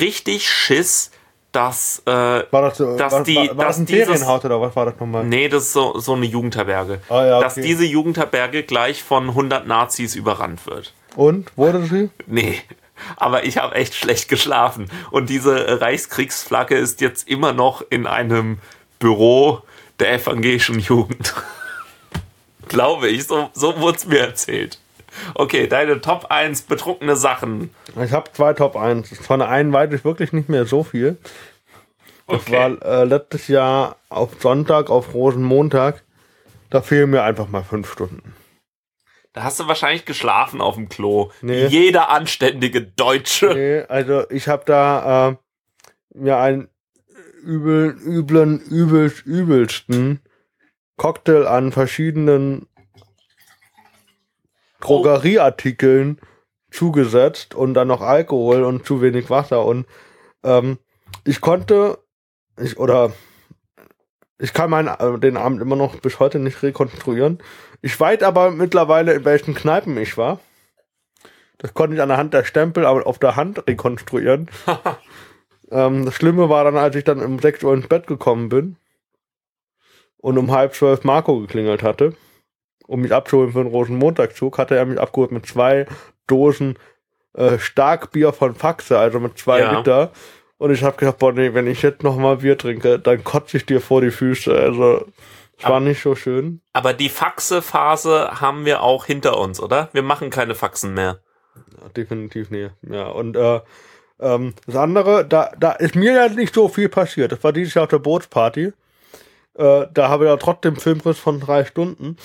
richtig 0.00 0.50
Schiss, 0.50 1.10
dass, 1.52 2.02
äh, 2.06 2.10
war 2.10 2.44
das, 2.50 2.78
so, 2.78 2.96
dass 2.96 3.12
war, 3.12 3.22
die, 3.24 3.36
war, 3.36 3.56
war 3.56 3.64
dass 3.66 3.76
das 3.76 3.78
ein 3.78 3.86
dieses, 3.86 4.06
Ferienhaus 4.06 4.44
oder 4.44 4.60
was 4.60 4.76
war 4.76 4.84
das 4.86 5.00
nochmal? 5.00 5.24
nee, 5.24 5.48
das 5.48 5.64
ist 5.64 5.72
so, 5.72 5.98
so 5.98 6.14
eine 6.14 6.26
Jugendherberge, 6.26 7.00
Ah, 7.08 7.24
ja, 7.26 7.40
dass 7.40 7.56
okay. 7.58 7.66
diese 7.66 7.84
Jugendherberge 7.84 8.62
gleich 8.62 9.02
von 9.02 9.28
100 9.28 9.66
Nazis 9.66 10.14
überrannt 10.14 10.66
wird. 10.66 10.94
Und? 11.16 11.50
Wurde 11.56 11.84
sie? 11.84 12.10
Nee. 12.26 12.60
Aber 13.16 13.44
ich 13.44 13.56
habe 13.56 13.74
echt 13.74 13.94
schlecht 13.94 14.28
geschlafen. 14.28 14.90
Und 15.10 15.30
diese 15.30 15.66
äh, 15.66 15.72
Reichskriegsflagge 15.72 16.76
ist 16.76 17.00
jetzt 17.00 17.28
immer 17.28 17.52
noch 17.52 17.82
in 17.90 18.06
einem 18.06 18.58
Büro 18.98 19.62
der 19.98 20.12
evangelischen 20.14 20.78
Jugend. 20.78 21.34
Glaube 22.68 23.08
ich, 23.08 23.26
so, 23.26 23.50
so 23.52 23.80
wurde 23.80 23.96
es 23.98 24.06
mir 24.06 24.20
erzählt. 24.20 24.78
Okay, 25.34 25.66
deine 25.66 26.00
Top 26.00 26.26
1 26.30 26.62
betrunkene 26.62 27.16
Sachen. 27.16 27.70
Ich 28.02 28.12
habe 28.12 28.30
zwei 28.32 28.52
Top 28.52 28.76
1. 28.76 29.18
Von 29.18 29.40
der 29.40 29.48
einen 29.48 29.72
weiß 29.72 29.92
ich 29.92 30.04
wirklich 30.04 30.32
nicht 30.32 30.48
mehr 30.48 30.66
so 30.66 30.84
viel. 30.84 31.16
Das 32.26 32.42
Okay. 32.42 32.52
war 32.52 32.82
äh, 33.00 33.04
letztes 33.04 33.48
Jahr 33.48 33.96
auf 34.08 34.40
Sonntag, 34.40 34.88
auf 34.88 35.14
Rosenmontag. 35.14 36.04
Da 36.70 36.80
fehlen 36.80 37.10
mir 37.10 37.22
einfach 37.24 37.48
mal 37.48 37.64
fünf 37.64 37.90
Stunden. 37.92 38.34
Da 39.32 39.42
hast 39.44 39.58
du 39.60 39.66
wahrscheinlich 39.68 40.04
geschlafen 40.04 40.60
auf 40.60 40.74
dem 40.76 40.88
Klo. 40.88 41.30
Nee. 41.40 41.66
Jeder 41.66 42.08
anständige 42.10 42.82
Deutsche. 42.82 43.52
Nee, 43.54 43.82
also 43.88 44.28
ich 44.30 44.48
habe 44.48 44.62
da 44.66 45.30
äh, 45.30 45.36
mir 46.14 46.38
einen 46.38 46.68
übel, 47.42 47.96
üblen, 48.04 48.60
übelst, 48.60 49.24
übelsten 49.26 50.20
Cocktail 50.96 51.46
an 51.46 51.72
verschiedenen 51.72 52.66
Drogerieartikeln 54.80 56.20
zugesetzt 56.70 57.54
und 57.54 57.74
dann 57.74 57.88
noch 57.88 58.00
Alkohol 58.00 58.64
und 58.64 58.86
zu 58.86 59.02
wenig 59.02 59.30
Wasser 59.30 59.64
und 59.64 59.86
ähm, 60.44 60.78
ich 61.24 61.40
konnte 61.40 61.98
ich 62.58 62.78
oder 62.78 63.12
ich 64.38 64.52
kann 64.52 64.70
meinen 64.70 64.88
äh, 64.88 65.18
den 65.18 65.36
Abend 65.36 65.60
immer 65.60 65.76
noch 65.76 65.96
bis 65.96 66.18
heute 66.18 66.38
nicht 66.38 66.62
rekonstruieren. 66.62 67.38
Ich 67.82 67.98
weiß 67.98 68.22
aber 68.22 68.50
mittlerweile 68.50 69.12
in 69.12 69.24
welchen 69.24 69.54
Kneipen 69.54 69.96
ich 69.96 70.16
war. 70.16 70.40
Das 71.58 71.74
konnte 71.74 71.96
ich 71.96 72.02
an 72.02 72.08
der 72.08 72.18
Hand 72.18 72.32
der 72.32 72.44
Stempel 72.44 72.86
aber 72.86 73.06
auf 73.06 73.18
der 73.18 73.36
Hand 73.36 73.66
rekonstruieren. 73.66 74.48
ähm, 75.70 76.06
das 76.06 76.14
Schlimme 76.14 76.48
war 76.48 76.64
dann, 76.64 76.76
als 76.76 76.96
ich 76.96 77.04
dann 77.04 77.20
um 77.20 77.38
6 77.38 77.62
Uhr 77.64 77.74
ins 77.74 77.88
Bett 77.88 78.06
gekommen 78.06 78.48
bin 78.48 78.76
und 80.16 80.38
um 80.38 80.50
halb 80.50 80.74
zwölf 80.74 81.04
Marco 81.04 81.38
geklingelt 81.40 81.82
hatte, 81.82 82.14
um 82.90 83.00
mich 83.00 83.12
abzuholen 83.12 83.52
für 83.52 83.62
den 83.62 83.68
Rosenmontagszug, 83.72 84.58
hatte 84.58 84.76
er 84.76 84.84
mich 84.84 85.00
abgeholt 85.00 85.30
mit 85.30 85.46
zwei 85.46 85.86
Dosen 86.26 86.76
äh, 87.34 87.58
Starkbier 87.58 88.32
von 88.32 88.56
Faxe, 88.56 88.98
also 88.98 89.20
mit 89.20 89.38
zwei 89.38 89.60
Ja. 89.60 89.78
Liter. 89.78 90.10
Und 90.58 90.72
ich 90.72 90.82
habe 90.82 90.96
gedacht, 90.96 91.18
boah, 91.18 91.32
nee, 91.32 91.54
wenn 91.54 91.68
ich 91.68 91.82
jetzt 91.82 92.02
noch 92.02 92.16
mal 92.16 92.38
Bier 92.38 92.58
trinke, 92.58 92.98
dann 92.98 93.22
kotze 93.22 93.56
ich 93.56 93.64
dir 93.64 93.80
vor 93.80 94.00
die 94.00 94.10
Füße. 94.10 94.52
Also, 94.52 95.06
es 95.56 95.64
war 95.64 95.78
nicht 95.80 96.02
so 96.02 96.14
schön. 96.14 96.60
Aber 96.72 96.92
die 96.92 97.08
Faxe-Phase 97.08 98.40
haben 98.40 98.64
wir 98.64 98.82
auch 98.82 99.06
hinter 99.06 99.38
uns, 99.38 99.60
oder? 99.60 99.88
Wir 99.92 100.02
machen 100.02 100.30
keine 100.30 100.54
Faxen 100.54 100.92
mehr. 100.92 101.20
Ja, 101.80 101.88
definitiv 101.90 102.50
nee. 102.50 102.70
Ja, 102.82 103.06
und 103.06 103.36
äh, 103.36 103.60
ähm, 104.18 104.54
das 104.66 104.76
andere, 104.76 105.24
da, 105.24 105.52
da 105.58 105.72
ist 105.72 105.94
mir 105.94 106.12
ja 106.12 106.28
nicht 106.28 106.54
so 106.54 106.68
viel 106.68 106.88
passiert. 106.88 107.32
Das 107.32 107.44
war 107.44 107.52
dieses 107.52 107.74
Jahr 107.74 107.84
auf 107.84 107.90
der 107.90 107.98
Bootsparty. 108.00 108.72
Äh, 109.54 109.86
da 109.92 110.08
habe 110.08 110.24
ich 110.24 110.30
ja 110.30 110.36
trotzdem 110.36 110.76
Filmriss 110.76 111.18
von 111.18 111.40
drei 111.40 111.64
Stunden. 111.64 112.16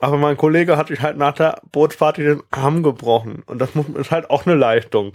Aber 0.00 0.16
mein 0.16 0.36
Kollege 0.36 0.76
hat 0.76 0.88
sich 0.88 1.00
halt 1.00 1.16
nach 1.16 1.34
der 1.34 1.60
Bootsparty 1.72 2.22
den 2.22 2.42
Arm 2.50 2.82
gebrochen. 2.82 3.42
Und 3.46 3.58
das 3.58 3.74
muss, 3.74 3.86
ist 3.88 4.10
halt 4.10 4.30
auch 4.30 4.46
eine 4.46 4.54
Leistung. 4.54 5.12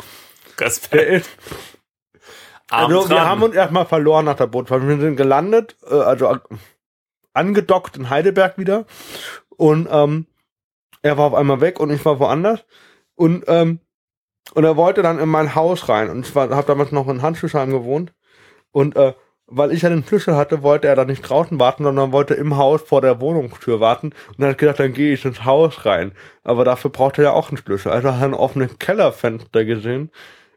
Der 0.60 0.68
Respekt. 0.68 1.12
ist, 1.12 1.30
Arm 2.70 2.92
also, 2.92 3.10
wir 3.10 3.16
dran. 3.16 3.28
haben 3.28 3.44
uns 3.44 3.56
erstmal 3.56 3.86
verloren 3.86 4.26
nach 4.26 4.36
der 4.36 4.48
Bootsparty. 4.48 4.88
Wir 4.88 5.00
sind 5.00 5.16
gelandet, 5.16 5.78
äh, 5.90 5.96
also 5.96 6.34
äh, 6.34 6.40
angedockt 7.34 7.98
in 7.98 8.10
Heidelberg 8.10 8.58
wieder. 8.58 8.86
Und 9.50 9.88
ähm, 9.90 10.28
er 11.02 11.18
war 11.18 11.28
auf 11.28 11.34
einmal 11.34 11.62
weg 11.62 11.80
und 11.80 11.90
ich 11.92 12.04
war 12.06 12.20
woanders. 12.20 12.66
Und, 13.16 13.46
ähm, 13.48 13.80
und 14.54 14.64
er 14.64 14.76
wollte 14.76 15.02
dann 15.02 15.20
in 15.20 15.30
mein 15.30 15.56
Haus 15.56 15.88
rein. 15.88 16.10
Und 16.10 16.28
ich 16.28 16.36
habe 16.36 16.64
damals 16.68 16.92
noch 16.92 17.08
in 17.08 17.22
Handschusheim 17.22 17.72
gewohnt. 17.72 18.14
Und 18.72 18.96
äh, 18.96 19.14
weil 19.56 19.72
ich 19.72 19.82
ja 19.84 19.90
den 19.90 20.04
Schlüssel 20.04 20.36
hatte, 20.36 20.64
wollte 20.64 20.88
er 20.88 20.96
dann 20.96 21.08
nicht 21.08 21.22
draußen 21.22 21.60
warten, 21.60 21.84
sondern 21.84 22.12
wollte 22.12 22.34
im 22.34 22.58
Haus 22.58 22.82
vor 22.82 23.02
der 23.02 23.20
Wohnungstür 23.22 23.80
warten. 23.80 24.08
Und 24.30 24.40
dann 24.40 24.50
hat 24.52 24.58
gedacht, 24.58 24.80
dann 24.80 24.94
gehe 24.94 25.14
ich 25.14 25.26
ins 25.26 25.46
Haus 25.46 25.86
rein. 25.86 26.14
Aber 26.44 26.66
dafür 26.66 26.92
braucht 26.92 27.18
er 27.18 27.24
ja 27.26 27.32
auch 27.32 27.50
einen 27.50 27.58
Schlüssel. 27.58 27.92
Also 27.92 28.12
hat 28.14 28.22
er 28.22 28.26
ein 28.26 28.34
offenes 28.34 28.78
Kellerfenster 28.80 29.66
gesehen. 29.66 30.12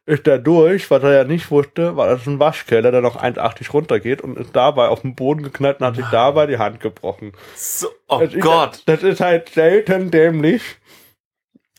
Ist 0.08 0.28
er 0.28 0.38
durch, 0.38 0.88
was 0.90 1.02
er 1.02 1.12
ja 1.14 1.24
nicht 1.24 1.50
wusste, 1.50 1.96
war 1.96 2.06
das 2.06 2.26
ein 2.26 2.38
Waschkeller, 2.38 2.92
der 2.92 3.00
noch 3.00 3.20
1,80 3.20 3.72
runtergeht 3.72 4.22
und 4.22 4.38
ist 4.38 4.54
dabei 4.54 4.86
auf 4.88 5.00
den 5.02 5.16
Boden 5.16 5.42
geknallt 5.42 5.80
und 5.80 5.86
hat 5.86 5.96
sich 5.96 6.06
dabei 6.12 6.46
die 6.46 6.58
Hand 6.58 6.78
gebrochen. 6.78 7.32
So, 7.56 7.88
oh 8.08 8.20
Das 8.20 8.32
ist- 8.32 8.40
Gott. 8.40 8.82
Das 8.86 9.02
ist 9.02 9.20
halt 9.20 9.48
selten 9.48 10.12
dämlich. 10.12 10.62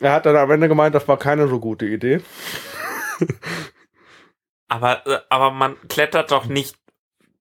Er 0.00 0.12
hat 0.12 0.26
dann 0.26 0.36
am 0.36 0.50
Ende 0.50 0.68
gemeint, 0.68 0.94
das 0.94 1.08
war 1.08 1.16
keine 1.16 1.48
so 1.48 1.58
gute 1.58 1.86
Idee. 1.86 2.20
Aber, 4.68 5.06
äh, 5.06 5.18
aber 5.30 5.50
man 5.50 5.76
klettert 5.88 6.30
doch 6.30 6.44
nicht 6.46 6.76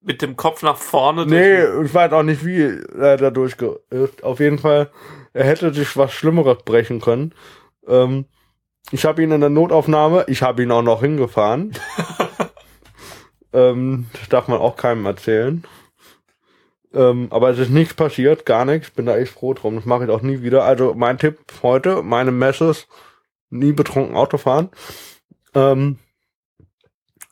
mit 0.08 0.22
dem 0.22 0.38
Kopf 0.38 0.64
nach 0.64 0.78
vorne. 0.78 1.26
Nee, 1.26 1.84
ich 1.86 1.94
weiß 1.94 2.14
auch 2.14 2.24
nicht, 2.24 2.46
wie 2.46 2.82
er 2.98 3.18
da 3.18 3.30
durchgeirrt. 3.30 4.24
Auf 4.24 4.40
jeden 4.40 4.58
Fall, 4.58 4.90
er 5.34 5.44
hätte 5.44 5.74
sich 5.74 5.98
was 5.98 6.14
Schlimmeres 6.14 6.64
brechen 6.64 7.02
können. 7.02 7.36
Ähm, 7.86 8.26
ich 8.92 9.06
habe 9.06 9.22
ihn 9.22 9.32
in 9.32 9.42
der 9.42 9.50
Notaufnahme, 9.50 10.24
ich 10.30 10.42
habe 10.42 10.64
ihn 10.64 10.72
auch 10.72 10.82
noch 10.82 11.02
hingefahren. 11.02 11.74
ähm, 13.54 14.08
das 14.14 14.30
darf 14.30 14.48
man 14.48 14.60
auch 14.60 14.78
keinem 14.78 15.06
erzählen. 15.06 15.66
Ähm, 16.94 17.28
aber 17.30 17.50
es 17.50 17.60
ist 17.60 17.70
nichts 17.70 17.94
passiert, 17.94 18.46
gar 18.46 18.64
nichts. 18.64 18.92
Bin 18.92 19.08
da 19.08 19.18
echt 19.18 19.34
froh 19.34 19.54
drum. 19.54 19.76
Das 19.76 19.86
mache 19.86 20.06
ich 20.06 20.10
auch 20.10 20.22
nie 20.22 20.42
wieder. 20.42 20.64
Also 20.64 20.94
mein 20.94 21.18
Tipp 21.20 21.38
heute, 21.62 22.02
meine 22.02 22.32
Messe 22.32 22.70
ist, 22.70 22.88
nie 23.50 23.74
betrunken 23.74 24.16
Auto 24.16 24.38
fahren. 24.38 24.70
Ähm, 25.54 26.00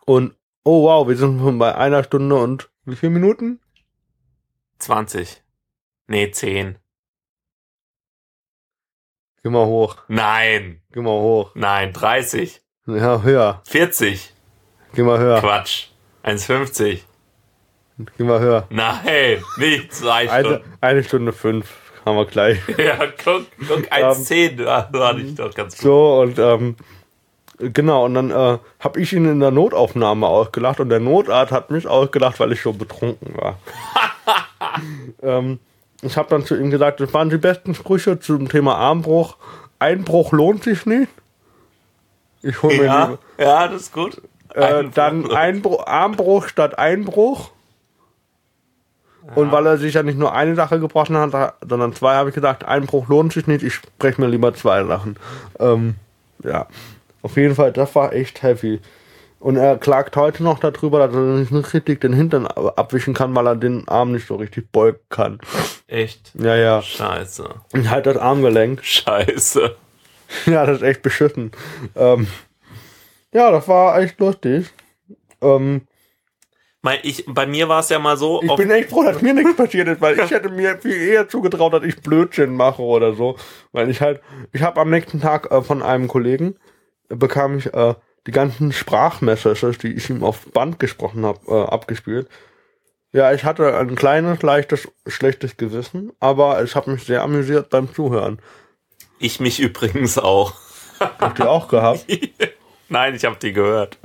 und 0.06 0.36
oh 0.66 0.84
wow, 0.84 1.08
wir 1.08 1.16
sind 1.16 1.40
schon 1.40 1.58
bei 1.58 1.74
einer 1.76 2.04
Stunde 2.04 2.36
und 2.36 2.70
wie 2.84 2.96
viele 2.98 3.12
Minuten? 3.12 3.62
20. 4.80 5.42
Nee, 6.08 6.30
10. 6.32 6.78
Geh 9.44 9.50
mal 9.50 9.66
hoch, 9.66 9.98
Nein. 10.08 10.82
geh 10.92 11.02
mal 11.02 11.12
hoch. 11.12 11.52
Nein, 11.56 11.94
30. 11.94 12.62
Ja, 12.88 13.22
höher, 13.22 13.62
40. 13.66 14.34
geh 14.94 15.04
mal 15.04 15.20
höher, 15.20 15.40
Quatsch. 15.40 15.88
1,50. 16.24 17.02
geh 18.18 18.24
mal 18.24 18.40
höher. 18.40 18.68
Nein, 18.70 19.44
nicht 19.58 19.94
zwei 19.94 20.30
Eine, 20.30 20.48
Stunden. 20.50 20.74
eine 20.82 21.04
Stunde 21.04 21.34
fünf 21.34 21.92
haben 22.06 22.18
wir 22.18 22.26
gleich. 22.26 22.60
Ja, 22.78 22.98
guck, 23.24 23.46
guck, 23.68 23.92
1,10. 23.92 24.64
Ja, 24.64 24.82
da 24.92 25.08
hatte 25.10 25.22
ich 25.22 25.36
doch 25.36 25.54
ganz 25.54 25.76
gut. 25.76 25.82
So, 25.84 26.22
und 26.22 26.38
ähm, 26.40 26.76
genau, 27.58 28.06
und 28.06 28.14
dann 28.16 28.32
äh, 28.32 28.58
habe 28.80 29.00
ich 29.02 29.14
ihn 29.14 29.26
in 29.26 29.40
der 29.40 29.52
Notaufnahme 29.52 30.28
ausgelacht 30.28 30.80
und 30.80 30.90
der 30.90 31.00
Notarzt 31.00 31.52
hat 31.52 31.72
mich 31.72 31.88
ausgelacht, 31.88 32.40
weil 32.40 32.52
ich 32.52 32.62
schon 32.62 32.78
betrunken 32.78 33.36
war. 33.38 33.58
ähm, 35.22 35.60
ich 36.02 36.18
habe 36.18 36.30
dann 36.30 36.46
zu 36.46 36.56
ihm 36.56 36.70
gesagt, 36.72 37.00
das 37.00 37.14
waren 37.14 37.30
die 37.30 37.38
besten 37.38 37.74
Sprüche 37.76 38.20
zum 38.20 38.50
Thema 38.50 38.76
Armbruch. 38.76 39.38
Einbruch 39.80 40.32
lohnt 40.32 40.64
sich 40.64 40.86
nicht. 40.86 41.10
Ich 42.42 42.62
hole 42.62 42.78
mir 42.78 42.86
Ja, 42.86 43.06
lieber- 43.06 43.20
ja, 43.38 43.68
das 43.68 43.84
ist 43.84 43.94
gut. 43.94 44.22
Äh, 44.54 44.86
dann 44.94 45.32
Einbruch, 45.32 45.86
Armbruch 45.86 46.48
statt 46.48 46.78
Einbruch. 46.78 47.52
Und 49.34 49.52
weil 49.52 49.66
er 49.66 49.78
sich 49.80 49.96
ja 49.96 50.04
nicht 50.04 50.20
nur 50.20 50.34
eine 50.34 50.54
Sache 50.54 50.80
gebrochen 50.80 51.18
hat, 51.18 51.56
sondern 51.68 51.94
zwei, 51.94 52.14
habe 52.16 52.30
ich 52.30 52.36
gesagt, 52.36 52.64
Einbruch 52.64 53.08
lohnt 53.08 53.34
sich 53.34 53.48
nicht, 53.48 53.64
ich 53.64 53.74
spreche 53.74 54.22
mir 54.22 54.28
lieber 54.28 54.54
zwei 54.54 54.84
Sachen. 54.84 55.18
Ähm, 55.60 55.96
ja, 56.44 56.68
auf 57.26 57.38
jeden 57.38 57.56
Fall, 57.56 57.72
das 57.72 57.96
war 57.96 58.14
echt 58.14 58.44
heavy. 58.44 58.80
Und 59.40 59.58
er 59.58 59.78
klagt 59.78 60.16
heute 60.16 60.44
noch 60.44 60.60
darüber, 60.60 61.00
dass 61.00 61.16
er 61.16 61.22
nicht 61.22 61.74
richtig 61.74 62.02
den 62.02 62.14
Hintern 62.14 62.48
abwischen 62.48 63.14
kann, 63.14 63.36
weil 63.36 63.48
er 63.48 63.56
den 63.56 63.88
Arm 63.88 64.12
nicht 64.12 64.28
so 64.28 64.36
richtig 64.36 64.72
beugen 64.72 65.00
kann. 65.10 65.40
Echt. 65.88 66.32
Ja, 66.36 66.56
ja. 66.56 66.82
Scheiße. 66.82 67.50
Und 67.74 67.90
halt 67.90 68.06
das 68.06 68.18
Armgelenk. 68.18 68.84
Scheiße. 68.84 69.76
Ja, 70.48 70.66
das 70.66 70.78
ist 70.78 70.84
echt 70.84 71.04
beschissen. 71.04 71.52
Ähm, 71.96 72.26
ja, 73.32 73.52
das 73.52 73.68
war 73.68 74.00
echt 74.02 74.20
lustig. 74.20 74.72
Ähm, 75.40 75.82
Mein, 76.82 76.98
ich, 77.04 77.24
bei 77.28 77.46
mir 77.46 77.70
war 77.70 77.82
es 77.82 77.90
ja 77.90 78.00
mal 78.00 78.18
so, 78.18 78.42
Ich 78.42 78.56
bin 78.56 78.72
echt 78.72 78.90
froh, 78.90 79.04
dass 79.04 79.22
mir 79.22 79.36
nichts 79.36 79.56
passiert 79.56 79.88
ist, 79.88 80.02
weil 80.02 80.20
ich 80.20 80.32
hätte 80.32 80.50
mir 80.50 80.80
viel 80.80 81.00
eher 81.00 81.30
zugetraut, 81.30 81.74
dass 81.74 81.84
ich 81.84 82.02
Blödsinn 82.02 82.56
mache 82.56 82.82
oder 82.82 83.14
so. 83.14 83.36
Weil 83.72 83.92
ich 83.92 84.02
halt, 84.02 84.20
ich 84.52 84.64
habe 84.64 84.82
am 84.82 84.90
nächsten 84.90 85.22
Tag 85.22 85.52
äh, 85.52 85.62
von 85.62 85.84
einem 85.84 86.08
Kollegen, 86.08 86.56
bekam 87.10 87.58
ich 87.58 87.74
äh, 87.74 87.96
die 88.28 88.32
ganzen 88.32 88.72
Sprachmessages, 88.72 89.78
die 89.78 89.94
ich 89.94 90.10
ihm 90.10 90.24
auf 90.24 90.46
Band 90.52 90.80
gesprochen 90.80 91.26
habe, 91.26 91.40
äh, 91.48 91.72
abgespielt. 91.72 92.28
Ja, 93.12 93.32
ich 93.32 93.46
hatte 93.46 93.78
ein 93.78 93.96
kleines, 93.96 94.42
leichtes, 94.42 94.90
schlechtes 95.08 95.58
Gewissen, 95.58 96.12
aber 96.20 96.60
es 96.60 96.76
hat 96.76 96.88
mich 96.88 97.04
sehr 97.04 97.24
amüsiert 97.24 97.70
beim 97.70 97.94
Zuhören. 97.94 98.40
ich 99.20 99.40
mich 99.40 99.60
übrigens 99.60 100.18
auch. 100.18 100.54
Habt 101.00 101.40
ihr 101.40 101.50
auch 101.50 101.68
gehabt? 101.68 102.06
Nein, 102.90 103.16
ich 103.16 103.26
habe 103.26 103.38
die 103.42 103.54
gehört. 103.54 103.98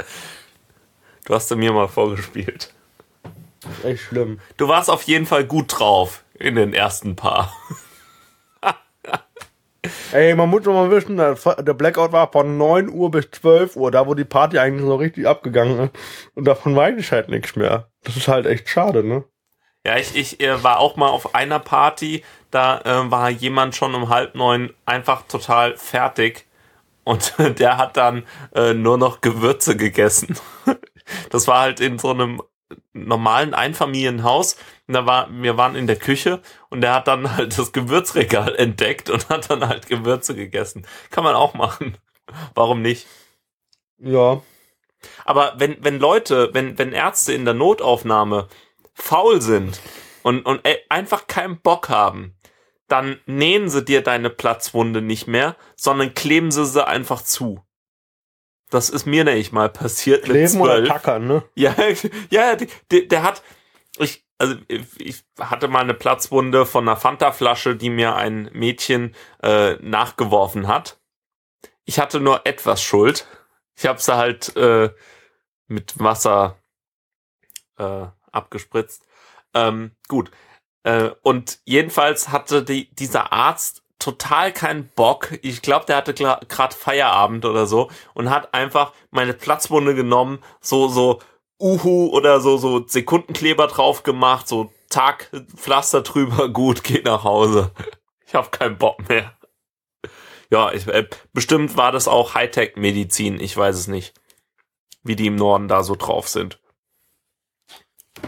Du 1.25 1.35
hast 1.35 1.49
sie 1.49 1.57
mir 1.57 1.73
mal 1.73 1.89
vorgespielt. 1.89 2.73
Echt 3.85 4.03
schlimm. 4.05 4.41
Du 4.57 4.69
warst 4.69 4.89
auf 4.89 5.03
jeden 5.03 5.27
Fall 5.27 5.45
gut 5.45 5.79
drauf 5.79 6.25
in 6.35 6.55
den 6.55 6.73
ersten 6.73 7.17
paar. 7.17 7.53
Ey, 10.12 10.34
man 10.34 10.49
muss 10.49 10.62
doch 10.62 10.72
mal 10.72 10.91
wissen, 10.91 11.16
der 11.16 11.34
der 11.34 11.74
Blackout 11.74 12.12
war 12.12 12.30
von 12.30 12.57
9 12.57 12.88
Uhr 12.88 13.11
bis 13.11 13.30
12 13.30 13.76
Uhr, 13.76 13.91
da 13.91 14.07
wo 14.07 14.14
die 14.14 14.24
Party 14.24 14.59
eigentlich 14.59 14.84
so 14.84 14.97
richtig 14.97 15.26
abgegangen 15.26 15.78
ist. 15.78 15.93
Und 16.34 16.45
davon 16.45 16.74
weiß 16.74 16.99
ich 16.99 17.12
halt 17.12 17.28
nichts 17.28 17.57
mehr. 17.57 17.91
Das 18.05 18.16
ist 18.16 18.28
halt 18.28 18.47
echt 18.47 18.68
schade, 18.68 19.05
ne? 19.05 19.24
Ja, 19.86 19.97
ich, 19.97 20.14
ich 20.14 20.41
äh, 20.41 20.62
war 20.62 20.78
auch 20.78 20.97
mal 20.97 21.09
auf 21.09 21.34
einer 21.34 21.59
Party, 21.59 22.22
da 22.51 22.80
äh, 22.80 23.11
war 23.11 23.30
jemand 23.30 23.74
schon 23.74 23.95
um 23.95 24.11
halb 24.11 24.34
neun 24.34 24.74
einfach 24.84 25.22
total 25.26 25.76
fertig 25.76 26.47
und 27.05 27.34
der 27.59 27.78
hat 27.78 27.97
dann 27.97 28.24
äh, 28.55 28.74
nur 28.74 28.99
noch 28.99 29.20
Gewürze 29.20 29.76
gegessen. 29.76 30.36
Das 31.30 31.49
war 31.49 31.62
halt 31.62 31.80
in 31.80 31.99
so 31.99 32.11
einem 32.11 32.41
normalen 32.93 33.55
Einfamilienhaus. 33.55 34.57
Und 34.87 34.95
da 34.95 35.07
war, 35.07 35.29
wir 35.31 35.57
waren 35.57 35.77
in 35.77 35.87
der 35.87 35.97
Küche 35.97 36.41
und 36.68 36.81
der 36.81 36.95
hat 36.95 37.09
dann 37.09 37.37
halt 37.37 37.59
das 37.59 37.73
Gewürzregal 37.73 38.55
entdeckt 38.57 39.11
und 39.11 39.29
hat 39.29 39.51
dann 39.51 39.66
halt 39.68 39.87
Gewürze 39.87 40.35
gegessen. 40.35 40.87
Kann 41.11 41.25
man 41.25 41.35
auch 41.35 41.55
machen. 41.55 41.97
Warum 42.55 42.83
nicht? 42.83 43.07
Ja. 43.99 44.43
Aber 45.25 45.55
wenn, 45.57 45.83
wenn 45.83 45.99
Leute, 45.99 46.51
wenn, 46.53 46.79
wenn 46.79 46.93
Ärzte 46.93 47.33
in 47.33 47.45
der 47.45 47.55
Notaufnahme 47.55 48.49
faul 48.95 49.41
sind 49.41 49.81
und, 50.23 50.45
und 50.45 50.64
äh, 50.66 50.79
einfach 50.89 51.27
keinen 51.27 51.61
Bock 51.61 51.89
haben, 51.89 52.37
dann 52.89 53.21
nähen 53.27 53.71
sie 53.71 53.85
dir 53.85 54.03
deine 54.03 54.31
Platzwunde 54.31 55.01
nicht 55.01 55.27
mehr, 55.27 55.57
sondern 55.77 56.14
kleben 56.14 56.51
sie 56.51 56.66
sie 56.66 56.87
einfach 56.87 57.23
zu. 57.23 57.62
Das 58.71 58.89
ist 58.91 59.05
mir 59.07 59.25
nämlich 59.25 59.53
mal 59.53 59.68
passiert 59.68 60.23
mit 60.29 60.33
Leben 60.37 60.61
oder. 60.61 60.85
Tackern, 60.85 61.27
ne? 61.27 61.43
Ja, 61.55 61.75
ja, 62.31 62.57
die- 62.57 63.09
der 63.09 63.23
hat, 63.23 63.43
ich, 63.99 64.25
also 64.39 64.55
ich 64.99 65.25
hatte 65.39 65.68
mal 65.68 65.81
eine 65.81 65.95
Platzwunde 65.95 66.64
von 66.66 66.89
einer 66.89 66.97
Fanta-Flasche, 66.97 67.77
die 67.77 67.91
mir 67.91 68.14
ein 68.14 68.49
Mädchen 68.53 69.14
äh, 69.43 69.75
nachgeworfen 69.75 70.68
hat. 70.68 70.99
Ich 71.85 71.99
hatte 71.99 72.21
nur 72.21 72.47
etwas 72.47 72.81
Schuld. 72.83 73.27
Ich 73.77 73.87
habe 73.87 74.01
sie 74.01 74.16
halt 74.16 74.55
äh, 74.57 74.91
mit 75.66 75.99
Wasser 75.99 76.57
äh, 77.79 78.07
abgespritzt. 78.31 79.07
Ähm, 79.55 79.93
gut. 80.09 80.31
Äh, 80.85 81.11
und 81.23 81.59
jedenfalls 81.64 82.29
hatte 82.31 82.62
die, 82.62 82.95
dieser 82.95 83.33
Arzt 83.33 83.83
total 84.01 84.53
keinen 84.53 84.89
Bock. 84.89 85.39
Ich 85.43 85.63
glaube, 85.63 85.87
der 85.87 85.97
hatte 85.97 86.15
gerade 86.15 86.75
Feierabend 86.75 87.45
oder 87.45 87.67
so 87.67 87.91
und 88.15 88.31
hat 88.31 88.53
einfach 88.55 88.93
meine 89.11 89.35
Platzwunde 89.35 89.95
genommen, 89.95 90.41
so 90.61 90.89
so 90.89 91.21
Uhu 91.61 92.09
oder 92.09 92.41
so 92.41 92.57
so 92.57 92.87
Sekundenkleber 92.87 93.69
drauf 93.69 94.03
gemacht, 94.03 94.49
so 94.49 94.73
Tag 94.89 95.31
Pflaster 95.55 96.03
drüber, 96.03 96.49
gut, 96.53 96.83
geht 96.83 97.05
nach 97.05 97.23
Hause. 97.23 97.71
Ich 98.27 98.35
habe 98.35 98.51
keinen 98.51 98.79
Bock 98.79 99.09
mehr. 99.09 99.33
Ja, 100.51 100.73
ich, 100.73 100.89
äh, 100.89 101.09
bestimmt 101.33 101.77
war 101.77 101.93
das 101.93 102.09
auch 102.09 102.35
Hightech-Medizin, 102.35 103.39
ich 103.41 103.57
weiß 103.57 103.77
es 103.77 103.87
nicht, 103.87 104.15
wie 105.05 105.15
die 105.15 105.29
im 105.29 105.37
Norden 105.37 105.69
da 105.69 105.85
so 105.85 105.95
drauf 105.95 106.29
sind. 106.29 106.61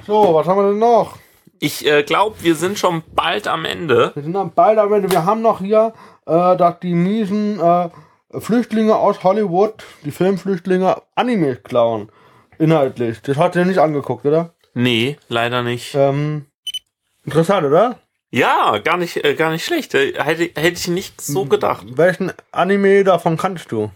So, 0.07 0.33
was 0.35 0.47
haben 0.47 0.59
wir 0.59 0.69
denn 0.69 0.79
noch? 0.79 1.19
Ich 1.65 1.87
äh, 1.87 2.03
glaube, 2.03 2.35
wir 2.41 2.57
sind 2.57 2.77
schon 2.77 3.05
bald 3.15 3.47
am 3.47 3.65
Ende. 3.65 4.11
Wir 4.17 4.25
sind 4.25 4.33
dann 4.33 4.53
bald 4.53 4.79
am 4.81 4.93
Ende. 4.93 5.09
Wir 5.13 5.25
haben 5.25 5.43
noch 5.43 5.61
hier, 5.61 5.93
äh, 6.27 6.57
dass 6.57 6.81
die 6.81 6.93
miesen 6.93 7.61
äh, 7.61 7.89
Flüchtlinge 8.37 8.97
aus 8.97 9.23
Hollywood, 9.23 9.85
die 10.05 10.11
Filmflüchtlinge, 10.11 11.01
Anime 11.15 11.55
klauen. 11.55 12.11
Inhaltlich. 12.59 13.23
Das 13.23 13.37
hat 13.37 13.55
ihr 13.55 13.65
nicht 13.65 13.79
angeguckt, 13.79 14.27
oder? 14.27 14.55
Nee, 14.75 15.19
leider 15.29 15.63
nicht. 15.63 15.95
Ähm, 15.95 16.47
interessant, 17.25 17.65
oder? 17.65 18.01
Ja, 18.33 18.79
gar 18.79 18.97
nicht, 18.97 19.25
äh, 19.25 19.35
gar 19.37 19.53
nicht 19.53 19.65
schlecht. 19.65 19.95
Äh, 19.95 20.15
Hätte, 20.21 20.61
hätte 20.61 20.81
ich 20.81 20.89
nicht 20.89 21.21
so 21.21 21.45
gedacht. 21.45 21.87
Welchen 21.97 22.33
Anime 22.51 23.05
davon 23.05 23.37
kannst 23.37 23.71
du? 23.71 23.93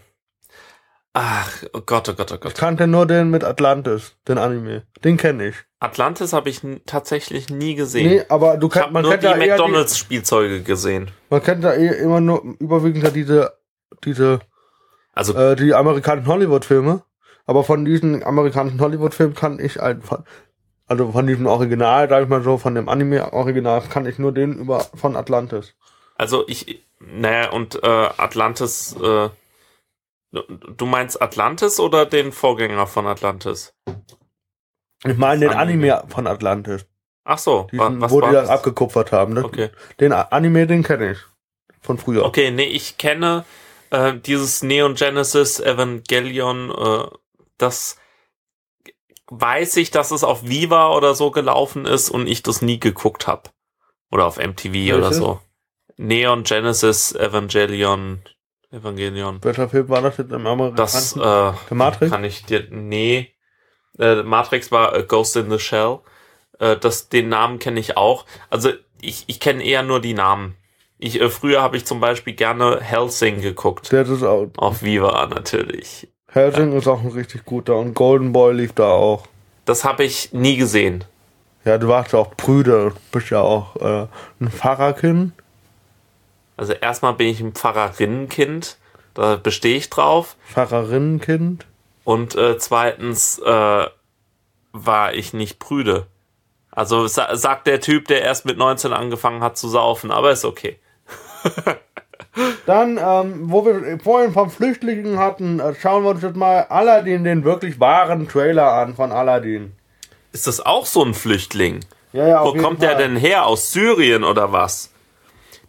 Ach, 1.11 1.51
oh 1.73 1.81
Gott, 1.85 2.07
oh 2.07 2.13
Gott, 2.13 2.31
oh 2.31 2.35
Ich 2.35 2.39
Gott. 2.41 2.55
kannte 2.55 2.87
nur 2.87 3.05
den 3.05 3.29
mit 3.29 3.43
Atlantis, 3.43 4.15
den 4.25 4.37
Anime. 4.37 4.83
Den 5.03 5.17
kenne 5.17 5.47
ich. 5.49 5.55
Atlantis 5.79 6.33
habe 6.33 6.49
ich 6.49 6.61
tatsächlich 6.85 7.49
nie 7.49 7.75
gesehen. 7.75 8.09
Nee, 8.09 8.23
aber 8.29 8.57
du 8.57 8.67
kannst, 8.67 8.91
man 8.91 9.03
nur 9.03 9.11
kennt 9.11 9.23
die 9.23 9.39
die, 9.39 9.47
McDonalds-Spielzeuge 9.47 10.63
gesehen. 10.63 11.11
man 11.29 11.43
kennt 11.43 11.63
ja 11.63 11.73
eh 11.73 12.01
immer 12.01 12.19
nur 12.19 12.41
überwiegend 12.59 13.03
ja 13.03 13.11
diese, 13.11 13.53
diese, 14.03 14.39
Also, 15.13 15.33
äh, 15.35 15.55
die 15.55 15.73
amerikanischen 15.73 16.27
Hollywood-Filme. 16.27 17.03
Aber 17.45 17.63
von 17.63 17.85
diesen 17.85 18.23
amerikanischen 18.23 18.81
Hollywood-Filmen 18.81 19.35
kann 19.35 19.59
ich 19.59 19.81
einfach, 19.81 20.23
also 20.87 21.11
von 21.11 21.27
diesem 21.27 21.45
Original, 21.45 22.09
sag 22.09 22.23
ich 22.23 22.29
mal 22.29 22.43
so, 22.43 22.57
von 22.57 22.75
dem 22.75 22.89
Anime-Original 22.89 23.81
kann 23.81 24.05
ich 24.05 24.19
nur 24.19 24.33
den 24.33 24.53
über, 24.57 24.79
von 24.95 25.15
Atlantis. 25.15 25.75
also 26.15 26.43
ich, 26.47 26.83
naja, 26.99 27.51
und 27.51 27.81
äh, 27.83 27.87
Atlantis, 28.17 28.95
äh, 29.01 29.29
du 30.31 30.85
meinst 30.85 31.21
Atlantis 31.21 31.79
oder 31.79 32.05
den 32.05 32.31
Vorgänger 32.31 32.87
von 32.87 33.07
Atlantis? 33.07 33.73
Ich 35.05 35.17
meine 35.17 35.41
den 35.41 35.49
Anime. 35.49 35.95
Anime 35.95 36.11
von 36.11 36.27
Atlantis. 36.27 36.85
Ach 37.23 37.37
so, 37.37 37.67
Diesen, 37.71 37.99
was 38.01 38.11
wo 38.11 38.21
war 38.21 38.29
die 38.29 38.35
das 38.35 38.49
abgekupfert 38.49 39.11
haben. 39.11 39.35
Das, 39.35 39.43
Okay. 39.43 39.69
Den 39.99 40.13
Anime, 40.13 40.65
den 40.65 40.83
kenne 40.83 41.11
ich. 41.11 41.17
Von 41.81 41.97
früher. 41.97 42.25
Okay, 42.25 42.51
nee, 42.51 42.65
ich 42.65 42.97
kenne 42.97 43.45
äh, 43.89 44.13
dieses 44.15 44.63
Neon 44.63 44.95
Genesis 44.95 45.59
Evangelion, 45.59 46.71
äh, 46.71 47.07
das 47.57 47.97
weiß 49.29 49.77
ich, 49.77 49.91
dass 49.91 50.11
es 50.11 50.23
auf 50.23 50.47
Viva 50.47 50.95
oder 50.95 51.15
so 51.15 51.31
gelaufen 51.31 51.85
ist 51.85 52.09
und 52.09 52.27
ich 52.27 52.43
das 52.43 52.61
nie 52.61 52.79
geguckt 52.79 53.27
habe. 53.27 53.49
Oder 54.11 54.25
auf 54.25 54.37
MTV 54.37 54.95
oder 54.95 55.03
Welche? 55.03 55.13
so. 55.15 55.39
Neon 55.97 56.43
Genesis 56.43 57.13
Evangelion. 57.13 58.21
Evangelion. 58.71 59.43
Welcher 59.43 59.69
Film 59.69 59.89
war 59.89 60.01
das 60.01 60.17
jetzt 60.17 60.31
im 60.31 60.45
amerikanischen? 60.45 61.19
Das 61.19 61.61
äh, 61.69 61.73
Matrix? 61.73 62.11
kann 62.11 62.23
ich 62.23 62.45
dir. 62.45 62.67
Nee. 62.69 63.33
Äh, 63.99 64.23
Matrix 64.23 64.71
war 64.71 64.95
äh, 64.95 65.03
Ghost 65.03 65.35
in 65.35 65.49
the 65.49 65.59
Shell. 65.59 65.99
Äh, 66.59 66.77
das, 66.77 67.09
den 67.09 67.29
Namen 67.29 67.59
kenne 67.59 67.79
ich 67.79 67.97
auch. 67.97 68.25
Also 68.49 68.71
ich, 69.01 69.25
ich 69.27 69.39
kenne 69.39 69.63
eher 69.63 69.83
nur 69.83 70.01
die 70.01 70.13
Namen. 70.13 70.55
Ich, 70.99 71.21
äh, 71.21 71.29
früher 71.29 71.61
habe 71.61 71.77
ich 71.77 71.85
zum 71.85 71.99
Beispiel 71.99 72.33
gerne 72.33 72.79
Helsing 72.81 73.41
geguckt. 73.41 73.91
Der 73.91 74.07
ist 74.07 74.23
auch, 74.23 74.47
Auf 74.57 74.81
Viva 74.81 75.27
natürlich. 75.27 76.07
Helsing 76.29 76.73
ist 76.73 76.87
auch 76.87 77.01
ein 77.01 77.11
richtig 77.11 77.45
guter 77.45 77.77
und 77.77 77.93
Golden 77.93 78.33
Boy 78.33 78.53
lief 78.53 78.73
da 78.73 78.89
auch. 78.89 79.27
Das 79.65 79.83
habe 79.83 80.03
ich 80.03 80.33
nie 80.33 80.57
gesehen. 80.57 81.03
Ja, 81.65 81.77
du 81.77 81.87
warst 81.87 82.13
ja 82.13 82.19
auch 82.19 82.33
Brüder, 82.35 82.93
bist 83.11 83.29
ja 83.29 83.41
auch 83.41 83.75
äh, 83.75 84.07
ein 84.39 84.49
Pfarrerkind. 84.49 85.33
Also 86.55 86.73
erstmal 86.73 87.13
bin 87.13 87.27
ich 87.27 87.39
ein 87.39 87.53
Pfarrerinnenkind. 87.53 88.77
Da 89.13 89.35
bestehe 89.35 89.77
ich 89.77 89.89
drauf. 89.89 90.35
Pfarrerinnenkind. 90.47 91.65
Und 92.07 92.35
äh, 92.35 92.57
zweitens 92.57 93.37
äh, 93.39 93.85
war 94.71 95.13
ich 95.13 95.33
nicht 95.33 95.59
prüde. 95.59 96.07
Also 96.71 97.05
sa 97.07 97.35
sagt 97.35 97.67
der 97.67 97.81
Typ, 97.81 98.07
der 98.07 98.21
erst 98.21 98.45
mit 98.45 98.57
19 98.57 98.93
angefangen 98.93 99.43
hat 99.43 99.57
zu 99.57 99.67
saufen, 99.67 100.09
aber 100.09 100.31
ist 100.31 100.45
okay. 100.45 100.79
Dann, 102.65 102.97
ähm, 102.97 103.51
wo 103.51 103.65
wir 103.65 103.99
vorhin 103.99 104.31
vom 104.31 104.49
Flüchtlingen 104.49 105.19
hatten, 105.19 105.59
äh, 105.59 105.75
schauen 105.75 106.05
wir 106.05 106.11
uns 106.11 106.21
jetzt 106.21 106.37
mal 106.37 106.61
Aladdin, 106.69 107.25
den 107.25 107.43
wirklich 107.43 107.77
wahren 107.77 108.29
Trailer 108.29 108.71
an 108.71 108.95
von 108.95 109.11
Aladdin. 109.11 109.73
Ist 110.31 110.47
das 110.47 110.65
auch 110.65 110.85
so 110.85 111.03
ein 111.03 111.13
Flüchtling? 111.13 111.81
Ja, 112.13 112.25
ja, 112.25 112.45
Wo 112.45 112.53
kommt 112.53 112.81
der 112.81 112.91
Fall. 112.91 113.01
denn 113.01 113.17
her? 113.17 113.45
Aus 113.45 113.73
Syrien 113.73 114.23
oder 114.23 114.53
was? 114.53 114.93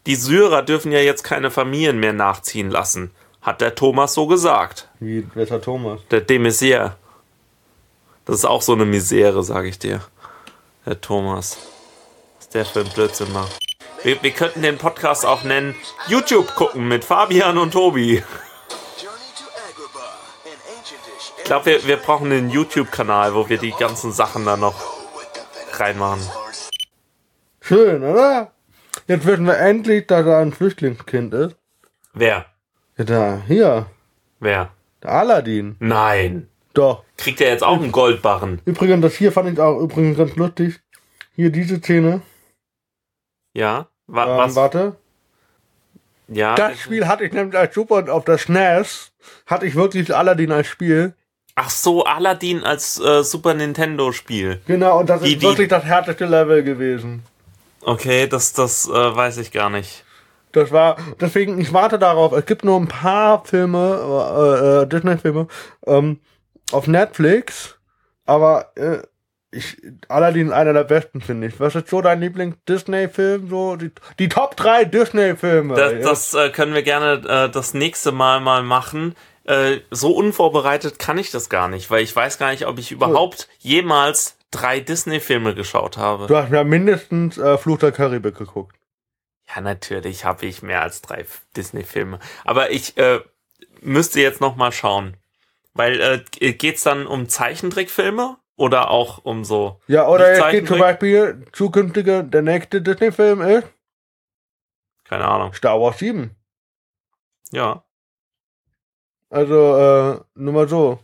Die 0.06 0.14
Syrer 0.14 0.62
dürfen 0.62 0.92
ja 0.92 1.00
jetzt 1.00 1.24
keine 1.24 1.50
Familien 1.50 1.98
mehr 1.98 2.12
nachziehen 2.12 2.70
lassen. 2.70 3.10
Hat 3.42 3.60
der 3.60 3.74
Thomas 3.74 4.14
so 4.14 4.28
gesagt. 4.28 4.87
Wie, 5.00 5.22
der 5.22 5.60
Thomas? 5.60 6.00
Der 6.10 6.20
de 6.20 6.38
Maizière. 6.38 6.96
Das 8.24 8.36
ist 8.36 8.44
auch 8.44 8.62
so 8.62 8.72
eine 8.72 8.84
Misere, 8.84 9.42
sage 9.42 9.68
ich 9.68 9.78
dir. 9.78 10.00
Der 10.84 11.00
Thomas. 11.00 11.58
Was 12.38 12.48
der 12.48 12.64
für 12.64 12.80
ein 12.80 12.88
Blödsinn 12.88 13.32
macht. 13.32 13.58
Wir, 14.02 14.22
wir 14.22 14.30
könnten 14.32 14.62
den 14.62 14.78
Podcast 14.78 15.24
auch 15.24 15.44
nennen 15.44 15.74
YouTube 16.08 16.54
gucken 16.54 16.88
mit 16.88 17.04
Fabian 17.04 17.58
und 17.58 17.72
Tobi. 17.72 18.22
Ich 21.38 21.44
glaube, 21.44 21.66
wir, 21.66 21.86
wir 21.86 21.96
brauchen 21.96 22.30
einen 22.30 22.50
YouTube-Kanal, 22.50 23.34
wo 23.34 23.48
wir 23.48 23.58
die 23.58 23.72
ganzen 23.72 24.12
Sachen 24.12 24.44
dann 24.44 24.60
noch 24.60 24.74
reinmachen. 25.72 26.20
Schön, 27.60 28.02
oder? 28.02 28.52
Jetzt 29.06 29.26
wissen 29.26 29.46
wir 29.46 29.58
endlich, 29.58 30.06
dass 30.06 30.26
er 30.26 30.38
ein 30.38 30.52
Flüchtlingskind 30.52 31.32
ist. 31.34 31.56
Wer? 32.12 32.46
Ja, 32.98 33.04
da, 33.04 33.42
hier, 33.46 33.86
Wer? 34.40 34.70
Der 35.02 35.10
Aladdin. 35.10 35.76
Nein. 35.80 36.48
Doch. 36.74 37.04
Kriegt 37.16 37.40
er 37.40 37.50
jetzt 37.50 37.64
auch 37.64 37.80
einen 37.80 37.92
Goldbarren? 37.92 38.60
Übrigens, 38.64 39.02
das 39.02 39.14
hier 39.14 39.32
fand 39.32 39.50
ich 39.52 39.58
auch 39.60 39.78
übrigens 39.80 40.16
ganz 40.18 40.36
lustig. 40.36 40.80
Hier 41.34 41.50
diese 41.50 41.78
Szene. 41.78 42.22
Ja? 43.54 43.88
Wa 44.06 44.24
Ähm, 44.24 44.38
was? 44.38 44.54
warte. 44.54 44.96
Ja. 46.28 46.54
Das 46.54 46.78
Spiel 46.80 47.06
hatte 47.08 47.24
ich 47.24 47.32
nämlich 47.32 47.58
als 47.58 47.74
Super 47.74 48.12
auf 48.12 48.24
der 48.24 48.38
SNES. 48.38 49.12
Hatte 49.46 49.66
ich 49.66 49.74
wirklich 49.74 50.14
Aladdin 50.14 50.52
als 50.52 50.66
Spiel. 50.66 51.14
Ach 51.54 51.70
so, 51.70 52.04
Aladdin 52.04 52.62
als 52.64 53.00
äh, 53.00 53.24
Super 53.24 53.54
Nintendo-Spiel. 53.54 54.60
Genau, 54.66 55.00
und 55.00 55.08
das 55.08 55.22
Die- 55.22 55.32
ist 55.32 55.42
die- 55.42 55.46
wirklich 55.46 55.68
das 55.68 55.84
härteste 55.84 56.26
Level 56.26 56.62
gewesen. 56.62 57.22
Okay, 57.80 58.26
das, 58.28 58.52
das 58.52 58.86
äh, 58.88 58.92
weiß 58.92 59.38
ich 59.38 59.50
gar 59.52 59.70
nicht. 59.70 60.04
Das 60.52 60.72
war, 60.72 60.96
deswegen, 61.20 61.60
ich 61.60 61.72
warte 61.72 61.98
darauf. 61.98 62.32
Es 62.32 62.46
gibt 62.46 62.64
nur 62.64 62.78
ein 62.78 62.88
paar 62.88 63.44
Filme, 63.44 64.00
äh, 64.00 64.82
äh, 64.82 64.86
Disney-Filme, 64.86 65.46
ähm, 65.86 66.20
auf 66.72 66.86
Netflix, 66.86 67.78
aber 68.24 68.72
äh, 68.76 68.98
ich, 69.50 69.78
Aladdin 70.08 70.48
ist 70.48 70.52
einer 70.52 70.72
der 70.74 70.84
besten, 70.84 71.20
finde 71.20 71.46
ich. 71.46 71.58
Was 71.58 71.74
ist 71.74 71.88
so 71.88 72.02
dein 72.02 72.20
Lieblings-Disney-Film? 72.20 73.48
So, 73.48 73.76
die, 73.76 73.90
die 74.18 74.28
Top 74.28 74.56
3 74.56 74.84
Disney-Filme. 74.84 75.74
Das, 75.74 76.32
das 76.32 76.34
äh, 76.34 76.50
können 76.50 76.74
wir 76.74 76.82
gerne 76.82 77.22
äh, 77.26 77.50
das 77.50 77.72
nächste 77.72 78.12
Mal 78.12 78.40
mal 78.40 78.62
machen. 78.62 79.14
Äh, 79.44 79.78
so 79.90 80.12
unvorbereitet 80.12 80.98
kann 80.98 81.16
ich 81.16 81.30
das 81.30 81.48
gar 81.48 81.68
nicht, 81.68 81.90
weil 81.90 82.02
ich 82.02 82.14
weiß 82.14 82.36
gar 82.36 82.50
nicht, 82.50 82.66
ob 82.66 82.78
ich 82.78 82.92
überhaupt 82.92 83.48
jemals 83.58 84.36
drei 84.50 84.80
Disney-Filme 84.80 85.54
geschaut 85.54 85.96
habe. 85.96 86.26
Du 86.26 86.36
hast 86.36 86.52
ja 86.52 86.64
mindestens 86.64 87.38
äh, 87.38 87.56
Fluch 87.56 87.78
der 87.78 87.92
Karibik 87.92 88.36
geguckt. 88.36 88.77
Ja, 89.54 89.60
natürlich 89.62 90.24
habe 90.24 90.46
ich 90.46 90.62
mehr 90.62 90.82
als 90.82 91.00
drei 91.02 91.24
Disney-Filme. 91.56 92.18
Aber 92.44 92.70
ich 92.70 92.96
äh, 92.98 93.20
müsste 93.80 94.20
jetzt 94.20 94.40
noch 94.40 94.56
mal 94.56 94.72
schauen. 94.72 95.16
Weil 95.74 96.24
äh, 96.40 96.52
geht's 96.52 96.82
dann 96.82 97.06
um 97.06 97.28
Zeichentrickfilme 97.28 98.36
oder 98.56 98.90
auch 98.90 99.24
um 99.24 99.44
so 99.44 99.80
Ja, 99.86 100.08
oder 100.08 100.34
jetzt 100.34 100.50
geht 100.50 100.68
zum? 100.68 100.78
Beispiel 100.78 101.44
zukünftige, 101.52 102.24
der 102.24 102.42
nächste 102.42 102.82
Disney-Film 102.82 103.40
ist 103.42 103.68
keine 105.08 105.26
Ahnung. 105.26 105.54
Star 105.54 105.80
Wars 105.80 105.98
7. 105.98 106.36
Ja, 107.50 107.82
Also, 109.30 109.54
äh, 109.78 110.20
nur 110.34 110.52
mal 110.52 110.68
so. 110.68 110.98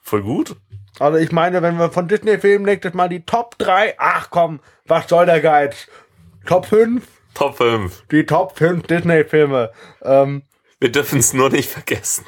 voll 0.00 0.22
gut. 0.22 0.56
Also 0.98 1.18
ich 1.18 1.30
meine, 1.30 1.60
wenn 1.60 1.76
wir 1.76 1.90
von 1.90 2.08
Disney-Filmen 2.08 2.64
nächstes 2.64 2.94
Mal 2.94 3.10
die 3.10 3.26
Top 3.26 3.58
3, 3.58 3.96
ach 3.98 4.30
komm, 4.30 4.60
was 4.86 5.08
soll 5.08 5.26
der 5.26 5.42
Geiz? 5.42 5.88
Top 6.46 6.64
5? 6.66 7.06
Top 7.36 7.56
5. 7.58 8.04
Die 8.10 8.24
Top 8.26 8.56
5 8.58 8.86
Disney-Filme. 8.86 9.70
Ähm, 10.02 10.42
Wir 10.80 10.90
dürfen 10.90 11.18
es 11.20 11.32
nur 11.32 11.50
nicht 11.50 11.68
vergessen. 11.70 12.24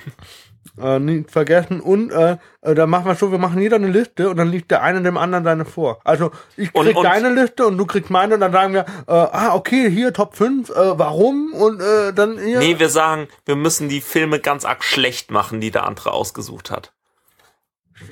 äh, 0.80 0.98
nicht 0.98 1.30
vergessen. 1.30 1.80
Und 1.80 2.12
äh, 2.12 2.36
äh, 2.60 2.74
dann 2.74 2.88
machen 2.90 3.06
wir 3.06 3.14
so, 3.14 3.32
wir 3.32 3.38
machen 3.38 3.60
jeder 3.60 3.76
eine 3.76 3.88
Liste 3.88 4.28
und 4.30 4.36
dann 4.36 4.48
liegt 4.48 4.70
der 4.70 4.82
eine 4.82 5.02
dem 5.02 5.16
anderen 5.16 5.42
seine 5.44 5.64
vor. 5.64 5.98
Also 6.04 6.30
ich 6.56 6.74
Und- 6.74 6.84
krieg 6.86 6.96
und- 6.96 7.04
deine 7.04 7.30
Liste 7.30 7.66
und 7.66 7.76
du 7.78 7.86
kriegst 7.86 8.10
meine 8.10 8.34
und 8.34 8.40
dann 8.40 8.52
sagen 8.52 8.74
wir, 8.74 8.80
äh, 9.06 9.12
ah, 9.12 9.54
okay, 9.54 9.90
hier 9.90 10.12
Top 10.12 10.36
5, 10.36 10.70
äh, 10.70 10.74
warum? 10.98 11.52
Und 11.54 11.80
äh, 11.80 12.12
dann 12.12 12.38
hier. 12.38 12.58
Nee, 12.60 12.78
wir 12.78 12.90
sagen, 12.90 13.28
wir 13.46 13.56
müssen 13.56 13.88
die 13.88 14.00
Filme 14.00 14.38
ganz 14.40 14.64
arg 14.64 14.84
schlecht 14.84 15.30
machen, 15.30 15.60
die 15.60 15.70
der 15.70 15.84
andere 15.84 16.12
ausgesucht 16.12 16.70
hat. 16.70 16.92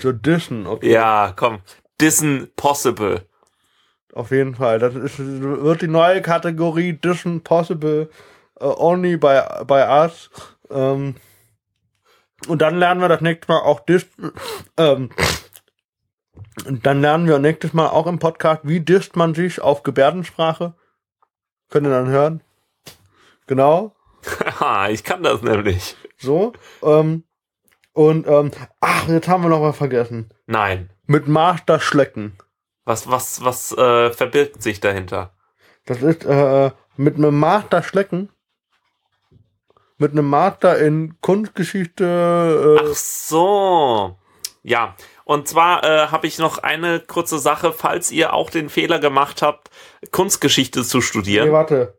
so 0.01 0.11
dissen, 0.12 0.66
okay. 0.66 0.90
Ja, 0.90 1.32
komm. 1.36 1.61
Dissen 2.01 2.51
Possible. 2.57 3.26
Auf 4.17 4.31
jeden 4.31 4.55
Fall. 4.55 4.79
Das 4.79 4.95
ist, 4.95 5.19
wird 5.19 5.83
die 5.83 5.89
neue 5.89 6.23
Kategorie 6.23 6.95
Dissen 6.95 7.43
Possible 7.43 8.09
äh, 8.59 8.64
Only 8.64 9.19
by, 9.19 9.41
by 9.67 9.85
Us. 9.87 10.31
Ähm, 10.71 11.17
und 12.49 12.62
dann 12.62 12.79
lernen 12.79 13.03
wir 13.03 13.11
das 13.11 13.21
nächste 13.21 13.53
Mal 13.53 13.59
auch 13.59 13.81
Dis 13.81 14.07
ähm, 14.79 15.11
und 16.64 16.87
dann 16.87 17.03
lernen 17.03 17.29
wir 17.29 17.39
nächstes 17.39 17.75
Mal 17.75 17.89
auch 17.89 18.07
im 18.07 18.19
Podcast, 18.19 18.62
wie 18.64 18.81
disst 18.81 19.17
man 19.17 19.35
sich 19.35 19.61
auf 19.61 19.83
Gebärdensprache. 19.83 20.73
Könnt 21.69 21.87
ihr 21.87 21.91
dann 21.91 22.09
hören. 22.09 22.43
Genau. 23.47 23.95
Haha, 24.59 24.89
ich 24.93 25.05
kann 25.05 25.25
das 25.25 25.43
nämlich. 25.43 25.95
So. 26.17 26.55
Ähm, 26.83 27.25
und 27.93 28.27
ähm, 28.27 28.51
ach, 28.81 29.09
jetzt 29.09 29.29
haben 29.29 29.43
wir 29.43 29.51
noch 29.51 29.61
was 29.61 29.77
vergessen. 29.77 30.31
Nein. 30.47 30.89
Mit 31.07 31.29
Master 31.29 31.81
Schlecken. 31.81 32.39
Was, 32.87 33.11
was, 33.11 33.45
was 33.45 33.72
äh, 33.72 34.12
verbirgt 34.12 34.62
sich 34.62 34.80
dahinter? 34.80 35.34
Das 35.84 36.03
ist 36.03 36.24
äh, 36.24 36.70
mit 36.97 37.16
einem 37.16 37.39
Master 37.39 37.82
Schlecken. 37.82 38.30
Mit 39.99 40.12
einem 40.12 40.28
Master 40.28 40.78
in 40.78 41.20
Kunstgeschichte. 41.20 42.78
Äh, 42.80 42.89
Ach 42.89 42.95
so. 42.95 44.16
Ja. 44.62 44.95
Und 45.24 45.49
zwar 45.49 45.82
äh, 45.82 46.07
habe 46.09 46.28
ich 46.28 46.39
noch 46.39 46.59
eine 46.59 47.01
kurze 47.01 47.41
Sache, 47.41 47.72
falls 47.72 48.12
ihr 48.12 48.32
auch 48.32 48.51
den 48.51 48.68
Fehler 48.68 49.01
gemacht 49.01 49.43
habt, 49.43 49.70
Kunstgeschichte 50.12 50.84
zu 50.84 51.01
studieren. 51.01 51.49
nee, 51.49 51.53
warte. 51.53 51.99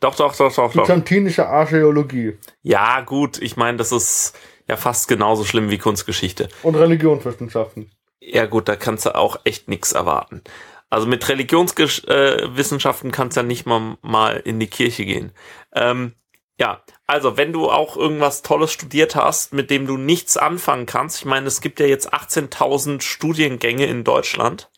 Doch, 0.00 0.14
doch, 0.14 0.34
doch, 0.34 0.54
doch, 0.54 0.72
doch. 0.72 0.82
Byzantinische 0.82 1.46
Archäologie 1.46 2.38
Ja, 2.62 3.02
gut. 3.02 3.40
Ich 3.42 3.56
meine, 3.56 3.76
das 3.76 3.92
ist 3.92 4.34
ja 4.66 4.76
fast 4.76 5.08
genauso 5.08 5.44
schlimm 5.44 5.70
wie 5.70 5.78
Kunstgeschichte. 5.78 6.48
und 6.62 6.74
Religionswissenschaften. 6.74 7.90
Ja 8.26 8.46
gut, 8.46 8.68
da 8.68 8.76
kannst 8.76 9.06
du 9.06 9.14
auch 9.14 9.40
echt 9.44 9.68
nichts 9.68 9.92
erwarten. 9.92 10.42
Also 10.90 11.06
mit 11.06 11.28
Religionswissenschaften 11.28 13.10
äh, 13.10 13.12
kannst 13.12 13.36
du 13.36 13.40
ja 13.40 13.46
nicht 13.46 13.66
mal, 13.66 13.96
mal 14.00 14.36
in 14.36 14.60
die 14.60 14.68
Kirche 14.68 15.04
gehen. 15.04 15.32
Ähm, 15.72 16.14
ja, 16.58 16.82
also 17.06 17.36
wenn 17.36 17.52
du 17.52 17.68
auch 17.68 17.96
irgendwas 17.96 18.42
Tolles 18.42 18.72
studiert 18.72 19.16
hast, 19.16 19.52
mit 19.52 19.70
dem 19.70 19.86
du 19.86 19.96
nichts 19.96 20.36
anfangen 20.36 20.86
kannst, 20.86 21.18
ich 21.18 21.24
meine, 21.24 21.48
es 21.48 21.60
gibt 21.60 21.80
ja 21.80 21.86
jetzt 21.86 22.14
18.000 22.14 23.02
Studiengänge 23.02 23.86
in 23.86 24.04
Deutschland 24.04 24.70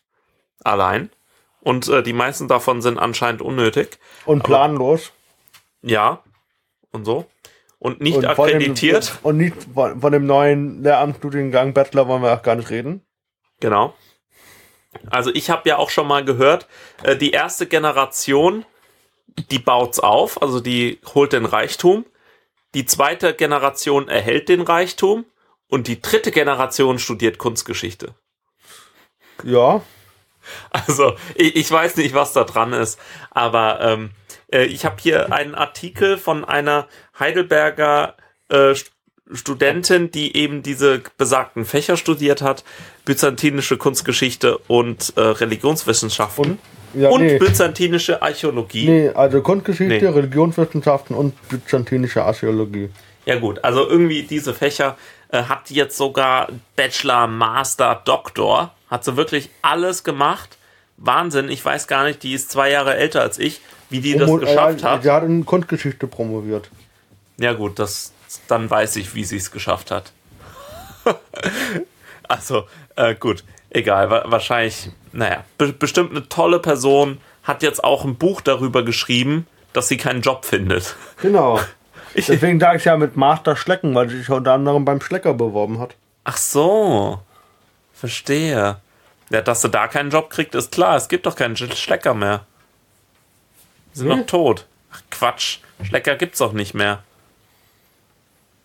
allein 0.63 1.11
und 1.61 1.87
äh, 1.87 2.01
die 2.01 2.13
meisten 2.13 2.47
davon 2.47 2.81
sind 2.81 2.97
anscheinend 2.97 3.41
unnötig. 3.41 3.99
Und 4.25 4.43
planlos. 4.43 5.11
Ja, 5.83 6.23
und 6.91 7.05
so. 7.05 7.25
Und 7.79 8.01
nicht 8.01 8.17
und 8.17 8.25
akkreditiert. 8.25 9.09
Dem, 9.09 9.17
und 9.21 9.37
nicht 9.37 9.55
von, 9.71 10.01
von 10.01 10.11
dem 10.11 10.25
neuen 10.25 10.81
Lehramtsstudiengang 10.81 11.73
Bachelor 11.73 12.07
wollen 12.07 12.23
wir 12.23 12.33
auch 12.33 12.41
gar 12.41 12.55
nicht 12.55 12.71
reden. 12.71 13.01
Genau. 13.59 13.95
Also 15.09 15.31
ich 15.33 15.49
habe 15.49 15.69
ja 15.69 15.77
auch 15.77 15.89
schon 15.89 16.07
mal 16.07 16.23
gehört, 16.23 16.67
äh, 17.03 17.15
die 17.15 17.31
erste 17.31 17.67
Generation, 17.67 18.65
die 19.51 19.59
baut's 19.59 19.99
auf, 19.99 20.41
also 20.41 20.59
die 20.59 20.99
holt 21.13 21.33
den 21.33 21.45
Reichtum. 21.45 22.05
Die 22.73 22.85
zweite 22.85 23.33
Generation 23.33 24.07
erhält 24.07 24.49
den 24.49 24.61
Reichtum 24.61 25.25
und 25.69 25.87
die 25.87 26.01
dritte 26.01 26.31
Generation 26.31 26.99
studiert 26.99 27.37
Kunstgeschichte. 27.37 28.15
Ja. 29.43 29.81
Also 30.69 31.15
ich, 31.35 31.55
ich 31.55 31.69
weiß 31.69 31.97
nicht, 31.97 32.13
was 32.13 32.33
da 32.33 32.45
dran 32.45 32.73
ist, 32.73 32.99
aber 33.31 33.81
ähm, 33.81 34.11
äh, 34.51 34.63
ich 34.63 34.85
habe 34.85 34.95
hier 34.99 35.31
einen 35.33 35.55
Artikel 35.55 36.17
von 36.17 36.45
einer 36.45 36.87
Heidelberger 37.19 38.15
äh, 38.49 38.73
Studentin, 39.31 40.11
die 40.11 40.35
eben 40.37 40.63
diese 40.63 41.01
besagten 41.17 41.65
Fächer 41.65 41.97
studiert 41.97 42.41
hat, 42.41 42.63
byzantinische 43.05 43.77
Kunstgeschichte 43.77 44.57
und 44.67 45.13
äh, 45.15 45.21
Religionswissenschaften 45.21 46.51
Und? 46.51 46.59
Ja, 46.93 47.09
und 47.09 47.21
nee. 47.21 47.37
byzantinische 47.37 48.21
Archäologie. 48.21 48.87
Nee, 48.87 49.09
also 49.09 49.41
Kunstgeschichte, 49.41 50.05
Nee. 50.05 50.11
Religionswissenschaften 50.11 51.15
und 51.15 51.33
byzantinische 51.49 52.23
Archäologie. 52.23 52.89
Ja 53.25 53.37
gut, 53.39 53.63
also 53.63 53.87
irgendwie 53.87 54.23
diese 54.23 54.53
Fächer 54.53 54.97
äh, 55.29 55.43
hat 55.43 55.69
die 55.69 55.75
jetzt 55.75 55.97
sogar 55.97 56.47
Bachelor, 56.77 57.27
Master, 57.27 58.01
Doktor, 58.05 58.73
hat 58.89 59.03
sie 59.03 59.17
wirklich 59.17 59.49
alles 59.61 60.05
gemacht. 60.05 60.57
Wahnsinn, 60.95 61.49
ich 61.49 61.63
weiß 61.63 61.87
gar 61.87 62.05
nicht, 62.05 62.23
die 62.23 62.33
ist 62.33 62.49
zwei 62.49 62.71
Jahre 62.71 62.95
älter 62.95 63.21
als 63.21 63.37
ich, 63.37 63.59
wie 63.89 63.99
die 63.99 64.17
das 64.17 64.29
Und, 64.29 64.39
geschafft 64.39 64.81
äh, 64.81 64.83
hat. 64.85 65.03
Sie 65.03 65.11
hat 65.11 65.23
in 65.23 65.45
Kunstgeschichte 65.45 66.07
promoviert. 66.07 66.69
Ja 67.37 67.53
gut, 67.53 67.77
das 67.79 68.13
dann 68.47 68.69
weiß 68.69 68.95
ich, 68.97 69.15
wie 69.15 69.23
sie 69.23 69.37
es 69.37 69.51
geschafft 69.51 69.91
hat. 69.91 70.11
also 72.27 72.67
äh, 72.95 73.15
gut, 73.15 73.43
egal, 73.69 74.09
wa 74.09 74.23
wahrscheinlich, 74.27 74.89
naja, 75.11 75.43
be 75.57 75.71
bestimmt 75.73 76.11
eine 76.11 76.27
tolle 76.29 76.59
Person 76.59 77.19
hat 77.43 77.63
jetzt 77.63 77.83
auch 77.83 78.03
ein 78.03 78.15
Buch 78.17 78.41
darüber 78.41 78.83
geschrieben, 78.83 79.47
dass 79.73 79.87
sie 79.87 79.97
keinen 79.97 80.21
Job 80.21 80.45
findet. 80.45 80.95
Genau. 81.21 81.59
Deswegen 82.15 82.59
sage 82.59 82.77
ich 82.77 82.85
ja 82.85 82.97
mit 82.97 83.15
Master 83.15 83.55
Schlecken, 83.55 83.93
weil 83.93 84.09
sie 84.09 84.17
sich 84.17 84.29
unter 84.29 84.53
anderem 84.53 84.85
beim 84.85 84.99
Schlecker 85.01 85.35
beworben 85.35 85.79
hat. 85.79 85.93
Ach 86.23 86.37
so, 86.37 87.19
verstehe. 87.93 88.77
Ja, 89.29 89.41
dass 89.41 89.61
sie 89.61 89.69
da 89.69 89.87
keinen 89.87 90.09
Job 90.09 90.29
kriegt, 90.31 90.55
ist 90.55 90.71
klar. 90.71 90.95
Es 90.95 91.09
gibt 91.09 91.25
doch 91.27 91.35
keinen 91.35 91.55
Sch- 91.55 91.75
Schlecker 91.75 92.13
mehr. 92.15 92.45
Sie 93.93 93.99
sind 93.99 94.07
Nee. 94.09 94.15
doch 94.21 94.25
tot. 94.25 94.65
Ach 94.91 95.01
Quatsch, 95.11 95.59
Schlecker 95.83 96.15
gibt's 96.15 96.39
doch 96.39 96.53
nicht 96.53 96.73
mehr. 96.73 97.03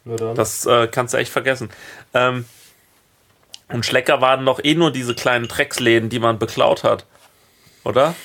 Dann. 0.04 0.34
Das 0.34 0.66
äh, 0.66 0.88
kannst 0.88 1.14
du 1.14 1.18
echt 1.18 1.32
vergessen. 1.32 1.70
Ähm, 2.14 2.44
und 3.72 3.86
Schlecker 3.86 4.20
waren 4.20 4.44
doch 4.44 4.60
eh 4.62 4.74
nur 4.74 4.90
diese 4.90 5.14
kleinen 5.14 5.48
Drecksläden, 5.48 6.08
die 6.10 6.18
man 6.18 6.38
beklaut 6.38 6.84
hat. 6.84 7.06
Oder? 7.84 8.14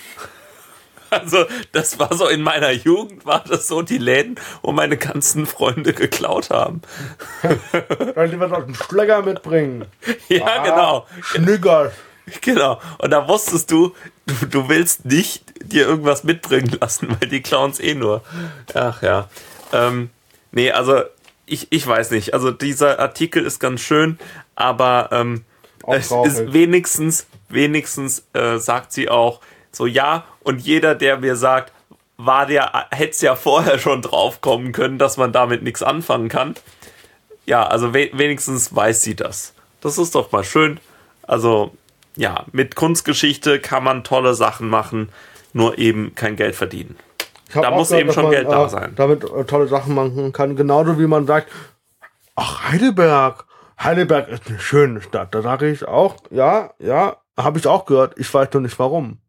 Also, 1.10 1.46
das 1.72 2.00
war 2.00 2.14
so 2.18 2.28
in 2.28 2.42
meiner 2.42 2.72
Jugend, 2.72 3.26
war 3.26 3.42
das 3.48 3.70
so 3.70 3.82
die 3.82 3.98
Läden, 3.98 4.36
wo 4.62 4.74
meine 4.74 4.98
ganzen 4.98 5.46
Freunde 5.46 5.94
geklaut 5.94 6.50
haben. 6.50 6.82
Ich 7.44 8.38
was 8.38 8.52
aus 8.52 8.66
dem 8.66 8.76
Schläger 8.76 9.22
mitbringen? 9.22 9.86
Ja, 10.28 10.46
Ah, 10.46 10.64
genau. 10.66 11.08
Schnickers. 11.22 11.94
Genau. 12.42 12.82
Und 12.98 13.12
da 13.12 13.26
wusstest 13.26 13.72
du, 13.72 13.96
du, 14.26 14.48
du 14.48 14.68
willst 14.68 15.06
nicht 15.06 15.44
dir 15.64 15.88
irgendwas 15.88 16.26
mitbringen 16.26 16.76
lassen, 16.82 17.16
weil 17.18 17.30
die 17.30 17.42
Clowns 17.42 17.80
eh 17.80 17.94
nur. 17.94 18.22
Ach 18.74 19.02
ja. 19.02 19.30
Ähm, 19.72 20.10
nee, 20.52 20.72
also 20.72 21.04
ich, 21.48 21.68
ich 21.72 21.88
weiß 21.88 22.12
nicht. 22.12 22.34
Also 22.34 22.52
dieser 22.52 23.00
Artikel 23.00 23.44
ist 23.44 23.60
ganz 23.60 23.82
schön, 23.82 24.20
aber 24.56 25.10
ähm, 25.12 25.44
es 25.88 26.12
ist 26.12 26.54
wenigstens, 26.54 27.26
wenigstens 27.50 28.26
äh, 28.34 28.58
sagt 28.58 28.92
sie 28.92 29.10
auch 29.10 29.42
so, 29.72 29.86
ja, 29.86 30.26
und 30.44 30.60
jeder, 30.62 30.96
der 30.96 31.18
mir 31.18 31.36
sagt, 31.36 31.72
war 32.18 32.46
der, 32.46 32.88
hätte 32.92 33.12
es 33.12 33.22
ja 33.22 33.36
vorher 33.36 33.80
schon 33.80 34.02
drauf 34.02 34.42
kommen 34.42 34.72
können, 34.72 34.98
dass 34.98 35.18
man 35.18 35.32
damit 35.32 35.64
nichts 35.64 35.84
anfangen 35.84 36.30
kann. 36.30 36.56
Ja, 37.46 37.66
also 37.66 37.94
we 37.94 38.10
wenigstens 38.14 38.76
weiß 38.76 39.02
sie 39.02 39.16
das. 39.16 39.54
Das 39.82 39.98
ist 39.98 40.16
doch 40.16 40.32
mal 40.32 40.44
schön. 40.44 40.80
Also, 41.22 41.76
ja, 42.16 42.46
mit 42.52 42.76
Kunstgeschichte 42.76 43.60
kann 43.60 43.84
man 43.84 44.04
tolle 44.04 44.34
Sachen 44.34 44.68
machen, 44.68 45.10
nur 45.54 45.78
eben 45.78 46.16
kein 46.16 46.36
Geld 46.36 46.56
verdienen. 46.56 46.98
Da 47.54 47.72
muss 47.72 47.90
gehört, 47.90 48.04
eben 48.04 48.14
schon 48.14 48.24
man, 48.24 48.32
Geld 48.32 48.50
da 48.50 48.66
äh, 48.66 48.70
sein. 48.70 48.94
Damit 48.96 49.24
äh, 49.24 49.46
tolle 49.46 49.68
Sachen 49.68 49.96
machen 49.96 50.34
kann. 50.34 50.56
Genauso 50.56 51.00
wie 51.00 51.08
man 51.08 51.26
sagt, 51.26 51.52
ach, 52.36 52.70
Heidelberg. 52.72 53.46
Heidelberg 53.82 54.28
ist 54.30 54.48
eine 54.48 54.60
schöne 54.60 55.02
Stadt. 55.02 55.34
Da 55.36 55.42
sage 55.42 55.70
ich 55.70 55.88
auch, 55.88 56.16
ja, 56.32 56.74
ja, 56.80 57.18
habe 57.38 57.60
ich 57.60 57.68
auch 57.68 57.86
gehört. 57.86 58.18
Ich 58.18 58.34
weiß 58.34 58.50
nur 58.54 58.62
nicht 58.64 58.78
warum. 58.80 59.20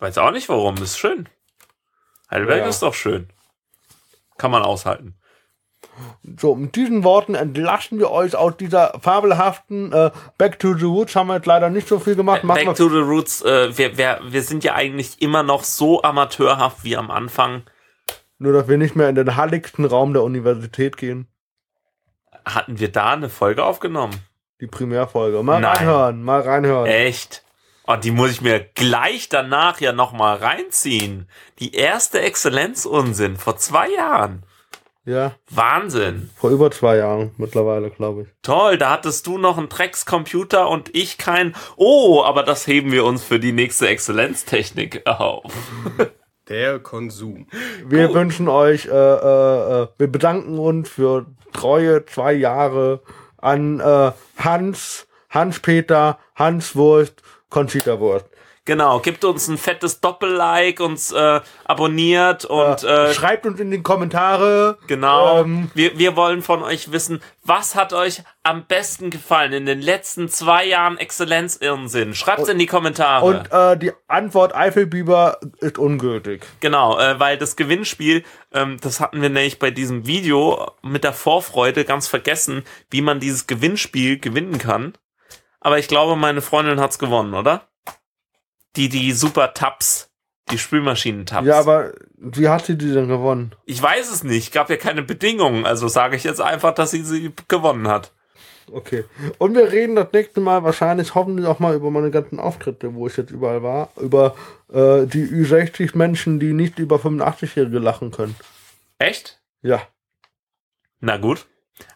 Weiß 0.00 0.18
auch 0.18 0.30
nicht 0.32 0.48
warum, 0.48 0.76
ist 0.76 0.98
schön. 0.98 1.28
Heidelberg 2.30 2.58
Ja. 2.60 2.66
ist 2.68 2.82
doch 2.82 2.94
schön. 2.94 3.28
Kann 4.36 4.50
man 4.50 4.62
aushalten. 4.62 5.14
So, 6.38 6.54
mit 6.54 6.76
diesen 6.76 7.04
Worten 7.04 7.34
entlassen 7.34 7.98
wir 7.98 8.10
euch 8.10 8.36
aus 8.36 8.56
dieser 8.56 8.98
fabelhaften 9.00 9.92
äh, 9.92 10.10
Back 10.36 10.58
to 10.58 10.74
the 10.74 10.86
Woods. 10.86 11.16
Haben 11.16 11.28
wir 11.28 11.36
jetzt 11.36 11.46
leider 11.46 11.70
nicht 11.70 11.88
so 11.88 11.98
viel 11.98 12.14
gemacht. 12.14 12.44
Machen 12.44 12.66
Back 12.66 12.76
to 12.76 12.88
the 12.88 12.98
Roots, 12.98 13.42
äh, 13.42 13.76
wir, 13.76 13.96
wir, 13.96 14.20
wir 14.28 14.42
sind 14.42 14.64
ja 14.64 14.74
eigentlich 14.74 15.20
immer 15.20 15.42
noch 15.42 15.64
so 15.64 16.02
amateurhaft 16.02 16.84
wie 16.84 16.96
am 16.96 17.10
Anfang. 17.10 17.62
nur, 18.38 18.52
dass 18.52 18.68
wir 18.68 18.78
nicht 18.78 18.94
mehr 18.96 19.08
in 19.08 19.14
den 19.14 19.36
halligsten 19.36 19.84
Raum 19.84 20.12
der 20.12 20.22
Universität 20.22 20.96
gehen. 20.96 21.26
Hatten 22.44 22.78
wir 22.78 22.90
da 22.90 23.12
eine 23.12 23.28
Folge 23.28 23.64
aufgenommen? 23.64 24.14
Die 24.60 24.66
Primärfolge. 24.66 25.42
Mal 25.42 25.60
Nein. 25.60 25.76
reinhören, 25.76 26.22
mal 26.22 26.40
reinhören. 26.40 26.86
Echt? 26.86 27.44
Und 27.84 28.04
die 28.04 28.10
muss 28.10 28.30
ich 28.30 28.40
mir 28.42 28.60
gleich 28.60 29.28
danach 29.28 29.80
ja 29.80 29.92
nochmal 29.92 30.36
reinziehen. 30.36 31.28
Die 31.58 31.74
erste 31.74 32.20
Exzellenzunsinn 32.20 33.36
vor 33.36 33.56
zwei 33.56 33.88
Jahren. 33.88 34.44
Ja, 35.08 35.32
Wahnsinn. 35.50 36.28
vor 36.36 36.50
über 36.50 36.70
zwei 36.70 36.98
Jahren 36.98 37.30
mittlerweile, 37.38 37.88
glaube 37.88 38.22
ich. 38.22 38.28
Toll, 38.42 38.76
da 38.76 38.90
hattest 38.90 39.26
du 39.26 39.38
noch 39.38 39.56
einen 39.56 39.70
Dreckscomputer 39.70 40.68
und 40.68 40.94
ich 40.94 41.16
kein. 41.16 41.56
Oh, 41.76 42.22
aber 42.22 42.42
das 42.42 42.66
heben 42.66 42.92
wir 42.92 43.06
uns 43.06 43.24
für 43.24 43.40
die 43.40 43.52
nächste 43.52 43.88
Exzellenztechnik 43.88 45.06
auf. 45.06 45.50
Der 46.48 46.78
Konsum. 46.78 47.46
Wir 47.86 48.12
wünschen 48.12 48.48
euch, 48.48 48.84
äh, 48.84 48.90
äh, 48.90 49.82
äh, 49.82 49.88
wir 49.96 50.12
bedanken 50.12 50.58
uns 50.58 50.90
für 50.90 51.24
treue 51.54 52.04
zwei 52.04 52.34
Jahre 52.34 53.00
an 53.38 53.80
äh, 53.80 54.12
Hans, 54.36 55.06
Hans-Peter, 55.30 56.18
Hans-Wurst, 56.34 57.22
Conchita-Wurst. 57.48 58.26
Genau, 58.68 58.98
gibt 59.00 59.24
uns 59.24 59.48
ein 59.48 59.56
fettes 59.56 60.02
Doppel-Like, 60.02 60.80
uns 60.80 61.10
äh, 61.10 61.40
abonniert 61.64 62.44
und 62.44 62.84
äh, 62.84 63.14
Schreibt 63.14 63.46
uns 63.46 63.58
in 63.60 63.70
die 63.70 63.82
Kommentare. 63.82 64.76
Genau. 64.86 65.40
Ähm, 65.40 65.70
wir, 65.72 65.98
wir 65.98 66.16
wollen 66.16 66.42
von 66.42 66.62
euch 66.62 66.92
wissen, 66.92 67.22
was 67.42 67.74
hat 67.74 67.94
euch 67.94 68.22
am 68.42 68.66
besten 68.66 69.08
gefallen 69.08 69.54
in 69.54 69.64
den 69.64 69.80
letzten 69.80 70.28
zwei 70.28 70.66
Jahren 70.66 70.98
Exzellenz-Irrsinn? 70.98 72.12
Schreibt's 72.12 72.50
in 72.50 72.58
die 72.58 72.66
Kommentare. 72.66 73.24
und 73.24 73.50
äh, 73.50 73.78
die 73.78 73.92
Antwort 74.06 74.54
Eifelbiber 74.54 75.38
ist 75.60 75.78
ungültig. 75.78 76.44
genau, 76.60 76.98
äh, 76.98 77.18
weil 77.18 77.38
das 77.38 77.56
Gewinnspiel, 77.56 78.22
ähm, 78.52 78.76
das 78.82 79.00
hatten 79.00 79.22
wir 79.22 79.30
nämlich 79.30 79.58
bei 79.58 79.70
diesem 79.70 80.06
Video 80.06 80.72
mit 80.82 81.04
der 81.04 81.14
Vorfreude 81.14 81.86
ganz 81.86 82.06
vergessen, 82.06 82.64
wie 82.90 83.00
man 83.00 83.18
dieses 83.18 83.46
Gewinnspiel 83.46 84.18
gewinnen 84.18 84.58
kann. 84.58 84.92
Aber 85.58 85.78
ich 85.78 85.88
glaube, 85.88 86.16
meine 86.16 86.42
Freundin 86.42 86.80
hat's 86.80 86.98
gewonnen, 86.98 87.32
oder? 87.32 87.62
Die, 88.78 88.88
die 88.88 89.10
super 89.10 89.54
Tabs, 89.54 90.08
die 90.52 90.58
Spülmaschinen-Tabs. 90.58 91.46
Ja, 91.46 91.58
aber 91.58 91.92
wie 92.16 92.48
hat 92.48 92.64
sie 92.64 92.78
die 92.78 92.92
denn 92.92 93.08
gewonnen? 93.08 93.52
Ich 93.66 93.82
weiß 93.82 94.10
es 94.10 94.22
nicht, 94.22 94.52
gab 94.52 94.70
ja 94.70 94.76
keine 94.76 95.02
Bedingungen, 95.02 95.66
also 95.66 95.88
sage 95.88 96.14
ich 96.16 96.22
jetzt 96.22 96.40
einfach, 96.40 96.72
dass 96.74 96.92
sie 96.92 97.02
sie 97.02 97.32
gewonnen 97.48 97.88
hat. 97.88 98.12
Okay. 98.70 99.04
Und 99.38 99.56
wir 99.56 99.72
reden 99.72 99.96
das 99.96 100.12
nächste 100.12 100.40
Mal 100.40 100.62
wahrscheinlich 100.62 101.14
hoffentlich 101.16 101.46
auch 101.46 101.58
mal 101.58 101.74
über 101.74 101.90
meine 101.90 102.12
ganzen 102.12 102.38
Auftritte, 102.38 102.94
wo 102.94 103.08
ich 103.08 103.16
jetzt 103.16 103.32
überall 103.32 103.64
war. 103.64 103.90
Über 103.96 104.36
äh, 104.68 105.06
die 105.06 105.26
Ü60 105.26 105.96
Menschen, 105.96 106.38
die 106.38 106.52
nicht 106.52 106.78
über 106.78 106.96
85-Jährige 106.96 107.80
lachen 107.80 108.12
können. 108.12 108.36
Echt? 108.98 109.40
Ja. 109.62 109.82
Na 111.00 111.16
gut. 111.16 111.46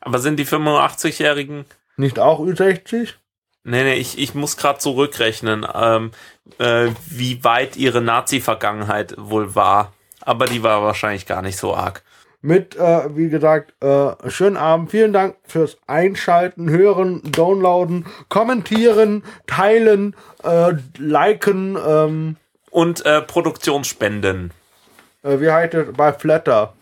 Aber 0.01 0.19
sind 0.19 0.37
die 0.37 0.47
85-Jährigen. 0.47 1.65
Nicht 1.97 2.19
auch 2.19 2.41
Ü60? 2.41 3.15
Nee, 3.65 3.85
nee, 3.85 3.95
ich, 3.95 4.19
ich 4.19 4.35
muss 4.35 4.57
gerade 4.57 4.79
zurückrechnen, 4.81 5.67
ähm, 5.73 6.11
äh, 6.59 6.89
wie 7.09 7.45
weit 7.45 7.77
ihre 7.77 8.01
Nazi-Vergangenheit 8.01 9.15
wohl 9.19 9.55
war. 9.55 9.93
Aber 10.21 10.47
die 10.47 10.63
war 10.63 10.83
wahrscheinlich 10.83 11.27
gar 11.27 11.43
nicht 11.43 11.57
so 11.59 11.75
arg. 11.75 12.03
Mit, 12.41 12.75
äh, 12.75 13.17
wie 13.17 13.29
gesagt, 13.29 13.73
äh, 13.81 14.15
schönen 14.29 14.57
Abend. 14.57 14.91
Vielen 14.91 15.13
Dank 15.13 15.37
fürs 15.45 15.79
Einschalten, 15.87 16.69
Hören, 16.69 17.23
Downloaden, 17.31 18.07
Kommentieren, 18.29 19.23
Teilen, 19.47 20.17
äh, 20.43 20.73
Liken. 20.99 21.79
Ähm, 21.87 22.37
Und 22.71 23.07
äh, 23.07 23.23
Produktionsspenden. 23.23 24.51
äh, 25.23 25.39
wie 25.39 25.51
heißt 25.53 25.75
es 25.75 25.93
bei 25.97 26.13
Flatter? 26.13 26.75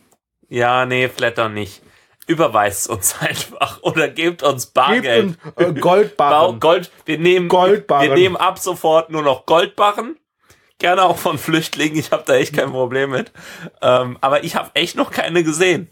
Ja, 0.48 0.86
nee, 0.86 1.08
Flatter 1.10 1.50
nicht. 1.50 1.82
Überweist 2.30 2.88
uns 2.88 3.16
einfach 3.20 3.82
oder 3.82 4.08
gebt 4.08 4.42
uns 4.42 4.66
Gebt 4.66 4.74
Bargeld. 4.74 5.38
uns 5.56 5.56
äh, 5.56 5.72
Goldbarren. 5.80 6.60
Gold, 6.60 6.90
wir 7.04 7.18
nehmen, 7.18 7.48
Goldbarren. 7.48 8.08
wir 8.08 8.14
nehmen 8.14 8.36
ab 8.36 8.58
sofort 8.58 9.10
nur 9.10 9.22
noch 9.22 9.46
Goldbarren. 9.46 10.16
Gerne 10.78 11.02
auch 11.02 11.18
von 11.18 11.38
Flüchtlingen. 11.38 11.98
Ich 11.98 12.12
habe 12.12 12.22
da 12.24 12.34
echt 12.34 12.54
kein 12.54 12.70
Problem 12.70 13.10
mit. 13.10 13.32
Ähm, 13.82 14.16
aber 14.20 14.44
ich 14.44 14.54
habe 14.54 14.70
echt 14.74 14.96
noch 14.96 15.10
keine 15.10 15.42
gesehen. 15.42 15.90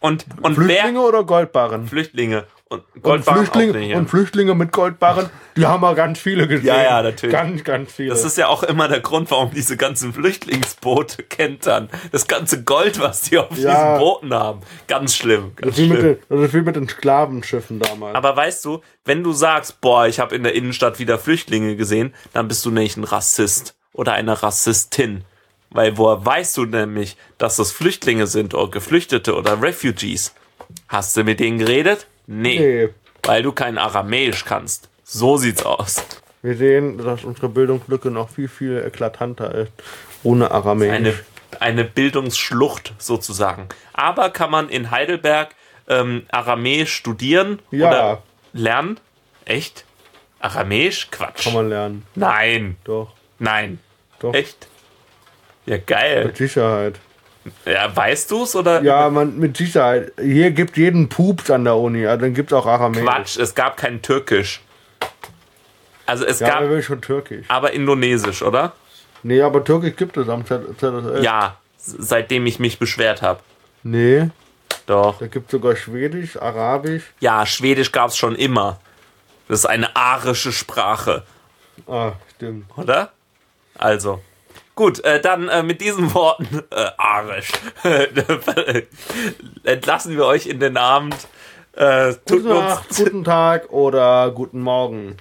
Und, 0.00 0.26
und 0.42 0.54
Flüchtlinge 0.56 0.98
wer 1.00 1.08
oder 1.08 1.24
Goldbarren? 1.24 1.86
Flüchtlinge 1.86 2.44
und 2.68 2.84
Und 2.94 3.02
Goldbarren 3.02 3.46
auch 3.48 3.52
Flüchtlinge, 3.52 3.96
und 3.96 4.08
Flüchtlinge 4.10 4.54
mit 4.54 4.72
Goldbarren, 4.72 5.30
die 5.56 5.66
haben 5.66 5.80
wir 5.82 5.94
ganz 5.94 6.18
viele 6.18 6.46
gesehen. 6.46 6.66
Ja, 6.66 6.82
ja, 6.82 7.02
natürlich. 7.02 7.32
Ganz, 7.34 7.64
ganz 7.64 7.92
viele. 7.92 8.10
Das 8.10 8.24
ist 8.24 8.36
ja 8.38 8.48
auch 8.48 8.62
immer 8.62 8.88
der 8.88 9.00
Grund, 9.00 9.30
warum 9.30 9.50
diese 9.52 9.76
ganzen 9.76 10.12
Flüchtlingsboote 10.12 11.22
kentern. 11.22 11.88
Das 12.12 12.26
ganze 12.26 12.62
Gold, 12.64 13.00
was 13.00 13.22
die 13.22 13.38
auf 13.38 13.56
Ja. 13.56 13.96
diesen 13.96 13.98
Booten 14.06 14.34
haben. 14.34 14.60
Ganz 14.86 15.16
schlimm. 15.16 15.52
Ganz 15.56 15.76
das, 15.76 15.78
ist 15.78 15.86
schlimm. 15.86 16.02
den, 16.02 16.18
das 16.28 16.40
ist 16.40 16.54
wie 16.54 16.60
mit 16.60 16.76
den 16.76 16.88
Sklavenschiffen 16.88 17.80
damals. 17.80 18.14
Aber 18.14 18.36
weißt 18.36 18.64
du, 18.64 18.80
wenn 19.04 19.22
du 19.22 19.32
sagst, 19.32 19.80
boah, 19.80 20.06
ich 20.06 20.20
habe 20.20 20.34
in 20.34 20.42
der 20.42 20.54
Innenstadt 20.54 20.98
wieder 20.98 21.18
Flüchtlinge 21.18 21.76
gesehen, 21.76 22.14
dann 22.32 22.48
bist 22.48 22.64
du 22.64 22.70
nämlich 22.70 22.96
ein 22.96 23.04
Rassist 23.04 23.74
oder 23.92 24.12
eine 24.12 24.42
Rassistin. 24.42 25.24
Weil 25.70 25.98
woher 25.98 26.24
weißt 26.24 26.56
du 26.56 26.64
nämlich, 26.64 27.16
dass 27.36 27.56
das 27.56 27.72
Flüchtlinge 27.72 28.26
sind 28.26 28.54
oder 28.54 28.70
Geflüchtete 28.70 29.34
oder 29.34 29.60
Refugees? 29.60 30.34
Hast 30.88 31.16
du 31.16 31.24
mit 31.24 31.40
denen 31.40 31.58
geredet? 31.58 32.06
Nee. 32.30 32.58
nee, 32.58 32.88
Weil 33.22 33.42
du 33.42 33.52
kein 33.52 33.78
Aramäisch 33.78 34.44
kannst. 34.44 34.88
So 35.02 35.38
sieht's 35.38 35.64
aus. 35.64 36.04
wir 36.42 36.54
sehen, 36.56 36.98
dass 36.98 37.24
unsere 37.24 37.48
Bildungslücke 37.48 38.10
noch 38.10 38.28
viel, 38.28 38.48
viel 38.48 38.84
eklatanter 38.86 39.54
ist. 39.54 39.72
Ohne 40.22 40.50
Aramäisch. 40.50 40.92
Eine, 40.92 41.14
eine 41.58 41.84
Bildungsschlucht 41.84 42.92
sozusagen. 42.98 43.68
Aber 43.94 44.28
kann 44.30 44.50
man 44.50 44.68
in 44.68 44.90
Heidelberg 44.90 45.54
ähm, 45.88 46.26
Aramäisch 46.30 46.92
studieren 46.94 47.60
Ja. 47.70 47.88
oder 47.88 48.22
lernen? 48.52 49.00
Echt? 49.46 49.86
Aramäisch? 50.40 51.08
Quatsch. 51.10 51.44
Kann 51.44 51.54
man 51.54 51.68
lernen. 51.70 52.06
Nein. 52.14 52.76
Doch, 52.84 53.14
Nein. 53.38 53.78
doch. 54.18 54.34
Echt? 54.34 54.68
Ja, 55.64 55.78
geil. 55.78 56.26
Mit 56.26 56.36
Sicherheit. 56.36 57.00
Ja, 57.64 57.94
weißt 57.94 58.30
du's 58.30 58.54
oder? 58.56 58.82
Ja, 58.82 59.08
man, 59.10 59.38
mit 59.38 59.56
Sicherheit. 59.56 60.12
Hier 60.20 60.50
gibt 60.50 60.76
jeden 60.76 61.08
Pups 61.08 61.50
an 61.50 61.64
der 61.64 61.76
Uni. 61.76 62.06
Also 62.06 62.22
dann 62.22 62.34
gibt 62.34 62.52
es 62.52 62.58
auch 62.58 62.66
Aramäisch. 62.66 63.04
Quatsch, 63.04 63.36
es 63.38 63.54
gab 63.54 63.76
kein 63.76 64.02
Türkisch. 64.02 64.60
Also 66.06 66.24
es 66.24 66.40
Ja, 66.40 66.48
gab 66.48 66.62
aber 66.62 66.80
schon 66.82 67.00
Türkisch. 67.02 67.44
aber 67.48 67.72
Indonesisch, 67.72 68.42
oder? 68.42 68.72
Nee, 69.22 69.42
aber 69.42 69.62
Türkisch 69.64 69.96
gibt 69.96 70.16
es 70.16 70.28
am 70.28 70.44
ZSL. 70.46 71.20
Ja, 71.22 71.56
seitdem 71.76 72.46
ich 72.46 72.58
mich 72.58 72.78
beschwert 72.78 73.20
habe. 73.22 73.40
Nee. 73.82 74.30
Doch. 74.86 75.18
Da 75.18 75.26
gibt 75.26 75.50
sogar 75.50 75.76
Schwedisch, 75.76 76.36
Arabisch. 76.40 77.02
Ja, 77.20 77.44
Schwedisch 77.44 77.92
gab's 77.92 78.16
schon 78.16 78.34
immer. 78.36 78.80
Das 79.48 79.60
ist 79.60 79.66
eine 79.66 79.94
arische 79.96 80.52
Sprache, 80.52 81.24
Ah, 81.86 82.12
stimmt. 82.36 82.66
oder? 82.76 83.12
Also. 83.76 84.22
Gut, 84.78 85.02
äh, 85.02 85.20
dann 85.20 85.48
äh, 85.48 85.64
mit 85.64 85.80
diesen 85.80 86.14
Worten, 86.14 86.62
äh, 86.70 86.86
arisch, 86.96 87.50
entlassen 89.64 90.16
wir 90.16 90.24
euch 90.24 90.46
in 90.46 90.60
den 90.60 90.76
Abend. 90.76 91.16
Äh, 91.72 92.12
tut 92.24 92.44
Gute 92.44 92.48
Nacht, 92.50 92.88
uns, 92.90 92.98
guten 92.98 93.24
Tag 93.24 93.72
oder 93.72 94.30
guten 94.30 94.60
Morgen. 94.60 95.16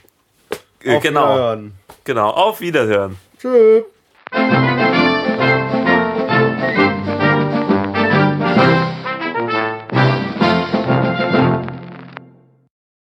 äh, 0.84 0.98
Auf 0.98 1.02
genau, 1.02 1.24
Wiederhören. 1.24 1.74
genau, 2.04 2.30
auf 2.30 2.62
Wiederhören. 2.62 3.18
Tschüss. 3.40 3.84